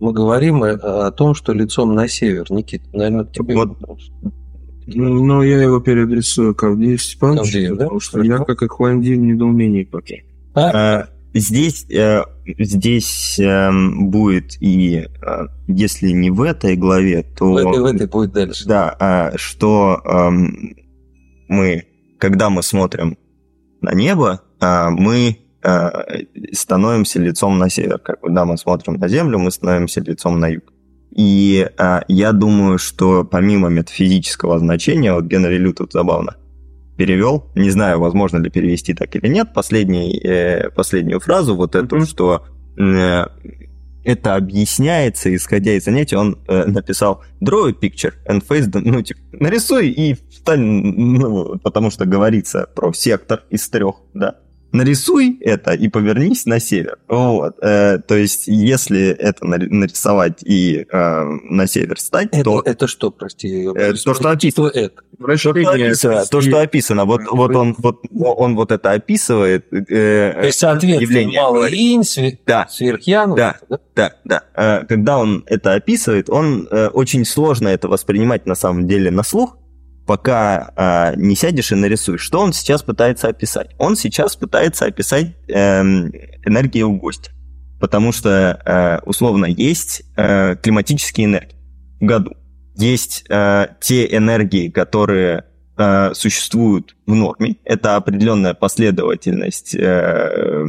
мы 0.00 0.12
говорим 0.12 0.64
э, 0.64 0.72
о 0.74 1.10
том, 1.12 1.34
что 1.34 1.52
лицом 1.52 1.94
на 1.94 2.08
север, 2.08 2.46
Никит? 2.50 2.82
Наверное, 2.92 3.24
тебе 3.24 3.54
Вот. 3.54 3.68
вопрос. 3.68 4.10
Ну, 4.86 5.42
я 5.42 5.62
его 5.62 5.78
переадресую 5.80 6.54
к 6.54 6.64
Авдею 6.64 6.98
Степановичу, 6.98 7.42
Авдею, 7.42 7.76
да? 7.76 7.84
потому 7.84 8.00
что 8.00 8.22
я, 8.22 8.38
как 8.38 8.62
и 8.62 8.66
Хуанди, 8.66 9.12
в 9.12 9.18
недоумении 9.18 9.84
пока. 9.84 10.16
Э, 10.56 11.06
Здесь, 11.32 11.86
э, 11.88 12.24
здесь 12.58 13.38
эм, 13.38 14.10
будет 14.10 14.60
и, 14.60 15.06
если 15.68 16.10
не 16.10 16.28
в 16.28 16.42
этой 16.42 16.74
главе, 16.74 17.22
то... 17.22 17.52
В 17.52 17.56
этой, 17.56 17.80
в 17.80 17.84
этой 17.84 18.08
будет 18.08 18.32
дальше. 18.32 18.66
Да, 18.66 18.96
а, 18.98 19.32
что 19.36 20.00
эм, 20.04 20.74
мы, 21.46 21.84
когда 22.20 22.50
мы 22.50 22.62
смотрим 22.62 23.18
на 23.80 23.92
небо, 23.94 24.42
а, 24.60 24.90
мы 24.90 25.38
а, 25.62 26.04
становимся 26.52 27.18
лицом 27.18 27.58
на 27.58 27.68
север. 27.70 27.98
Когда 27.98 28.44
мы 28.44 28.56
смотрим 28.58 28.94
на 28.94 29.08
Землю, 29.08 29.38
мы 29.38 29.50
становимся 29.50 30.00
лицом 30.00 30.38
на 30.38 30.48
юг. 30.48 30.64
И 31.16 31.68
а, 31.78 32.04
я 32.08 32.32
думаю, 32.32 32.78
что 32.78 33.24
помимо 33.24 33.68
метафизического 33.68 34.58
значения, 34.58 35.12
вот 35.12 35.24
Генри 35.24 35.56
Лю 35.56 35.72
тут 35.72 35.92
забавно 35.92 36.36
перевел, 36.96 37.46
не 37.54 37.70
знаю, 37.70 37.98
возможно 37.98 38.36
ли 38.36 38.50
перевести 38.50 38.92
так 38.92 39.16
или 39.16 39.26
нет, 39.26 39.54
последний, 39.54 40.20
э, 40.22 40.68
последнюю 40.68 41.18
фразу, 41.18 41.56
вот 41.56 41.74
эту, 41.74 41.96
Мгм. 41.96 42.06
что 42.06 42.44
э, 42.78 43.24
это 44.04 44.36
объясняется, 44.36 45.34
исходя 45.34 45.72
из 45.72 45.84
занятий, 45.84 46.16
он 46.16 46.38
э, 46.48 46.64
написал 46.66 47.22
draw 47.40 47.68
a 47.68 47.72
picture 47.72 48.14
and 48.28 48.46
face 48.46 48.70
the... 48.70 48.80
Ну, 48.84 49.02
типа, 49.02 49.20
нарисуй 49.32 49.88
и 49.88 50.14
встань, 50.30 50.60
ну, 50.60 51.58
потому 51.58 51.90
что 51.90 52.06
говорится 52.06 52.68
про 52.74 52.92
сектор 52.92 53.42
из 53.50 53.68
трех, 53.68 53.96
да. 54.14 54.36
Нарисуй 54.72 55.38
это 55.40 55.72
и 55.72 55.88
повернись 55.88 56.46
на 56.46 56.60
север. 56.60 56.98
Вот. 57.08 57.56
э, 57.62 57.98
то 58.06 58.14
есть, 58.14 58.46
если 58.46 59.08
это 59.08 59.44
нари- 59.44 59.68
нарисовать 59.68 60.42
и 60.44 60.86
э, 60.90 61.24
на 61.50 61.66
север 61.66 61.98
стать, 61.98 62.28
Это, 62.32 62.44
то... 62.44 62.62
это 62.64 62.86
что, 62.86 63.10
прости? 63.10 63.66
Э, 63.74 63.92
то, 63.94 64.14
что 64.14 64.30
описано. 64.30 64.68
это? 64.68 65.02
То, 65.18 65.36
что 65.36 65.50
описано, 65.50 66.24
то, 66.26 66.40
что 66.40 66.60
описано, 66.60 67.04
вот, 67.04 67.20
вот 67.30 67.54
он, 67.54 67.74
вот, 67.78 68.00
он 68.12 68.56
вот 68.56 68.72
это 68.72 68.92
описывает. 68.92 69.66
э, 69.72 70.32
То 70.40 70.46
есть, 70.46 70.58
соответственно, 70.58 71.00
явление 71.02 71.40
малый 71.42 71.72
инь, 71.74 72.00
све- 72.02 72.38
Да, 72.46 72.66
сверхян. 72.70 73.34
Да. 73.34 73.56
да? 73.68 73.78
да, 73.96 74.12
да. 74.24 74.42
Э, 74.54 74.84
Когда 74.86 75.18
он 75.18 75.44
это 75.46 75.74
описывает, 75.74 76.30
он 76.30 76.68
э, 76.70 76.88
очень 76.88 77.24
сложно 77.24 77.68
это 77.68 77.88
воспринимать 77.88 78.46
на 78.46 78.54
самом 78.54 78.86
деле 78.86 79.10
на 79.10 79.22
слух, 79.24 79.56
пока 80.10 80.72
э, 80.74 81.20
не 81.20 81.36
сядешь 81.36 81.70
и 81.70 81.76
нарисуешь. 81.76 82.20
Что 82.20 82.40
он 82.40 82.52
сейчас 82.52 82.82
пытается 82.82 83.28
описать? 83.28 83.70
Он 83.78 83.94
сейчас 83.94 84.34
пытается 84.34 84.86
описать 84.86 85.36
эм, 85.46 86.08
энергию 86.44 86.90
гостя. 86.90 87.30
Потому 87.78 88.10
что, 88.10 88.60
э, 88.64 88.98
условно, 89.06 89.46
есть 89.46 90.02
э, 90.16 90.56
климатические 90.56 91.26
энергии 91.26 91.54
в 92.00 92.04
году. 92.04 92.32
Есть 92.74 93.24
э, 93.28 93.68
те 93.80 94.04
энергии, 94.04 94.68
которые 94.68 95.44
э, 95.78 96.12
существуют 96.14 96.96
в 97.06 97.14
норме. 97.14 97.58
Это 97.64 97.94
определенная 97.94 98.54
последовательность 98.54 99.76
э, 99.76 100.66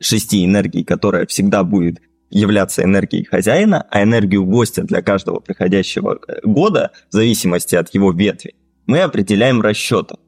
шести 0.00 0.42
энергий, 0.46 0.84
которая 0.84 1.26
всегда 1.26 1.64
будет 1.64 2.00
являться 2.30 2.82
энергией 2.82 3.24
хозяина, 3.24 3.86
а 3.90 4.02
энергию 4.02 4.44
гостя 4.44 4.82
для 4.82 5.02
каждого 5.02 5.40
приходящего 5.40 6.18
э, 6.26 6.40
года, 6.42 6.92
в 7.10 7.14
зависимости 7.14 7.74
от 7.74 7.92
его 7.94 8.12
ветви, 8.12 8.54
мы 8.86 9.00
определяем 9.00 9.60
расчетом. 9.60 10.18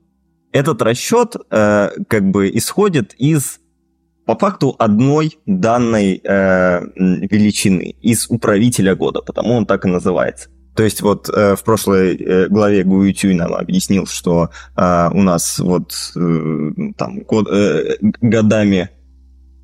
Этот 0.52 0.82
расчет 0.82 1.36
э, 1.50 1.90
как 2.08 2.30
бы 2.30 2.50
исходит 2.52 3.14
из 3.14 3.60
по 4.26 4.36
факту 4.36 4.76
одной 4.78 5.38
данной 5.46 6.20
э, 6.22 6.80
величины 6.96 7.96
из 8.00 8.30
управителя 8.30 8.94
года, 8.94 9.22
потому 9.22 9.54
он 9.54 9.66
так 9.66 9.84
и 9.84 9.88
называется. 9.88 10.50
То 10.76 10.84
есть 10.84 11.02
вот 11.02 11.28
э, 11.28 11.56
в 11.56 11.64
прошлой 11.64 12.16
э, 12.16 12.48
главе 12.48 12.84
Гуи 12.84 13.12
Тюй 13.12 13.34
нам 13.34 13.54
объяснил, 13.54 14.06
что 14.06 14.50
э, 14.76 15.10
у 15.12 15.22
нас 15.22 15.58
вот 15.58 15.92
э, 16.16 16.70
там 16.96 17.20
год, 17.20 17.48
э, 17.50 17.96
годами, 18.00 18.90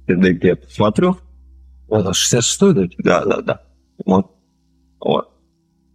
дай-ка 0.08 0.46
я 0.48 0.56
посмотрю, 0.56 1.16
Вот, 1.88 2.06
66-й, 2.06 2.96
да? 2.98 3.24
да, 3.24 3.36
да, 3.36 3.42
да. 3.42 3.60
Вот. 4.04 4.30
Вот. 5.00 5.30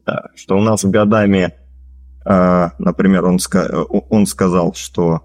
Да, 0.05 0.29
что 0.35 0.57
у 0.57 0.61
нас 0.61 0.83
годами, 0.83 1.53
э, 2.25 2.69
например, 2.79 3.25
он, 3.25 3.37
ска- 3.37 3.85
он 4.09 4.25
сказал, 4.25 4.73
что 4.73 5.21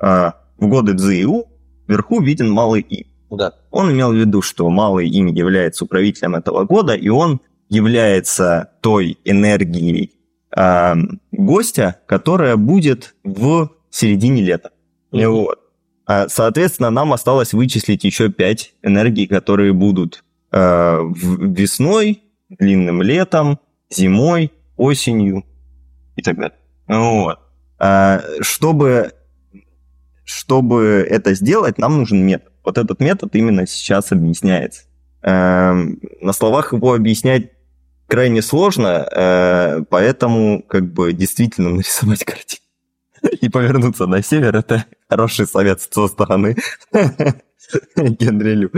э, 0.00 0.30
в 0.58 0.68
годы 0.68 0.96
Цзиу 0.96 1.46
вверху 1.86 2.20
виден 2.20 2.50
малый 2.50 2.82
им. 2.82 3.06
Да. 3.30 3.54
Он 3.70 3.90
имел 3.90 4.12
в 4.12 4.16
виду, 4.16 4.42
что 4.42 4.68
малый 4.68 5.08
им 5.08 5.26
является 5.26 5.84
управителем 5.84 6.34
этого 6.34 6.64
года, 6.64 6.94
и 6.94 7.08
он 7.08 7.40
является 7.68 8.70
той 8.82 9.18
энергией 9.24 10.12
э, 10.54 10.94
гостя, 11.30 11.96
которая 12.06 12.56
будет 12.56 13.14
в 13.24 13.70
середине 13.90 14.42
лета. 14.42 14.72
И 15.12 15.24
Вот. 15.24 15.58
А, 16.06 16.28
Соответственно, 16.28 16.90
нам 16.90 17.12
осталось 17.12 17.52
вычислить 17.52 18.04
еще 18.04 18.28
пять 18.30 18.74
энергий, 18.82 19.26
которые 19.26 19.72
будут 19.72 20.24
в- 20.50 21.54
весной, 21.54 22.22
длинным 22.50 23.00
летом, 23.02 23.58
зимой, 23.88 24.52
осенью 24.76 25.44
и 26.16 26.22
так 26.22 26.36
далее. 26.36 26.58
Вот. 26.88 27.38
А, 27.78 28.20
Чтобы, 28.40 29.12
чтобы 30.24 31.06
это 31.08 31.34
сделать, 31.34 31.78
нам 31.78 31.98
нужен 31.98 32.24
метод. 32.24 32.52
Вот 32.64 32.78
этот 32.78 33.00
метод 33.00 33.34
именно 33.34 33.66
сейчас 33.66 34.12
объясняется. 34.12 34.82
На 35.22 36.32
словах 36.32 36.72
его 36.72 36.94
объяснять 36.94 37.50
крайне 38.06 38.42
сложно, 38.42 39.84
поэтому 39.88 40.62
как 40.62 40.92
бы 40.92 41.12
действительно 41.12 41.70
нарисовать 41.76 42.24
картину 42.24 42.60
и 43.40 43.48
повернуться 43.48 44.06
на 44.06 44.22
север 44.22 44.56
это 44.56 44.86
хороший 45.08 45.46
совет 45.46 45.80
со 45.80 46.08
стороны 46.08 46.56
Генри 47.96 48.54
Лю. 48.54 48.70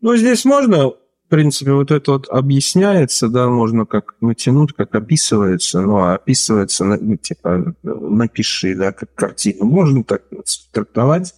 Ну, 0.00 0.16
здесь 0.16 0.44
можно, 0.44 0.88
в 0.88 0.96
принципе, 1.28 1.72
вот 1.72 1.90
это 1.90 2.12
вот 2.12 2.28
объясняется, 2.28 3.28
да, 3.28 3.48
можно 3.48 3.86
как 3.86 4.14
натянуть, 4.20 4.74
как 4.74 4.94
описывается, 4.94 5.80
ну, 5.80 5.96
а 5.96 6.14
описывается, 6.14 6.84
ну, 6.84 7.16
типа, 7.16 7.74
напиши, 7.82 8.74
да, 8.74 8.92
как 8.92 9.14
картину. 9.14 9.64
Можно 9.64 10.04
так 10.04 10.22
трактовать. 10.72 11.34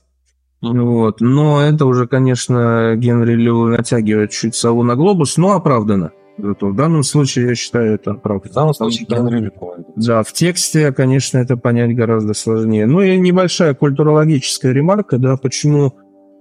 Вот. 0.62 1.20
Но 1.20 1.62
это 1.62 1.86
уже, 1.86 2.06
конечно, 2.06 2.94
Генри 2.96 3.34
Лю 3.34 3.66
натягивает 3.66 4.30
чуть 4.30 4.54
сову 4.54 4.82
на 4.82 4.96
глобус, 4.96 5.36
но 5.36 5.52
оправдано. 5.52 6.12
Вот 6.38 6.62
В 6.62 6.74
данном 6.74 7.02
случае, 7.02 7.48
я 7.48 7.54
считаю, 7.54 7.94
это 7.94 8.12
В 8.12 8.16
оправдано. 8.16 8.54
данном 8.54 8.74
случае 8.74 9.06
Да. 9.08 9.16
Генри. 9.16 9.52
Да, 9.96 10.22
в 10.22 10.32
тексте, 10.32 10.92
конечно, 10.92 11.38
это 11.38 11.56
понять 11.56 11.94
гораздо 11.96 12.34
сложнее. 12.34 12.86
Ну 12.86 13.00
и 13.00 13.16
небольшая 13.18 13.74
культурологическая 13.74 14.72
ремарка, 14.72 15.18
да, 15.18 15.36
почему, 15.36 15.94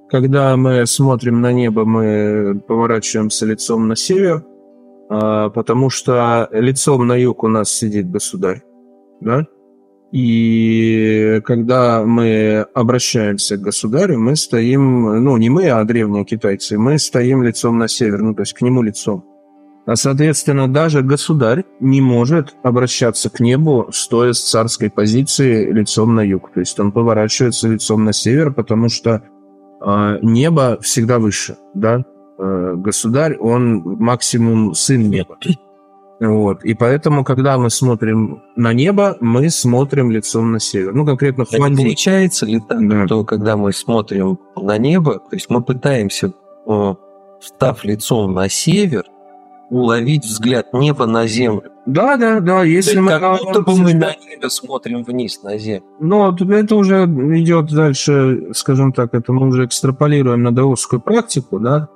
когда 0.09 0.55
мы 0.57 0.85
смотрим 0.85 1.41
на 1.41 1.53
небо, 1.53 1.85
мы 1.85 2.61
поворачиваемся 2.67 3.45
лицом 3.45 3.87
на 3.87 3.95
север, 3.95 4.43
А, 5.09 5.49
потому 5.49 5.89
что 5.91 6.49
лицом 6.51 7.05
на 7.07 7.13
юг 7.15 7.43
у 7.43 7.47
нас 7.47 7.69
сидит 7.71 8.09
государь, 8.09 8.63
да, 9.21 9.45
и 10.11 11.41
когда 11.45 12.03
мы 12.05 12.65
обращаемся 12.73 13.57
к 13.57 13.61
государю, 13.61 14.19
мы 14.19 14.35
стоим, 14.35 15.23
ну 15.23 15.37
не 15.37 15.49
мы, 15.49 15.69
а 15.69 15.83
древние 15.83 16.25
китайцы, 16.25 16.77
мы 16.77 16.97
стоим 16.99 17.43
лицом 17.43 17.77
на 17.77 17.87
север, 17.87 18.21
ну 18.21 18.33
то 18.33 18.41
есть 18.41 18.53
к 18.53 18.61
нему 18.61 18.81
лицом. 18.81 19.23
А, 19.85 19.95
соответственно, 19.95 20.67
даже 20.67 21.01
государь 21.03 21.63
не 21.79 22.01
может 22.01 22.55
обращаться 22.63 23.29
к 23.29 23.39
небу, 23.39 23.87
стоя 23.91 24.33
с 24.33 24.39
царской 24.41 24.89
позиции 24.89 25.71
лицом 25.71 26.15
на 26.15 26.21
юг. 26.21 26.51
То 26.53 26.59
есть 26.61 26.79
он 26.79 26.91
поворачивается 26.91 27.67
лицом 27.67 28.03
на 28.03 28.11
север, 28.11 28.51
потому 28.51 28.89
что 28.89 29.21
э, 29.85 30.17
небо 30.23 30.79
всегда 30.81 31.19
выше, 31.19 31.57
да. 31.75 32.03
Э, 32.39 32.73
государь, 32.75 33.37
он 33.37 33.81
максимум 33.99 34.73
сын 34.73 35.07
неба. 35.07 35.37
Вот. 36.19 36.63
И 36.63 36.73
поэтому, 36.73 37.23
когда 37.23 37.57
мы 37.57 37.69
смотрим 37.69 38.41
на 38.55 38.73
небо, 38.73 39.17
мы 39.19 39.49
смотрим 39.49 40.09
лицом 40.11 40.51
на 40.53 40.59
север. 40.59 40.93
Ну, 40.93 41.05
конкретно 41.05 41.45
в 41.45 41.49
Так 41.49 41.59
Хуанди. 41.59 41.83
получается 41.83 42.45
ли 42.45 42.59
так, 42.59 42.87
Да. 42.87 43.05
что 43.05 43.23
когда 43.25 43.57
мы 43.57 43.71
смотрим 43.73 44.39
на 44.55 44.77
небо, 44.77 45.15
то 45.19 45.33
есть 45.35 45.49
мы 45.49 45.61
пытаемся, 45.61 46.33
э, 46.67 46.95
встав 47.41 47.83
лицом 47.83 48.33
на 48.33 48.49
север, 48.49 49.03
уловить 49.75 50.25
взгляд 50.25 50.73
неба 50.73 51.05
на 51.05 51.27
землю. 51.27 51.63
Да, 51.85 52.17
да, 52.17 52.39
да. 52.39 52.63
Если 52.63 52.99
мы 52.99 53.11
как 53.19 53.39
будто 53.43 53.61
бы 53.61 53.75
мы 53.75 53.93
на 53.93 54.15
небе 54.15 54.49
смотрим 54.49 55.03
вниз 55.03 55.43
на 55.43 55.57
землю. 55.57 55.83
Но 55.99 56.35
это 56.49 56.75
уже 56.75 57.03
идет 57.05 57.71
дальше, 57.73 58.47
скажем 58.53 58.93
так, 58.93 59.13
это 59.13 59.31
мы 59.33 59.47
уже 59.47 59.65
экстраполируем 59.65 60.43
на 60.43 60.51
даосскую 60.55 60.99
практику, 61.01 61.59
да, 61.59 61.87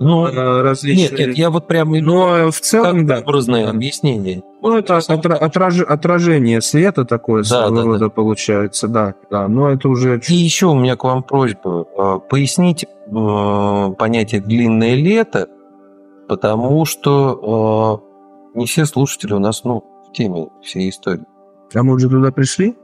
э, 0.00 0.62
различные. 0.62 1.10
нет, 1.10 1.18
нет, 1.28 1.38
я 1.38 1.50
вот 1.50 1.66
прям 1.66 1.92
Но 1.92 2.50
в 2.50 2.60
целом, 2.60 3.06
да. 3.06 3.16
как 3.16 3.26
образное 3.28 3.68
объяснение. 3.68 4.42
Ну, 4.62 4.78
это 4.78 4.96
отра- 4.98 5.38
отраж- 5.38 5.84
отражение 5.84 6.60
света 6.62 7.04
такое 7.04 7.42
Да, 7.42 7.48
своего 7.68 7.76
да, 7.76 7.82
рода 7.82 8.08
получается, 8.08 8.88
да, 8.88 9.14
да. 9.30 9.46
Но 9.48 9.68
это 9.70 9.88
уже 9.88 10.20
И 10.28 10.34
еще 10.34 10.66
у 10.66 10.74
меня 10.74 10.96
к 10.96 11.04
вам 11.04 11.22
просьба. 11.22 11.84
э, 11.98 12.18
Поясните 12.30 12.86
э, 13.06 13.92
понятие 13.98 14.40
«длинное 14.40 14.94
лето», 14.94 15.48
потому 16.28 16.84
что 16.84 18.02
э, 18.54 18.58
не 18.58 18.66
все 18.66 18.86
слушатели 18.86 19.32
у 19.32 19.38
нас 19.38 19.64
ну, 19.64 19.84
в 20.08 20.12
теме 20.12 20.48
всей 20.62 20.90
истории. 20.90 21.24
А 21.74 21.82
мы 21.82 21.94
уже 21.94 22.08
туда 22.08 22.30
пришли? 22.32 22.76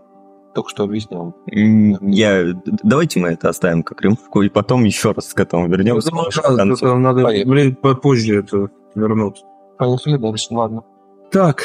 Только 0.54 0.68
что 0.70 0.84
объяснял. 0.84 1.34
Я... 1.46 2.54
Давайте 2.82 3.20
мы 3.20 3.28
это 3.28 3.48
оставим 3.50 3.82
как 3.84 4.02
ремарку, 4.02 4.42
и 4.42 4.48
потом 4.48 4.82
еще 4.84 5.12
раз 5.12 5.32
к 5.32 5.38
этому 5.40 5.68
вернемся. 5.68 6.10
Ну, 6.12 6.26
это 6.26 6.94
надо 6.96 7.22
Поехали. 7.22 7.48
блин, 7.50 7.76
попозже 7.76 8.40
это 8.40 8.68
вернуть. 8.94 9.44
Поехали 9.78 10.16
дальше, 10.16 10.48
ладно. 10.54 10.82
Так, 11.30 11.62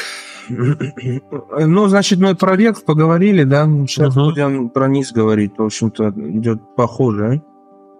ну, 0.48 1.88
значит, 1.88 2.20
мы 2.20 2.34
про 2.36 2.54
верх 2.56 2.84
поговорили, 2.84 3.42
да? 3.42 3.64
Сейчас 3.88 4.14
Мгм. 4.14 4.24
будем 4.24 4.68
про 4.70 4.86
низ 4.88 5.12
говорить. 5.12 5.58
В 5.58 5.62
общем-то, 5.64 6.10
идет 6.16 6.60
похоже. 6.76 7.42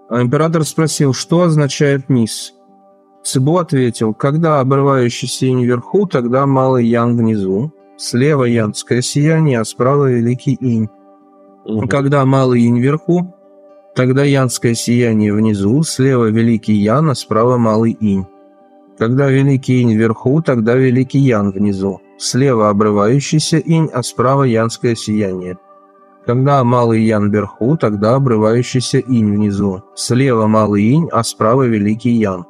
А 0.08 0.22
император 0.22 0.64
спросил, 0.64 1.12
что 1.12 1.42
означает 1.42 2.08
низ? 2.08 2.54
Цибу 3.26 3.58
ответил, 3.58 4.14
когда 4.14 4.60
обрывающий 4.60 5.26
синь 5.26 5.64
вверху, 5.64 6.06
тогда 6.06 6.46
малый 6.46 6.86
ян 6.86 7.16
внизу. 7.16 7.72
Слева 7.96 8.44
янское 8.44 9.02
сияние, 9.02 9.58
а 9.58 9.64
справа 9.64 10.12
великий 10.12 10.54
инь. 10.60 10.88
Мгм. 11.64 11.88
Когда 11.88 12.24
малый 12.24 12.62
инь 12.62 12.78
вверху, 12.78 13.34
тогда 13.96 14.22
янское 14.22 14.74
сияние 14.74 15.32
внизу, 15.32 15.82
слева 15.82 16.26
великий 16.26 16.74
ян, 16.74 17.10
а 17.10 17.16
справа 17.16 17.56
малый 17.56 17.96
инь. 17.98 18.26
Когда 18.96 19.28
великий 19.28 19.82
инь 19.82 19.94
вверху, 19.94 20.40
тогда 20.40 20.76
великий 20.76 21.18
ян 21.18 21.50
внизу. 21.50 22.00
Слева 22.18 22.68
обрывающийся 22.68 23.58
инь, 23.58 23.90
а 23.92 24.04
справа 24.04 24.44
янское 24.44 24.94
сияние. 24.94 25.58
Когда 26.26 26.62
малый 26.62 27.02
ян 27.02 27.28
вверху, 27.32 27.76
тогда 27.76 28.14
обрывающийся 28.14 28.98
инь 28.98 29.32
внизу. 29.32 29.82
Слева 29.96 30.46
малый 30.46 30.84
инь, 30.84 31.08
а 31.10 31.24
справа 31.24 31.64
великий 31.64 32.12
ян. 32.12 32.46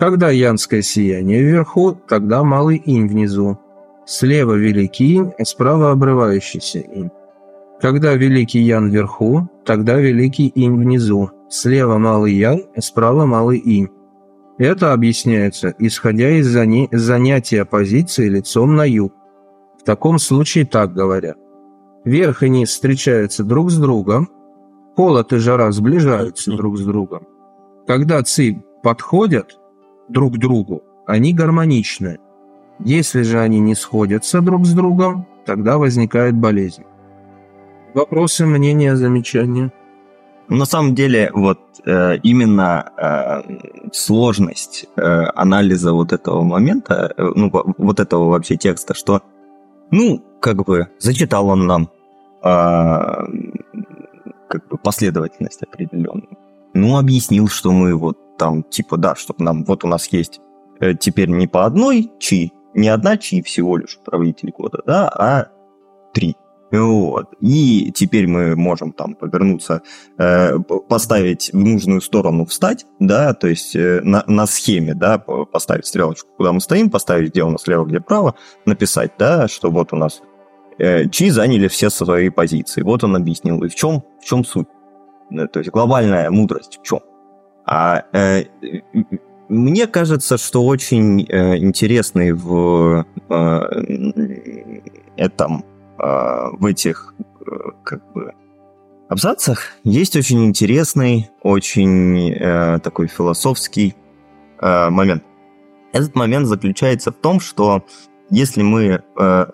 Когда 0.00 0.30
янское 0.30 0.80
сияние 0.80 1.42
вверху, 1.42 1.92
тогда 2.08 2.42
малый 2.42 2.78
инь 2.78 3.06
внизу. 3.06 3.58
Слева 4.06 4.54
великий 4.54 5.16
инь, 5.16 5.32
а 5.38 5.44
справа 5.44 5.90
обрывающийся 5.90 6.78
инь. 6.78 7.10
Когда 7.82 8.14
великий 8.14 8.60
ян 8.60 8.88
вверху, 8.88 9.50
тогда 9.66 9.96
великий 9.96 10.48
инь 10.48 10.78
внизу. 10.78 11.28
Слева 11.50 11.98
малый 11.98 12.32
ян, 12.32 12.62
а 12.74 12.80
справа 12.80 13.26
малый 13.26 13.58
инь. 13.58 13.90
Это 14.56 14.94
объясняется, 14.94 15.74
исходя 15.78 16.30
из 16.30 16.46
занятия 16.46 17.66
позиции 17.66 18.26
лицом 18.26 18.76
на 18.76 18.88
юг. 18.88 19.12
В 19.78 19.84
таком 19.84 20.18
случае 20.18 20.64
так 20.64 20.94
говорят. 20.94 21.36
Верх 22.06 22.42
и 22.42 22.48
низ 22.48 22.70
встречаются 22.70 23.44
друг 23.44 23.70
с 23.70 23.76
другом, 23.76 24.30
холод 24.96 25.34
и 25.34 25.36
жара 25.36 25.70
сближаются 25.72 26.56
друг 26.56 26.78
с 26.78 26.84
другом. 26.86 27.26
Когда 27.86 28.22
ци 28.22 28.62
подходят 28.82 29.59
друг 30.10 30.38
другу, 30.38 30.82
они 31.06 31.32
гармоничны. 31.32 32.18
Если 32.84 33.22
же 33.22 33.40
они 33.40 33.60
не 33.60 33.74
сходятся 33.74 34.40
друг 34.40 34.66
с 34.66 34.72
другом, 34.72 35.26
тогда 35.46 35.78
возникает 35.78 36.34
болезнь. 36.34 36.84
Вопросы, 37.94 38.46
мнения, 38.46 38.96
замечания? 38.96 39.72
На 40.48 40.64
самом 40.64 40.94
деле, 40.94 41.30
вот 41.32 41.60
э, 41.86 42.16
именно 42.22 42.90
э, 42.96 43.90
сложность 43.92 44.86
э, 44.96 45.02
анализа 45.34 45.92
вот 45.92 46.12
этого 46.12 46.42
момента, 46.42 47.12
э, 47.16 47.22
ну, 47.36 47.50
во- 47.50 47.74
вот 47.78 48.00
этого 48.00 48.28
вообще 48.30 48.56
текста, 48.56 48.94
что, 48.94 49.22
ну, 49.90 50.20
как 50.40 50.64
бы, 50.64 50.88
зачитал 50.98 51.48
он 51.48 51.66
нам 51.66 51.88
э, 52.42 52.48
как 54.48 54.68
бы 54.68 54.78
последовательность 54.78 55.62
определенную. 55.62 56.36
Ну, 56.74 56.96
объяснил, 56.98 57.48
что 57.48 57.70
мы 57.72 57.94
вот 57.94 58.18
там, 58.40 58.62
типа, 58.62 58.96
да, 58.96 59.14
что 59.14 59.34
нам, 59.38 59.64
вот 59.64 59.84
у 59.84 59.86
нас 59.86 60.10
есть 60.12 60.40
э, 60.80 60.94
теперь 60.94 61.28
не 61.28 61.46
по 61.46 61.66
одной 61.66 62.10
чи, 62.18 62.52
не 62.72 62.88
одна 62.88 63.18
чи 63.18 63.42
всего 63.42 63.76
лишь 63.76 63.98
правитель 64.02 64.50
года, 64.50 64.82
да, 64.86 65.08
а 65.08 65.48
три. 66.14 66.36
Вот. 66.72 67.34
И 67.40 67.92
теперь 67.94 68.26
мы 68.26 68.56
можем 68.56 68.92
там 68.92 69.14
повернуться, 69.14 69.82
э, 70.16 70.58
поставить 70.88 71.50
в 71.52 71.58
нужную 71.58 72.00
сторону 72.00 72.46
встать, 72.46 72.86
да, 72.98 73.34
то 73.34 73.46
есть 73.46 73.76
э, 73.76 74.00
на, 74.02 74.24
на 74.26 74.46
схеме, 74.46 74.94
да, 74.94 75.18
по- 75.18 75.44
поставить 75.44 75.84
стрелочку, 75.84 76.30
куда 76.38 76.52
мы 76.52 76.60
стоим, 76.62 76.88
поставить, 76.88 77.32
где 77.32 77.42
у 77.42 77.50
нас 77.50 77.62
слева, 77.62 77.84
где 77.84 78.00
право, 78.00 78.36
написать, 78.64 79.12
да, 79.18 79.48
что 79.48 79.70
вот 79.70 79.92
у 79.92 79.96
нас 79.96 80.22
э, 80.78 81.10
чи 81.10 81.28
заняли 81.28 81.68
все 81.68 81.90
свои 81.90 82.30
позиции. 82.30 82.80
Вот 82.80 83.04
он 83.04 83.16
объяснил. 83.16 83.62
И 83.64 83.68
в 83.68 83.74
чем, 83.74 84.02
в 84.22 84.24
чем 84.24 84.44
суть? 84.44 84.68
Э, 85.30 85.46
То 85.46 85.58
есть 85.58 85.70
глобальная 85.70 86.30
мудрость 86.30 86.78
в 86.80 86.86
чем? 86.86 87.00
А 87.72 88.02
э, 88.12 88.46
мне 89.48 89.86
кажется, 89.86 90.38
что 90.38 90.66
очень 90.66 91.24
э, 91.28 91.56
интересный 91.58 92.32
в 92.32 93.06
э, 93.28 93.60
этом 95.16 95.64
э, 95.96 96.48
в 96.58 96.66
этих 96.66 97.14
э, 97.18 97.54
как 97.84 98.12
бы 98.12 98.32
абзацах 99.08 99.60
есть 99.84 100.16
очень 100.16 100.46
интересный, 100.46 101.30
очень 101.44 102.32
э, 102.32 102.80
такой 102.80 103.06
философский 103.06 103.94
э, 104.60 104.90
момент. 104.90 105.22
Этот 105.92 106.16
момент 106.16 106.48
заключается 106.48 107.12
в 107.12 107.16
том, 107.16 107.38
что 107.38 107.84
если 108.30 108.62
мы 108.62 109.00
э, 109.16 109.46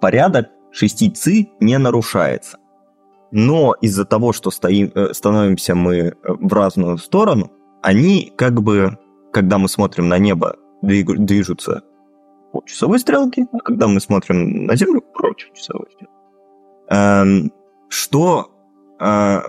порядок 0.00 0.48
шести 0.70 1.10
ци 1.10 1.50
не 1.60 1.76
нарушается, 1.76 2.56
но 3.30 3.74
из-за 3.82 4.06
того, 4.06 4.32
что 4.32 4.50
стоим, 4.50 4.90
э, 4.94 5.12
становимся 5.12 5.74
мы 5.74 6.14
в 6.22 6.50
разную 6.54 6.96
сторону, 6.96 7.52
они 7.82 8.32
как 8.36 8.62
бы, 8.62 8.98
когда 9.32 9.58
мы 9.58 9.68
смотрим 9.68 10.08
на 10.08 10.18
небо, 10.18 10.56
движутся 10.82 11.82
по 12.52 12.62
часовой 12.66 12.98
стрелке, 12.98 13.46
а 13.52 13.58
когда 13.58 13.88
мы 13.88 14.00
смотрим 14.00 14.66
на 14.66 14.76
Землю, 14.76 15.02
против 15.02 15.52
часовой 15.52 15.86
стрелки. 15.92 16.14
Эм, 16.90 17.52
что 17.88 18.50
э, 19.00 19.40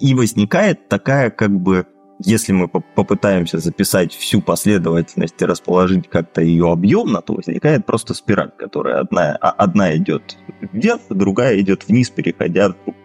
и 0.00 0.14
возникает 0.14 0.88
такая 0.88 1.30
как 1.30 1.50
бы, 1.50 1.86
если 2.18 2.52
мы 2.52 2.68
поп- 2.68 2.84
попытаемся 2.94 3.58
записать 3.58 4.12
всю 4.12 4.42
последовательность 4.42 5.40
и 5.40 5.46
расположить 5.46 6.08
как-то 6.08 6.42
ее 6.42 6.70
объемно, 6.70 7.22
то 7.22 7.34
возникает 7.34 7.86
просто 7.86 8.12
спираль, 8.14 8.50
которая 8.58 9.00
одна, 9.00 9.36
а- 9.40 9.50
одна 9.50 9.96
идет 9.96 10.36
вверх, 10.72 11.00
другая 11.08 11.58
идет 11.60 11.88
вниз, 11.88 12.10
переходя 12.10 12.70
в 12.70 12.72
другую. 12.72 12.96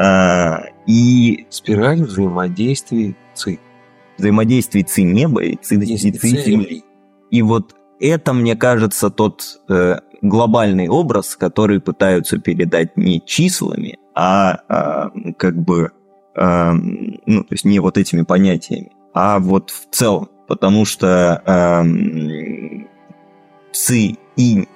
А, 0.00 0.62
и 0.86 1.46
Спираль 1.50 2.04
взаимодействий 2.04 3.16
ЦИ. 3.38 3.58
взаимодействие 4.18 4.84
ци 4.84 5.02
неба 5.02 5.42
и 5.44 5.56
ци, 5.56 5.76
и 5.76 6.12
ци 6.12 6.28
земли. 6.28 6.82
И 7.30 7.42
вот 7.42 7.74
это, 8.00 8.32
мне 8.32 8.56
кажется, 8.56 9.10
тот 9.10 9.60
э, 9.68 10.00
глобальный 10.22 10.88
образ, 10.88 11.36
который 11.36 11.80
пытаются 11.80 12.38
передать 12.38 12.96
не 12.96 13.24
числами, 13.24 13.98
а, 14.14 14.58
а, 14.68 15.10
как 15.36 15.56
бы, 15.56 15.92
а, 16.34 16.72
ну, 16.72 17.44
то 17.44 17.52
есть 17.54 17.64
не 17.64 17.80
вот 17.80 17.98
этими 17.98 18.22
понятиями, 18.22 18.92
а 19.14 19.38
вот 19.38 19.70
в 19.70 19.88
целом. 19.90 20.28
Потому 20.46 20.86
что 20.86 21.42
эм, 21.44 22.88
ци, 23.70 24.16
инь 24.36 24.66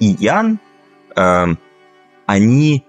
и 0.00 0.06
ян, 0.18 0.58
эм, 1.14 1.56
они 2.26 2.84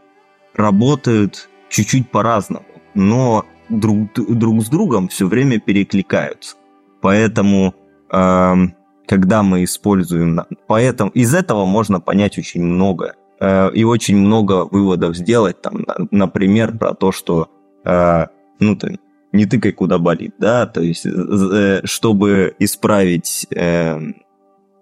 работают 0.55 1.49
чуть-чуть 1.70 2.09
по-разному, 2.09 2.66
но 2.95 3.45
друг, 3.70 4.13
друг 4.13 4.61
с 4.63 4.70
другом 4.70 5.07
все 5.07 5.26
время 5.28 5.59
перекликаются. 5.59 6.55
Поэтому, 7.01 7.74
эм, 8.11 8.76
когда 9.07 9.43
мы 9.43 9.63
используем... 9.63 10.41
Поэтому 10.68 11.11
из 11.11 11.34
этого 11.36 11.66
можно 11.66 11.99
понять 11.99 12.38
очень 12.38 12.63
много. 12.63 13.16
э, 13.39 13.72
и 13.74 13.84
очень 13.84 14.18
много 14.18 14.66
выводов 14.66 15.16
сделать. 15.18 15.61
Там, 15.61 15.84
на- 15.88 16.07
например, 16.11 16.78
про 16.78 16.93
то, 16.93 17.11
что 17.11 17.49
э, 17.84 18.26
ну, 18.59 18.76
ты 18.78 18.97
не 19.34 19.45
тыкай, 19.45 19.74
куда 19.74 19.97
болит, 19.97 20.34
да, 20.39 20.66
то 20.66 20.82
есть, 20.82 21.05
э, 21.05 21.82
чтобы 21.84 22.55
исправить 22.59 23.45
э, 23.51 23.99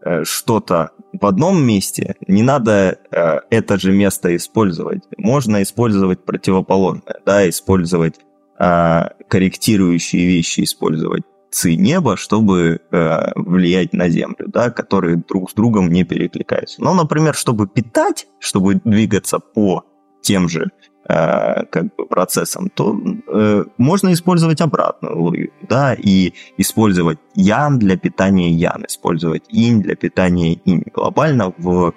э, 0.05 0.23
что-то 0.23 0.91
в 1.19 1.25
одном 1.25 1.63
месте, 1.65 2.15
не 2.27 2.43
надо 2.43 2.99
э, 3.11 3.39
это 3.49 3.79
же 3.79 3.91
место 3.91 4.35
использовать. 4.35 5.01
Можно 5.17 5.63
использовать 5.63 6.23
противоположное, 6.23 7.19
да, 7.25 7.49
использовать 7.49 8.19
э, 8.63 9.23
корректирующие 9.27 10.25
вещи, 10.25 10.61
использовать 10.61 11.23
ци 11.51 11.75
неба, 11.75 12.17
чтобы 12.17 12.79
э, 12.91 13.31
влиять 13.35 13.93
на 13.93 14.09
Землю, 14.09 14.47
да, 14.47 14.69
которые 14.71 15.17
друг 15.17 15.51
с 15.51 15.53
другом 15.53 15.89
не 15.89 16.03
перекликаются. 16.03 16.81
Но, 16.81 16.93
например, 16.93 17.35
чтобы 17.35 17.67
питать, 17.67 18.27
чтобы 18.39 18.81
двигаться 18.83 19.39
по 19.39 19.83
тем 20.21 20.49
же 20.49 20.71
э, 21.07 21.65
как 21.65 21.95
бы 21.95 22.07
процессам, 22.07 22.69
то 22.69 22.97
э, 23.27 23.65
можно 23.77 24.13
использовать 24.13 24.61
обратную 24.61 25.21
логику, 25.21 25.53
да, 25.69 25.93
и 25.93 26.33
использовать 26.57 27.19
ян 27.35 27.77
для 27.77 27.97
питания 27.97 28.49
ян, 28.51 28.85
использовать 28.87 29.43
инь 29.49 29.81
для 29.81 29.95
питания 29.95 30.53
инь. 30.53 30.83
Глобально 30.93 31.53
в 31.57 31.93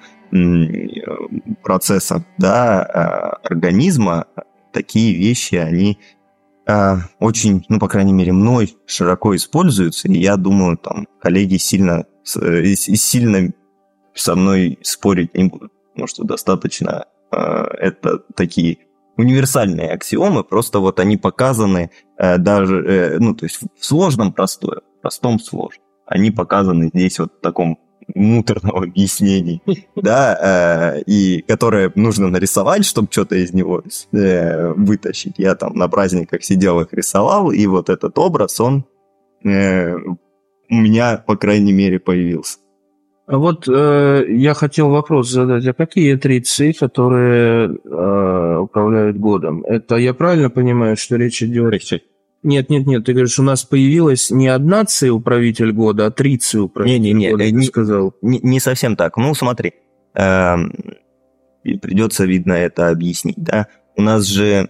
процессах, 1.62 2.22
да, 2.36 3.40
э, 3.42 3.48
организма 3.48 4.26
такие 4.72 5.14
вещи, 5.16 5.54
они 5.54 5.98
э, 6.66 6.96
очень, 7.20 7.64
ну, 7.68 7.78
по 7.78 7.88
крайней 7.88 8.12
мере, 8.12 8.32
мной 8.32 8.76
широко 8.86 9.34
используются, 9.34 10.08
и 10.08 10.18
я 10.18 10.36
думаю, 10.36 10.76
там, 10.76 11.06
коллеги 11.20 11.56
сильно, 11.56 12.06
э, 12.40 12.74
сильно 12.74 13.52
со 14.14 14.34
мной 14.34 14.78
спорить 14.82 15.34
не 15.34 15.44
будут, 15.44 15.72
потому 15.92 16.06
что 16.06 16.24
достаточно 16.24 17.06
э, 17.32 17.36
это 17.36 18.18
такие 18.34 18.78
универсальные 19.16 19.92
аксиомы, 19.92 20.44
просто 20.44 20.80
вот 20.80 21.00
они 21.00 21.16
показаны 21.16 21.90
э, 22.18 22.38
даже, 22.38 23.16
ну, 23.20 23.34
то 23.34 23.46
есть 23.46 23.58
в 23.78 23.84
сложном 23.84 24.32
простое, 24.32 24.80
в 24.98 25.02
простом 25.02 25.38
сложном. 25.38 25.82
Они 26.06 26.30
показаны 26.30 26.90
здесь 26.94 27.18
вот 27.18 27.32
в 27.32 27.40
таком 27.40 27.78
муторном 28.14 28.76
объяснении, 28.76 29.60
да, 29.96 30.96
э, 30.96 31.02
и 31.06 31.42
которое 31.42 31.92
нужно 31.94 32.28
нарисовать, 32.28 32.84
чтобы 32.84 33.08
что-то 33.10 33.36
из 33.36 33.52
него 33.52 33.82
э, 34.12 34.72
вытащить. 34.72 35.34
Я 35.38 35.54
там 35.54 35.74
на 35.74 35.88
праздниках 35.88 36.44
сидел 36.44 36.80
их 36.80 36.92
рисовал, 36.92 37.50
и 37.50 37.66
вот 37.66 37.90
этот 37.90 38.18
образ, 38.18 38.60
он 38.60 38.84
э, 39.44 39.94
у 40.68 40.74
меня, 40.74 41.22
по 41.26 41.36
крайней 41.36 41.72
мере, 41.72 41.98
появился. 41.98 42.58
А 43.26 43.38
вот 43.38 43.66
э, 43.66 44.24
я 44.28 44.54
хотел 44.54 44.88
вопрос 44.90 45.30
задать. 45.30 45.66
А 45.66 45.72
какие 45.72 46.14
три 46.14 46.40
ЦИ, 46.40 46.72
которые 46.72 47.70
э, 47.70 48.58
управляют 48.58 49.16
годом? 49.16 49.64
Это 49.64 49.96
я 49.96 50.14
правильно 50.14 50.48
понимаю, 50.48 50.96
что 50.96 51.16
речь 51.16 51.42
идет... 51.42 51.72
Нет, 52.46 52.70
нет, 52.70 52.86
нет, 52.86 53.04
ты 53.04 53.12
говоришь, 53.12 53.38
у 53.38 53.42
нас 53.42 53.64
появилась 53.64 54.30
не 54.30 54.46
одна 54.48 54.84
ЦИ 54.84 55.08
управитель 55.10 55.72
года, 55.72 56.06
а 56.06 56.10
три 56.10 56.38
ЦИ 56.38 56.58
управитель 56.58 57.00
Не-не-не, 57.00 57.30
года, 57.32 57.42
э, 57.44 57.46
ты 57.48 57.52
не- 57.52 57.66
сказал. 57.66 58.14
Не, 58.22 58.38
не 58.40 58.60
совсем 58.60 58.94
так. 58.96 59.16
Ну, 59.16 59.34
смотри, 59.34 59.72
эм, 60.14 60.72
и 61.64 61.76
придется, 61.76 62.24
видно, 62.24 62.52
это 62.52 62.88
объяснить, 62.88 63.36
да. 63.38 63.66
У 63.96 64.02
нас 64.02 64.26
же 64.26 64.68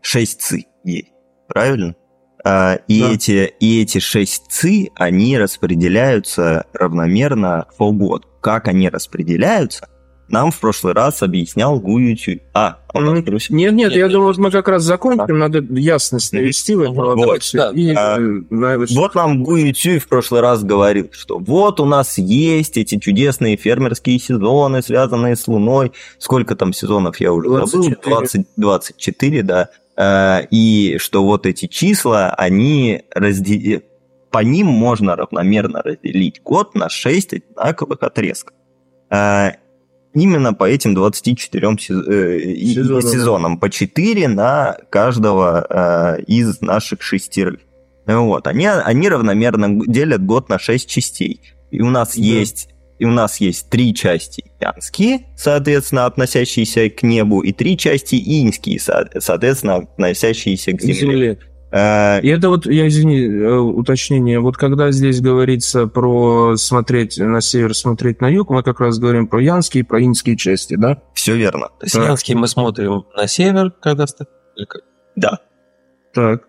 6 0.00 0.40
ци 0.40 0.66
есть, 0.84 1.08
правильно? 1.48 1.96
А, 2.44 2.78
и, 2.86 3.00
Да. 3.00 3.12
эти, 3.12 3.52
и 3.60 3.82
эти 3.82 3.98
6 3.98 4.44
ци, 4.50 4.90
они 4.94 5.38
распределяются 5.38 6.66
равномерно 6.72 7.66
по 7.78 7.90
году. 7.92 8.26
Как 8.40 8.68
они 8.68 8.88
распределяются, 8.88 9.88
нам 10.32 10.50
в 10.50 10.58
прошлый 10.58 10.94
раз 10.94 11.22
объяснял 11.22 11.78
Гу 11.78 11.98
Ютюй. 11.98 12.42
А, 12.54 12.78
он 12.92 13.04
Мгм. 13.06 13.18
открылся. 13.18 13.54
Нет, 13.54 13.72
нет, 13.72 13.90
Нет, 13.90 13.96
я 13.98 14.04
нет. 14.04 14.12
думал, 14.12 14.32
мы 14.38 14.50
как 14.50 14.66
раз 14.68 14.82
закончим, 14.82 15.38
надо 15.38 15.58
ясность 15.78 16.32
навести 16.32 16.74
в 16.74 16.80
этом 16.80 16.94
Вот, 16.94 17.16
вопросе. 17.18 17.58
да. 17.58 17.70
И, 17.70 17.94
А, 17.94 18.16
э, 18.18 18.20
на- 18.50 18.78
Вот 18.78 19.14
нам 19.14 19.44
Гу 19.44 19.56
Ютюй 19.56 19.98
в 19.98 20.08
прошлый 20.08 20.40
раз 20.40 20.64
говорил, 20.64 21.08
что 21.12 21.38
вот 21.38 21.78
у 21.80 21.84
нас 21.84 22.18
есть 22.18 22.76
эти 22.76 22.98
чудесные 22.98 23.56
фермерские 23.56 24.18
сезоны, 24.18 24.82
связанные 24.82 25.36
с 25.36 25.46
Луной. 25.46 25.92
Сколько 26.18 26.56
там 26.56 26.72
сезонов, 26.72 27.20
я 27.20 27.32
уже 27.32 27.48
забыл. 27.48 27.66
24. 27.84 28.00
20, 28.16 28.46
24, 28.56 29.42
да. 29.42 29.68
Э, 29.96 30.46
И 30.50 30.96
что 30.98 31.22
вот 31.24 31.44
эти 31.46 31.66
числа, 31.66 32.30
они 32.30 33.02
разде- 33.14 33.82
по 34.30 34.38
ним 34.38 34.66
можно 34.68 35.14
равномерно 35.14 35.82
разделить 35.82 36.40
год 36.42 36.74
на 36.74 36.88
6 36.88 37.34
одинаковых 37.34 37.98
отрезков. 38.02 38.54
Именно 40.14 40.52
по 40.52 40.64
этим 40.68 40.94
24 40.94 41.68
сез- 41.78 42.06
э, 42.06 42.56
Сезонам. 42.74 43.02
сезонам, 43.02 43.58
по 43.58 43.70
4 43.70 44.28
на 44.28 44.76
каждого 44.90 45.66
э, 46.18 46.22
из 46.26 46.60
наших 46.60 47.02
шестерых. 47.02 47.60
Вот, 48.06 48.46
они, 48.46 48.66
они 48.66 49.08
равномерно 49.08 49.86
делят 49.86 50.24
год 50.26 50.48
на 50.48 50.58
6 50.58 50.88
частей. 50.88 51.40
И 51.70 51.80
у 51.80 51.88
нас 51.90 52.14
Да. 52.16 52.22
есть 52.22 52.68
и 52.98 53.04
у 53.04 53.10
нас 53.10 53.40
есть 53.40 53.68
три 53.68 53.92
части 53.94 54.44
янские, 54.60 55.26
соответственно, 55.36 56.06
относящиеся 56.06 56.88
к 56.88 57.02
небу, 57.02 57.40
и 57.40 57.50
три 57.50 57.76
части 57.76 58.14
иньские, 58.14 58.78
со- 58.78 59.08
соответственно, 59.18 59.76
относящиеся 59.76 60.70
к 60.72 60.80
земле. 60.80 60.94
Земле. 60.94 61.38
Э, 61.72 62.20
И 62.20 62.28
это 62.28 62.50
вот, 62.50 62.66
я 62.66 62.86
извини, 62.86 63.26
э, 63.26 63.56
уточнение, 63.56 64.40
вот 64.40 64.56
когда 64.56 64.92
здесь 64.92 65.20
говорится 65.20 65.86
про 65.86 66.56
смотреть 66.56 67.18
на 67.18 67.40
север, 67.40 67.74
смотреть 67.74 68.20
на 68.20 68.28
юг, 68.28 68.50
мы 68.50 68.62
как 68.62 68.80
раз 68.80 68.98
говорим 68.98 69.26
про 69.26 69.40
янские 69.42 69.82
и 69.82 69.84
про 69.84 70.02
инские 70.04 70.36
части, 70.36 70.76
да? 70.76 71.02
все 71.14 71.34
верно. 71.34 71.68
То 71.80 71.86
есть 71.86 71.94
Янский 71.94 72.34
мы 72.34 72.46
смотрим 72.46 73.06
на 73.16 73.26
север, 73.26 73.72
когда... 73.80 74.04
Да. 75.16 75.38
Так. 76.14 76.42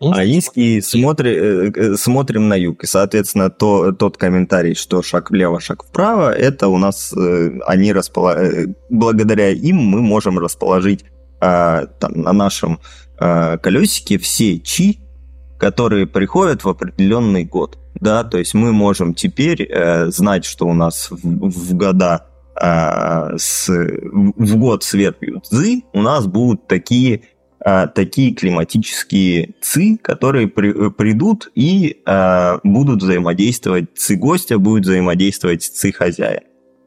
А 0.00 0.24
инский 0.24 0.80
смотри, 0.80 1.36
э, 1.36 1.96
смотрим 1.96 2.48
на 2.48 2.54
юг. 2.54 2.82
И, 2.82 2.86
соответственно, 2.86 3.50
то, 3.50 3.92
тот 3.92 4.16
комментарий, 4.16 4.74
что 4.74 5.02
шаг 5.02 5.30
влево, 5.30 5.60
шаг 5.60 5.84
вправо, 5.84 6.32
это 6.32 6.68
у 6.68 6.78
нас 6.78 7.12
они 7.66 7.92
распола... 7.92 8.34
э, 8.38 8.66
благодаря 8.88 9.50
им 9.50 9.76
мы 9.76 10.00
можем 10.00 10.38
расположить 10.38 11.04
э, 11.40 11.86
там, 11.98 12.12
на 12.14 12.32
нашем 12.32 12.80
э, 13.18 13.58
колесике 13.58 14.18
все 14.18 14.58
чи, 14.58 15.00
которые 15.58 16.06
приходят 16.06 16.64
в 16.64 16.68
определенный 16.68 17.44
год. 17.44 17.78
Да, 17.94 18.24
то 18.24 18.38
есть 18.38 18.54
мы 18.54 18.72
можем 18.72 19.14
теперь 19.14 19.62
э, 19.62 20.10
знать, 20.10 20.44
что 20.44 20.66
у 20.66 20.74
нас 20.74 21.10
в, 21.10 21.18
в 21.22 21.74
года 21.74 22.26
э, 22.60 23.36
с, 23.36 23.68
в 23.68 24.56
год 24.56 24.84
с 24.84 24.94
ветвью 24.94 25.40
Цзы 25.40 25.82
у 25.92 26.02
нас 26.02 26.26
будут 26.26 26.66
такие 26.66 27.22
а, 27.62 27.88
такие 27.88 28.34
климатические 28.34 29.50
ци, 29.60 29.98
которые 30.00 30.48
при- 30.48 30.90
придут 30.90 31.50
и 31.54 32.00
а, 32.06 32.58
будут 32.64 33.02
взаимодействовать, 33.02 33.90
ци 33.94 34.16
гостя 34.16 34.58
будет 34.58 34.84
взаимодействовать 34.84 35.62
с 35.62 35.68
ци 35.68 35.92
хозяин. 35.92 36.40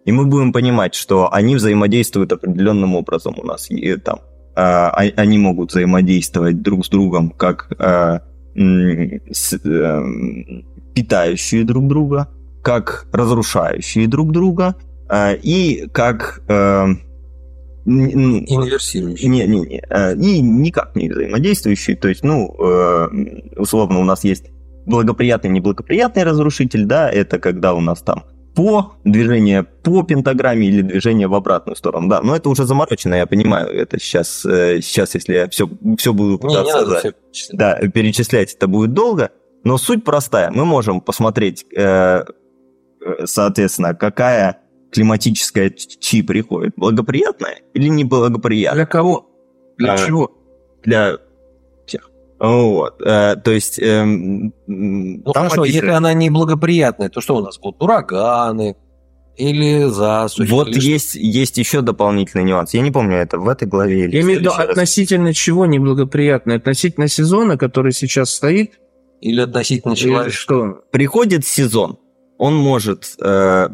И 0.05 0.11
мы 0.11 0.25
будем 0.25 0.51
понимать, 0.51 0.95
что 0.95 1.31
они 1.31 1.55
взаимодействуют 1.55 2.33
определенным 2.33 2.95
образом 2.95 3.35
у 3.37 3.43
нас. 3.45 3.69
И, 3.69 3.95
там, 3.97 4.19
они 4.55 5.37
могут 5.37 5.71
взаимодействовать 5.71 6.61
друг 6.61 6.85
с 6.85 6.89
другом 6.89 7.31
как 7.31 7.71
а, 7.79 8.21
с- 8.55 9.59
эм, 9.65 10.65
питающие 10.93 11.63
друг 11.63 11.87
друга, 11.87 12.27
как 12.61 13.07
разрушающие 13.11 14.07
друг 14.07 14.31
друга, 14.31 14.75
а, 15.09 15.33
и 15.33 15.87
как 15.91 16.41
эм, 16.47 17.01
н- 17.85 18.09
н- 18.09 18.45
Инверсирующий. 18.47 19.27
не-не-не. 19.27 19.83
э, 19.89 20.15
И 20.15 20.39
никак 20.41 20.95
не 20.95 21.09
взаимодействующие. 21.09 21.97
То 21.97 22.07
есть, 22.07 22.23
ну, 22.23 22.53
э, 22.57 23.07
условно, 23.57 23.99
у 23.99 24.03
нас 24.05 24.23
есть 24.23 24.45
благоприятный, 24.85 25.49
неблагоприятный 25.49 26.23
разрушитель, 26.23 26.85
да, 26.85 27.09
это 27.09 27.39
когда 27.39 27.73
у 27.73 27.81
нас 27.81 28.01
там 28.01 28.23
по 28.55 28.93
движение 29.03 29.63
по 29.63 30.03
пентаграмме 30.03 30.67
или 30.67 30.81
движение 30.81 31.27
в 31.27 31.33
обратную 31.33 31.75
сторону, 31.75 32.07
да, 32.09 32.21
но 32.21 32.35
это 32.35 32.49
уже 32.49 32.65
заморочено, 32.65 33.15
я 33.15 33.25
понимаю, 33.25 33.67
это 33.67 33.99
сейчас, 33.99 34.45
э, 34.45 34.79
сейчас 34.81 35.15
если 35.15 35.33
я 35.33 35.49
все, 35.49 35.67
все 35.97 36.13
буду 36.13 36.29
Не, 36.29 36.33
не 36.33 36.37
пытаться 36.39 36.75
надо 36.77 36.89
за- 36.89 36.99
всё 36.99 37.11
перечислять. 37.13 37.57
да, 37.59 37.75
перечислять 37.89 38.53
это 38.53 38.67
будет 38.67 38.93
долго, 38.93 39.31
но 39.63 39.77
суть 39.77 40.03
простая. 40.03 40.51
Мы 40.51 40.65
можем 40.65 41.01
посмотреть, 41.01 41.65
э, 41.75 42.23
э, 43.05 43.25
соответственно, 43.25 43.93
какая 43.95 44.59
климатическая 44.91 45.71
чи 45.71 46.21
приходит, 46.21 46.73
благоприятная 46.75 47.61
или 47.73 47.87
неблагоприятная 47.87 48.85
Для 48.85 48.85
кого? 48.85 49.29
Для 49.77 49.93
А, 49.93 49.97
чего? 49.97 50.31
для. 50.83 51.17
Вот, 52.47 53.01
э, 53.01 53.37
то 53.37 53.51
есть... 53.51 53.79
эм, 53.79 54.53
м, 54.67 55.21
Ну 55.25 55.31
там 55.31 55.43
хорошо, 55.47 55.61
описано- 55.63 55.75
если 55.75 55.87
она 55.91 56.13
неблагоприятная, 56.13 57.07
то 57.07 57.21
что 57.21 57.37
у 57.37 57.41
нас 57.41 57.57
будут? 57.57 57.81
Ураганы 57.81 58.75
или 59.37 59.85
засухи? 59.89 60.51
Вот 60.51 60.67
или 60.67 60.79
что? 60.79 60.89
есть, 60.89 61.15
есть 61.15 61.57
еще 61.57 61.79
дополнительный 61.81 62.43
нюанс. 62.43 62.73
Я 62.73 62.81
не 62.81 62.91
помню, 62.91 63.15
это 63.15 63.39
в 63.39 63.47
этой 63.47 63.65
главе 63.67 64.03
или 64.05 64.15
Я 64.17 64.21
имею 64.23 64.39
в 64.39 64.41
виду 64.41 64.51
относительно 64.51 65.33
чего 65.33 65.65
неблагоприятно? 65.65 66.55
Относительно 66.55 67.07
сезона, 67.07 67.57
который 67.57 67.93
сейчас 67.93 68.29
стоит? 68.31 68.73
Или 69.21 69.39
относительно 69.39 69.93
Или 69.93 69.99
человека? 70.01 70.29
что? 70.35 70.81
Приходит 70.91 71.45
сезон, 71.45 71.97
он 72.45 72.55
может 72.55 73.01
э, 73.23 73.69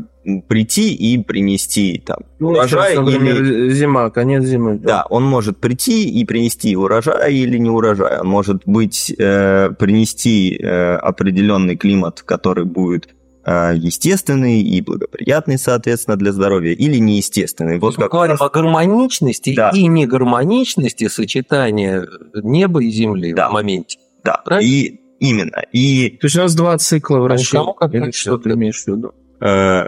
прийти 0.47 0.93
и 0.93 1.17
принести 1.23 2.03
там 2.05 2.17
Ну, 2.39 2.49
урожай 2.49 2.91
сейчас, 2.93 3.05
например, 3.05 3.35
или... 3.43 3.69
зима, 3.73 4.09
конец 4.11 4.43
зимы. 4.43 4.77
Да, 4.77 5.05
он 5.09 5.23
может 5.23 5.57
прийти 5.57 6.07
и 6.07 6.25
принести 6.25 6.75
урожай 6.75 7.33
или 7.33 7.57
не 7.57 7.69
урожай. 7.69 8.19
Он 8.19 8.27
может 8.27 8.61
быть 8.65 9.11
э, 9.17 9.71
принести 9.79 10.55
э, 10.61 10.95
определенный 10.97 11.75
климат, 11.77 12.21
который 12.21 12.65
будет 12.65 13.09
э, 13.43 13.73
естественный 13.75 14.61
и 14.61 14.81
благоприятный, 14.81 15.57
соответственно, 15.57 16.15
для 16.17 16.31
здоровья, 16.31 16.73
или 16.73 16.99
неестественный. 16.99 17.79
Вот 17.79 17.97
мы 17.97 18.03
как 18.03 18.11
говорим 18.11 18.37
о 18.39 18.49
гармоничности 18.49 19.55
Да. 19.55 19.71
и 19.73 19.87
негармоничности 19.87 21.07
сочетания 21.07 22.07
неба 22.43 22.83
и 22.83 22.89
земли 22.91 23.33
Да. 23.33 23.49
в 23.49 23.53
моменте. 23.53 23.97
да, 24.23 24.41
правильно? 24.45 24.69
и 24.69 24.99
именно 25.19 25.61
и 25.71 26.17
То 26.21 26.27
есть 26.27 26.35
у 26.37 26.39
нас 26.39 26.55
два 26.55 26.77
цикла 26.77 27.19
вращения. 27.19 27.61
кому 27.61 27.73
как 27.73 27.93
Или 27.93 28.11
что 28.11 28.37
ты 28.37 28.51
имеешь 28.51 28.83
в 28.83 28.87
виду? 28.87 29.13
э, 29.41 29.87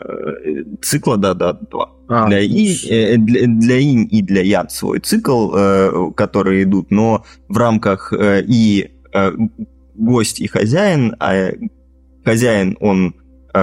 цикла, 0.81 1.17
да, 1.17 1.33
да, 1.33 1.53
два. 1.53 1.89
А, 2.07 2.27
для, 2.27 2.39
и, 2.39 2.73
э, 2.89 3.17
для, 3.17 3.47
для 3.47 3.79
инь 3.79 4.07
и 4.11 4.21
для 4.21 4.41
ян 4.43 4.69
свой 4.69 4.99
цикл, 4.99 5.51
э, 5.55 6.11
которые 6.15 6.63
идут, 6.63 6.91
но 6.91 7.25
в 7.49 7.57
рамках 7.57 8.13
и 8.17 8.91
гость 9.95 10.39
и 10.39 10.47
хозяин, 10.47 11.15
а 11.19 11.51
хозяин, 12.23 12.77
он 12.79 13.15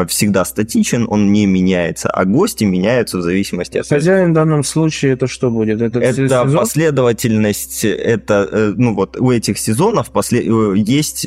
всегда 0.09 0.45
статичен, 0.45 1.07
он 1.09 1.33
не 1.33 1.47
меняется, 1.47 2.11
а 2.11 2.27
гости 2.27 2.65
меняются 2.65 3.17
в 3.17 3.23
зависимости 3.23 3.79
от... 3.79 3.89
Хозяин 3.89 4.33
в 4.33 4.35
данном 4.35 4.63
случае 4.63 5.13
это 5.15 5.27
что 5.27 5.51
будет? 5.51 5.81
Это, 5.81 5.99
Это 6.01 6.29
сезон? 6.29 6.55
последовательность, 6.55 7.87
это, 7.87 8.75
ну 8.77 8.95
вот, 8.95 9.17
у 9.19 9.31
этих 9.31 9.59
сезонов 9.59 10.11
после, 10.11 10.45
есть 10.77 11.27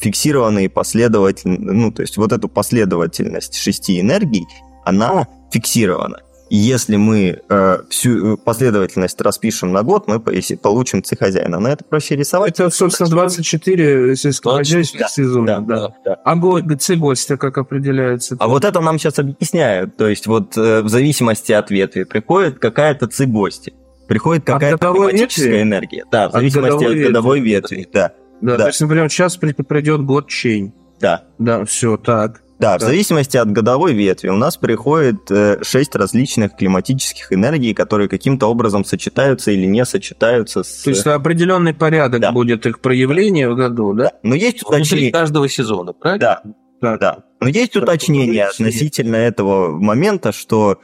фиксированные 0.00 0.68
последовательности, 0.68 1.62
ну, 1.62 1.90
то 1.92 2.02
есть 2.02 2.16
вот 2.16 2.32
эту 2.32 2.48
последовательность 2.48 3.54
шести 3.56 4.00
энергий, 4.00 4.46
она 4.84 5.26
фиксирована. 5.52 6.20
И 6.50 6.56
Если 6.56 6.96
мы 6.96 7.40
э, 7.46 7.78
всю 7.90 8.34
э, 8.34 8.36
последовательность 8.38 9.20
распишем 9.20 9.70
на 9.72 9.82
год, 9.82 10.08
мы 10.08 10.18
получим 10.18 11.02
ци 11.02 11.14
хозяина. 11.14 11.60
Но 11.60 11.68
это 11.68 11.84
проще 11.84 12.16
рисовать. 12.16 12.58
Это, 12.58 12.70
собственно, 12.70 13.10
24 13.10 14.16
сельскохозяйственных 14.16 14.98
24, 14.98 15.08
сезона. 15.28 15.60
Да, 15.60 15.94
да. 16.06 16.14
А 16.24 16.36
го- 16.36 16.62
ци 16.78 16.94
гостя 16.96 17.36
как 17.36 17.58
определяется? 17.58 18.36
А 18.40 18.48
вот 18.48 18.64
это 18.64 18.80
нам 18.80 18.98
сейчас 18.98 19.18
объясняют. 19.18 19.98
То 19.98 20.08
есть 20.08 20.26
вот 20.26 20.56
э, 20.56 20.80
в 20.80 20.88
зависимости 20.88 21.52
от 21.52 21.70
ветви 21.70 22.04
приходит 22.04 22.58
какая-то 22.58 23.08
ци 23.08 23.26
гости. 23.26 23.74
Приходит 24.06 24.44
От 24.48 24.54
какая-то 24.54 24.92
климатическая 24.92 25.48
ветви? 25.48 25.62
энергия. 25.62 26.04
Да, 26.10 26.24
в 26.24 26.26
От 26.28 26.32
зависимости 26.32 26.70
годовой 26.70 26.86
от 26.86 26.94
ветви. 26.94 27.06
годовой 27.08 27.40
ветви. 27.40 27.88
Да, 27.92 28.12
да, 28.40 28.56
да. 28.56 28.64
То 28.64 28.66
есть, 28.68 28.80
например, 28.80 29.10
сейчас 29.10 29.36
при- 29.36 29.52
придет 29.52 30.02
год 30.04 30.28
чень. 30.28 30.72
да. 31.00 31.24
Да, 31.38 31.64
все, 31.64 31.96
так. 31.96 32.42
Да, 32.58 32.76
в 32.76 32.80
Да. 32.80 32.86
зависимости 32.86 33.36
от 33.36 33.52
годовой 33.52 33.94
ветви 33.94 34.28
у 34.30 34.36
нас 34.36 34.56
приходит 34.56 35.30
э, 35.30 35.58
шесть 35.62 35.94
различных 35.94 36.56
климатических 36.56 37.32
энергий, 37.32 37.72
которые 37.72 38.08
каким-то 38.08 38.48
образом 38.48 38.84
сочетаются 38.84 39.52
или 39.52 39.64
не 39.64 39.84
сочетаются 39.84 40.64
с... 40.64 40.82
То 40.82 40.90
есть 40.90 41.06
определенный 41.06 41.72
порядок 41.72 42.20
Да. 42.20 42.32
будет 42.32 42.66
их 42.66 42.80
проявления 42.80 43.48
в 43.48 43.54
году, 43.54 43.92
да? 43.94 44.10
Но 44.24 44.34
есть 44.34 44.62
Внутри 44.64 44.76
уточнение... 44.80 45.12
каждого 45.12 45.48
сезона, 45.48 45.92
правильно? 45.92 46.20
Да, 46.20 46.52
Так. 46.80 47.00
да. 47.00 47.18
Но 47.40 47.46
есть 47.48 47.74
Так, 47.74 47.84
уточнение 47.84 48.46
относительно 48.46 49.14
этого 49.14 49.70
момента, 49.78 50.32
что 50.32 50.78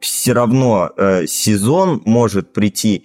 все 0.00 0.32
равно 0.32 0.90
э, 0.96 1.26
сезон 1.26 2.02
может 2.04 2.52
прийти 2.52 3.04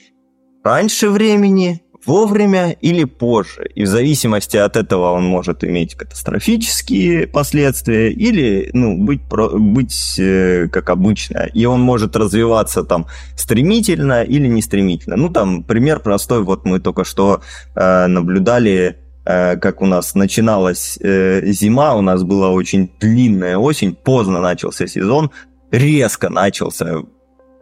раньше 0.63 1.09
времени, 1.09 1.81
вовремя 2.05 2.71
или 2.71 3.03
позже. 3.03 3.69
И 3.75 3.83
в 3.83 3.87
зависимости 3.87 4.57
от 4.57 4.75
этого 4.75 5.11
он 5.11 5.25
может 5.25 5.63
иметь 5.63 5.95
катастрофические 5.95 7.27
последствия 7.27 8.11
или 8.11 8.69
ну, 8.73 8.97
быть, 8.97 9.21
про- 9.23 9.57
быть 9.57 10.15
э, 10.19 10.67
как 10.71 10.89
обычно. 10.89 11.47
И 11.53 11.65
он 11.65 11.81
может 11.81 12.15
развиваться 12.15 12.83
там 12.83 13.07
стремительно 13.35 14.23
или 14.23 14.47
не 14.47 14.61
стремительно. 14.61 15.15
Ну, 15.15 15.29
там 15.29 15.63
пример 15.63 15.99
простой. 15.99 16.43
Вот 16.43 16.65
мы 16.65 16.79
только 16.79 17.03
что 17.03 17.41
э, 17.75 18.07
наблюдали 18.07 18.97
э, 19.25 19.57
как 19.57 19.81
у 19.81 19.85
нас 19.85 20.15
начиналась 20.15 20.97
э, 21.01 21.45
зима, 21.51 21.95
у 21.95 22.01
нас 22.01 22.23
была 22.23 22.49
очень 22.49 22.91
длинная 22.99 23.57
осень, 23.57 23.95
поздно 23.95 24.41
начался 24.41 24.87
сезон, 24.87 25.31
резко 25.71 26.29
начался, 26.29 27.03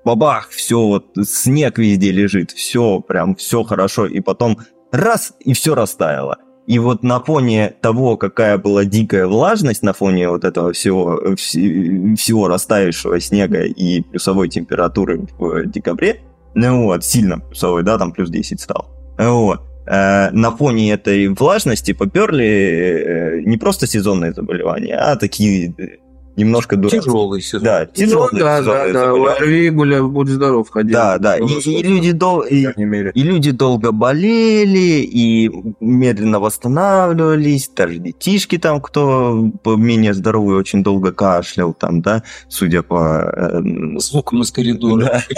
бабах, 0.03 0.49
все 0.49 0.79
вот, 0.79 1.05
снег 1.23 1.77
везде 1.77 2.11
лежит, 2.11 2.51
все, 2.51 2.99
прям 2.99 3.35
все 3.35 3.63
хорошо, 3.63 4.05
и 4.05 4.19
потом 4.19 4.57
раз, 4.91 5.33
и 5.39 5.53
все 5.53 5.75
растаяло. 5.75 6.37
И 6.67 6.77
вот 6.77 7.01
на 7.01 7.19
фоне 7.19 7.73
того, 7.81 8.15
какая 8.15 8.59
была 8.59 8.85
дикая 8.85 9.25
влажность, 9.25 9.81
на 9.81 9.93
фоне 9.93 10.29
вот 10.29 10.43
этого 10.43 10.71
всего, 10.71 11.19
вс- 11.33 12.15
всего 12.15 12.47
растаявшего 12.47 13.19
снега 13.19 13.63
и 13.63 14.01
плюсовой 14.01 14.49
температуры 14.49 15.27
в 15.39 15.65
декабре, 15.65 16.21
ну 16.53 16.83
вот, 16.83 17.03
сильно 17.03 17.39
плюсовой, 17.39 17.83
да, 17.83 17.97
там 17.97 18.11
плюс 18.11 18.29
10 18.29 18.61
стал. 18.61 18.87
Вот. 19.17 19.61
Э, 19.87 20.29
на 20.31 20.51
фоне 20.51 20.91
этой 20.91 21.27
влажности 21.29 21.93
поперли 21.93 22.45
э, 22.45 23.41
не 23.41 23.57
просто 23.57 23.87
сезонные 23.87 24.33
заболевания, 24.33 24.95
а 24.95 25.15
такие 25.15 25.73
э, 25.75 25.97
немножко. 26.39 26.75
Тяжелый 26.77 27.41
сезон. 27.41 27.63
Да, 27.63 27.87
Ну, 27.87 27.93
тяжелые 27.93 28.39
да, 28.39 28.39
да, 28.39 28.57
сезонные 28.61 28.93
да. 28.93 28.99
заболевания. 29.05 29.33
ОРВИ, 29.39 29.69
гуля, 29.69 30.03
будь 30.03 30.29
здоров, 30.29 30.69
ходил. 30.69 30.93
Да, 30.93 31.17
да. 31.17 31.37
И, 31.37 31.43
и 31.43 31.83
люди 31.83 32.11
дол- 32.11 32.41
и- 32.41 32.65
и 33.13 33.23
люди 33.23 33.51
долго 33.51 33.91
болели, 33.91 35.01
и 35.03 35.51
медленно 35.79 36.39
восстанавливались, 36.39 37.69
даже 37.75 37.97
детишки 37.97 38.57
там, 38.57 38.81
кто 38.81 39.51
менее 39.65 40.13
здоровый, 40.13 40.57
очень 40.57 40.83
долго 40.83 41.11
кашлял 41.11 41.73
там, 41.73 42.01
да, 42.01 42.23
судя 42.47 42.81
по... 42.81 43.31
э, 43.35 43.59
Звуком 43.99 44.41
из 44.41 44.51
коридора. 44.51 45.21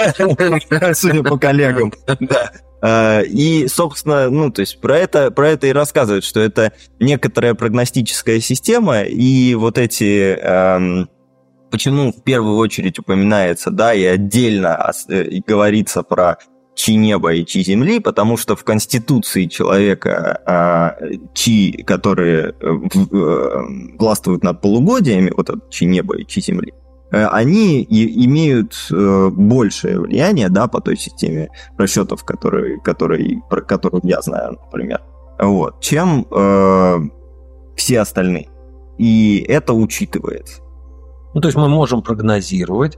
Да. 0.70 0.94
Судя 0.94 1.24
по 1.24 1.38
коллегам. 1.38 1.92
Да. 2.20 2.52
Э, 2.82 3.24
И, 3.26 3.68
собственно, 3.68 4.30
ну, 4.30 4.52
то 4.52 4.62
есть 4.62 4.80
про 4.82 4.98
это, 4.98 5.32
про 5.32 5.50
это 5.50 5.68
и 5.68 5.72
рассказывают, 5.72 6.24
что 6.24 6.40
это 6.40 6.72
некоторая 7.00 7.54
прогностическая 7.54 8.40
система, 8.40 9.02
и 9.04 9.56
вот 9.56 9.78
эти... 9.78 10.38
эм, 10.40 11.10
Почему 11.72 12.12
в 12.12 12.22
первую 12.24 12.58
очередь 12.58 13.00
упоминается, 13.00 13.72
да, 13.72 13.94
и 13.94 14.04
отдельно 14.04 14.92
э, 15.08 15.40
говорится 15.48 16.04
про 16.04 16.38
чи 16.76 16.96
неба 16.96 17.34
и 17.34 17.46
чи 17.46 17.64
земли, 17.64 18.00
потому 18.00 18.38
что 18.38 18.56
в 18.56 18.64
конституции 18.64 19.46
человека 19.46 20.42
а, 20.46 20.96
чи, 21.34 21.84
которые 21.86 22.54
э, 22.60 22.66
э, 23.12 23.98
властвуют 23.98 24.44
над 24.44 24.62
полугодиями, 24.62 25.32
вот 25.36 25.50
это 25.50 25.60
чи 25.70 25.86
неба 25.86 26.18
и 26.18 26.26
чи 26.26 26.42
земли, 26.42 26.74
э, 26.74 26.91
они 27.18 27.82
и- 27.82 28.26
имеют 28.26 28.74
э, 28.92 29.30
большее 29.30 30.00
влияние, 30.00 30.50
да, 30.50 30.68
по 30.68 30.80
той 30.82 30.98
системе 30.98 31.50
расчетов, 31.78 32.24
которые, 32.24 32.80
которые, 32.80 33.42
про 33.50 33.62
которую 33.62 34.02
я 34.06 34.22
знаю, 34.22 34.58
например, 34.66 35.02
вот, 35.40 35.82
чем 35.82 36.26
э, 36.32 36.98
все 37.76 38.00
остальные. 38.00 38.50
И 38.98 39.44
это 39.48 39.74
учитывается. 39.74 40.62
Ну, 41.34 41.42
то 41.42 41.48
есть 41.48 41.58
мы 41.58 41.68
можем 41.68 42.02
прогнозировать 42.02 42.98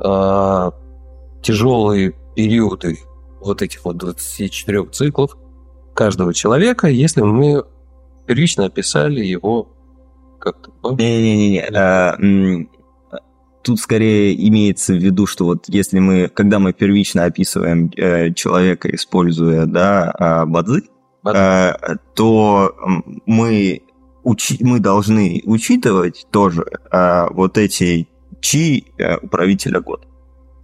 э, 0.00 0.70
тяжелые 1.42 2.14
периоды 2.34 2.98
вот 3.40 3.62
этих 3.62 3.84
вот 3.84 3.96
24 3.98 4.86
циклов 4.86 5.36
каждого 5.94 6.32
человека, 6.34 6.88
если 6.88 7.20
мы 7.22 7.64
первично 8.26 8.64
описали 8.64 9.20
его 9.24 9.68
как-то. 10.40 10.70
Не-не-не, 10.82 11.60
м, 11.70 12.70
тут 13.64 13.80
скорее 13.80 14.34
имеется 14.48 14.92
в 14.92 14.98
виду, 15.02 15.26
что 15.26 15.46
вот 15.46 15.64
если 15.68 15.98
мы, 15.98 16.28
когда 16.28 16.58
мы 16.58 16.72
первично 16.72 17.24
описываем 17.24 17.90
э, 17.96 18.32
человека, 18.34 18.94
используя, 18.94 19.66
да, 19.66 20.10
а, 20.12 20.46
бадзи, 20.46 20.84
э, 21.26 21.72
то 22.14 22.76
мы 23.26 23.82
учи- 24.22 24.58
мы 24.60 24.80
должны 24.80 25.42
учитывать 25.44 26.26
тоже 26.30 26.64
а, 26.90 27.28
вот 27.30 27.58
эти 27.58 28.06
чи 28.40 28.84
э, 28.98 29.16
управителя 29.16 29.80
года. 29.80 30.06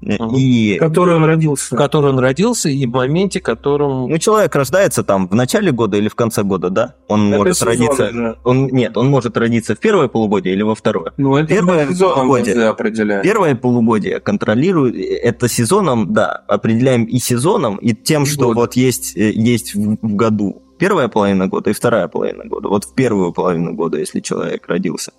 Мгм. 0.00 0.34
И 0.36 0.76
Который 0.78 1.16
он 1.16 1.22
в 1.22 1.26
родился. 1.26 1.76
котором 1.76 2.16
он 2.16 2.18
родился 2.20 2.68
и 2.70 2.86
в 2.86 2.90
моменте, 2.90 3.40
в 3.40 3.42
котором... 3.42 4.08
ну, 4.08 4.18
человек 4.18 4.54
рождается 4.54 5.04
там 5.04 5.28
в 5.28 5.34
начале 5.34 5.72
года 5.72 5.96
или 5.98 6.08
в 6.08 6.14
конце 6.14 6.42
года, 6.42 6.70
да? 6.70 6.94
Он 7.08 7.28
Это 7.28 7.38
может 7.38 7.56
сезоны 7.58 7.70
родиться. 7.76 8.10
же. 8.10 8.36
Он, 8.44 8.66
нет, 8.68 8.96
он 8.96 9.08
может 9.08 9.36
родиться 9.36 9.74
в 9.74 9.78
первое 9.78 10.08
полугодие 10.08 10.54
или 10.54 10.62
во 10.62 10.74
второе. 10.74 11.12
Ну, 11.18 11.36
это 11.36 11.48
Первое 11.48 11.86
полугодие. 11.86 12.54
ВЗ 12.54 12.62
определяет. 12.64 13.22
Первое 13.24 13.54
полугодие 13.54 14.20
контролирует 14.20 14.94
это 14.96 15.48
сезоном, 15.48 16.12
да, 16.12 16.44
определяем 16.48 17.04
и 17.04 17.18
сезоном, 17.18 17.76
и 17.76 17.94
тем, 17.94 18.22
И 18.22 18.26
что 18.26 18.46
годом. 18.46 18.62
вот 18.62 18.76
есть, 18.76 19.16
э, 19.16 19.30
есть 19.32 19.74
в, 19.74 19.98
в 20.00 20.14
году 20.14 20.62
первая 20.78 21.08
половина 21.08 21.46
года 21.46 21.68
и 21.70 21.72
вторая 21.74 22.08
половина 22.08 22.44
года. 22.46 22.68
Вот 22.68 22.84
в 22.84 22.94
первую 22.94 23.32
половину 23.34 23.74
года, 23.74 23.98
если 23.98 24.20
человек 24.20 24.66
родился, 24.66 25.12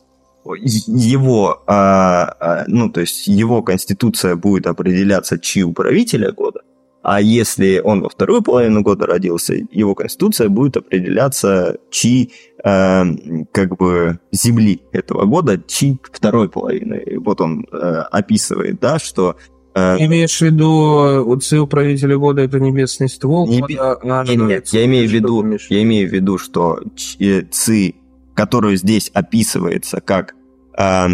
его, 0.46 1.64
а, 1.68 2.36
а, 2.40 2.64
ну, 2.68 2.90
то 2.90 3.02
есть 3.02 3.28
его 3.28 3.62
конституция 3.62 4.36
будет 4.36 4.68
определяться 4.68 5.40
чи 5.40 5.64
управителя 5.64 6.32
года, 6.32 6.62
а 7.04 7.20
если 7.20 7.82
он 7.84 8.02
во 8.02 8.10
вторую 8.10 8.44
половину 8.44 8.82
года 8.82 9.08
родился, 9.08 9.56
его 9.72 9.96
конституция 9.96 10.50
будет 10.50 10.78
определяться 10.78 11.78
чи 11.90 12.32
э, 12.64 13.04
как 13.52 13.78
бы 13.78 14.20
земли 14.32 14.82
этого 14.92 15.26
года, 15.26 15.60
чи 15.66 15.98
второй 16.12 16.50
половины. 16.50 17.02
И 17.06 17.18
вот 17.18 17.42
он 17.42 17.66
э, 17.72 17.76
описывает, 18.12 18.80
да, 18.80 19.00
что 19.00 19.36
э, 19.74 19.98
Имеешь 19.98 20.38
в 20.38 20.42
виду, 20.42 21.34
отцы 21.34 21.60
управителя 21.60 22.18
года 22.18 22.44
это 22.44 22.60
небесный 22.60 23.10
ствол? 23.10 23.48
Не 23.48 23.62
года, 23.62 23.96
а 23.96 24.24
Нет, 24.24 24.68
я 24.68 24.86
имею 24.86 25.10
в 25.10 25.12
виду, 25.12 25.44
я 25.70 25.82
имею 25.82 26.08
в 26.08 26.14
виду, 26.14 26.38
что 26.38 26.82
э, 27.20 27.42
ци, 27.50 27.96
которую 28.36 28.78
здесь 28.78 29.10
описывается 29.14 30.02
как 30.02 30.36
а, 30.78 31.10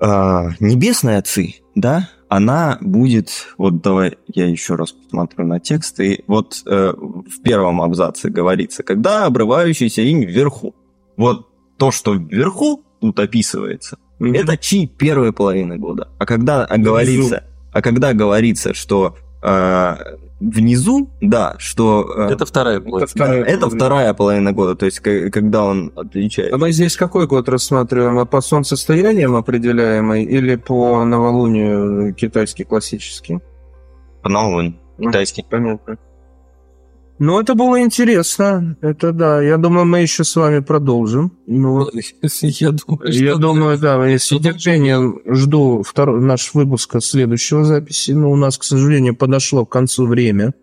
а, 0.00 0.50
небесная 0.60 1.22
ци, 1.22 1.56
да, 1.74 2.08
она 2.28 2.78
будет, 2.80 3.48
вот 3.58 3.82
давай 3.82 4.16
я 4.28 4.46
еще 4.46 4.76
раз 4.76 4.92
посмотрю 4.92 5.46
на 5.46 5.58
текст, 5.58 5.98
и 5.98 6.22
вот 6.28 6.62
э, 6.64 6.92
в 6.96 7.42
первом 7.42 7.82
абзаце 7.82 8.30
говорится, 8.30 8.84
когда 8.84 9.26
обрывающийся 9.26 10.02
инь 10.02 10.24
вверху. 10.24 10.74
Вот 11.16 11.48
то, 11.76 11.90
что 11.90 12.14
вверху 12.14 12.84
тут 13.00 13.18
описывается, 13.18 13.98
Мгм. 14.20 14.34
это 14.34 14.56
чи 14.56 14.86
первой 14.86 15.32
половины 15.32 15.76
года. 15.76 16.08
А 16.20 16.26
когда 16.26 16.66
говорится, 16.68 17.44
а 17.72 17.82
когда 17.82 18.12
говорится, 18.12 18.74
что 18.74 19.16
э, 19.42 19.96
внизу, 20.40 21.10
да, 21.20 21.54
что 21.58 22.10
э, 22.16 22.32
Это 22.32 22.46
вторая 22.46 22.80
половина. 22.80 23.04
Это 23.04 23.12
вторая 23.12 23.42
это 23.42 23.60
половина. 23.60 23.76
вторая 23.76 24.14
половина 24.14 24.52
года, 24.52 24.74
то 24.74 24.86
есть 24.86 25.00
когда 25.00 25.64
он 25.64 25.92
отличается. 25.94 26.54
А 26.54 26.58
мы 26.58 26.72
здесь 26.72 26.96
какой 26.96 27.26
год 27.26 27.48
рассматриваем? 27.48 28.18
А 28.18 28.24
по 28.24 28.40
солнцестояниям 28.40 29.36
определяемый 29.36 30.24
или 30.24 30.56
по 30.56 31.04
новолунию 31.04 32.14
китайский 32.14 32.64
классический? 32.64 33.40
По 34.22 34.28
новому 34.30 34.74
китайский. 34.98 35.44
Понятно. 35.48 35.98
Ну, 37.20 37.38
это 37.38 37.54
было 37.54 37.82
интересно. 37.82 38.76
Это 38.80 39.12
да. 39.12 39.42
Я 39.42 39.58
думаю, 39.58 39.84
мы 39.84 40.00
еще 40.00 40.24
с 40.24 40.34
вами 40.34 40.60
продолжим. 40.60 41.32
Ну, 41.46 41.86
Я 42.42 42.70
думаю, 42.72 43.12
я 43.12 43.36
думаю, 43.36 43.78
да, 43.78 44.06
я 44.06 44.18
с 44.18 44.30
нетерпением 44.30 45.20
жду 45.26 45.82
второй, 45.82 46.22
наш 46.22 46.54
выпуска 46.54 47.00
следующего 47.00 47.62
записи. 47.64 48.12
Но 48.12 48.30
у 48.30 48.36
нас, 48.36 48.56
к 48.56 48.64
сожалению, 48.64 49.14
подошло 49.14 49.66
к 49.66 49.70
концу 49.70 50.06
время. 50.06 50.54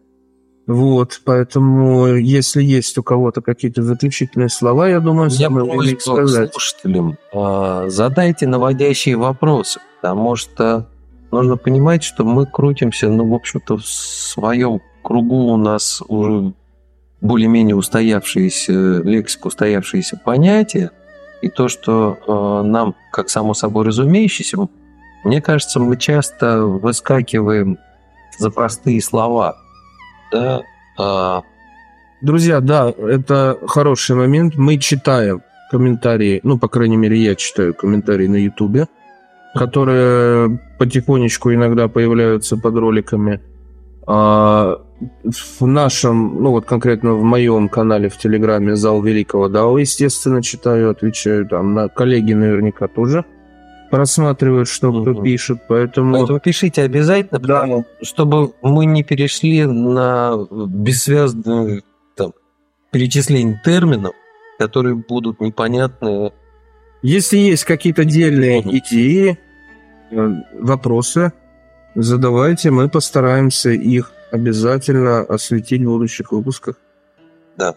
Вот, 0.66 1.22
поэтому, 1.24 2.08
если 2.16 2.64
есть 2.64 2.98
у 2.98 3.04
кого-то 3.04 3.42
какие-то 3.42 3.84
заключительные 3.84 4.50
слова, 4.50 4.90
я 4.90 5.00
думаю, 5.00 5.30
Я 5.30 5.48
их 5.48 5.98
к 6.00 6.02
сказать. 6.02 6.52
слушателям, 6.52 7.18
а, 7.34 7.88
задайте 7.88 8.48
наводящие 8.48 9.16
вопросы, 9.16 9.80
потому 10.02 10.36
что 10.36 10.90
нужно 11.32 11.56
понимать, 11.56 12.04
что 12.04 12.26
мы 12.26 12.46
крутимся, 12.48 13.10
ну, 13.10 13.30
в 13.30 13.34
общем-то, 13.34 13.78
в 13.78 13.86
своем 13.86 14.82
кругу 15.08 15.54
у 15.54 15.58
нас 15.58 16.04
уже 16.10 16.52
более-менее 17.22 17.78
устоявшиеся, 17.78 19.02
лексика 19.04 19.48
устоявшиеся 19.48 20.20
понятия, 20.24 20.92
и 21.42 21.48
то, 21.48 21.70
что 21.70 22.18
э, 22.28 22.68
нам, 22.68 22.94
как 23.14 23.30
само 23.30 23.54
собой 23.54 23.86
разумеющееся, 23.86 24.58
мне 25.24 25.42
кажется, 25.42 25.80
мы 25.80 25.96
часто 25.96 26.62
выскакиваем 26.62 27.78
за 28.38 28.52
простые 28.52 29.02
слова, 29.02 29.56
да, 30.32 30.62
а, 31.00 31.42
Друзья, 32.20 32.60
да, 32.60 32.92
это 32.98 33.58
хороший 33.68 34.16
момент. 34.16 34.56
Мы 34.56 34.78
читаем 34.78 35.42
комментарии, 35.72 36.42
ну, 36.44 36.58
по 36.58 36.68
крайней 36.68 36.98
мере, 36.98 37.16
я 37.18 37.36
читаю 37.36 37.74
комментарии 37.74 38.28
на 38.28 38.38
Ютубе, 38.38 38.88
которые 39.54 40.60
потихонечку 40.80 41.54
иногда 41.54 41.88
появляются 41.88 42.58
под 42.58 42.76
роликами. 42.76 43.40
А, 44.10 44.80
в 45.60 45.66
нашем, 45.68 46.42
ну 46.42 46.52
вот 46.52 46.66
конкретно 46.66 47.14
в 47.16 47.24
моем 47.24 47.68
канале 47.70 48.08
в 48.10 48.18
Телеграме 48.18 48.76
«Зал 48.76 49.02
Великого 49.02 49.50
Дао», 49.50 49.78
естественно, 49.78 50.42
читаю, 50.42 50.90
отвечаю 50.92 51.46
там. 51.48 51.74
На 51.74 51.90
коллеги 51.90 52.34
наверняка 52.34 52.88
тоже 52.88 53.26
просматривают, 53.92 54.68
что 54.70 54.92
кто 54.92 55.12
Мгм. 55.12 55.24
пишет, 55.24 55.60
поэтому... 55.68 56.14
Поэтому 56.14 56.40
пишите 56.40 56.82
обязательно, 56.84 57.40
Да. 57.40 57.62
потому- 57.62 57.86
чтобы 58.02 58.54
мы 58.62 58.86
не 58.86 59.04
перешли 59.04 59.66
на 59.66 60.38
бессвязное 60.52 61.84
там, 62.16 62.34
перечисление 62.92 63.62
терминов, 63.64 64.14
которые 64.58 64.96
будут 64.96 65.40
непонятны. 65.42 66.32
Если 67.02 67.38
есть 67.38 67.66
какие-то 67.66 68.02
отдельные 68.02 68.62
идеи, 68.80 69.38
э, 70.12 70.30
вопросы, 70.60 71.32
задавайте, 72.02 72.72
мы 72.72 72.90
постараемся 72.90 73.72
их 73.72 74.12
обязательно 74.32 75.22
осветить 75.22 75.82
в 75.82 75.86
будущих 75.86 76.32
выпусках. 76.32 76.76
Да. 77.58 77.76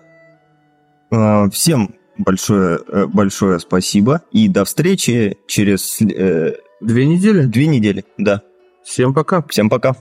А, 1.11 1.49
Всем 1.51 1.95
большое, 2.19 2.81
э, 2.89 3.07
большое 3.07 3.59
спасибо 3.61 4.23
и 4.31 4.49
до 4.49 4.65
встречи 4.65 5.39
через 5.47 6.01
э, 6.03 6.55
Две 6.81 7.07
недели? 7.07 7.43
две 7.47 7.67
недели. 7.67 8.05
Да. 8.19 8.43
Всем 8.85 9.15
пока. 9.15 9.43
Всем 9.49 9.69
пока. 9.69 9.97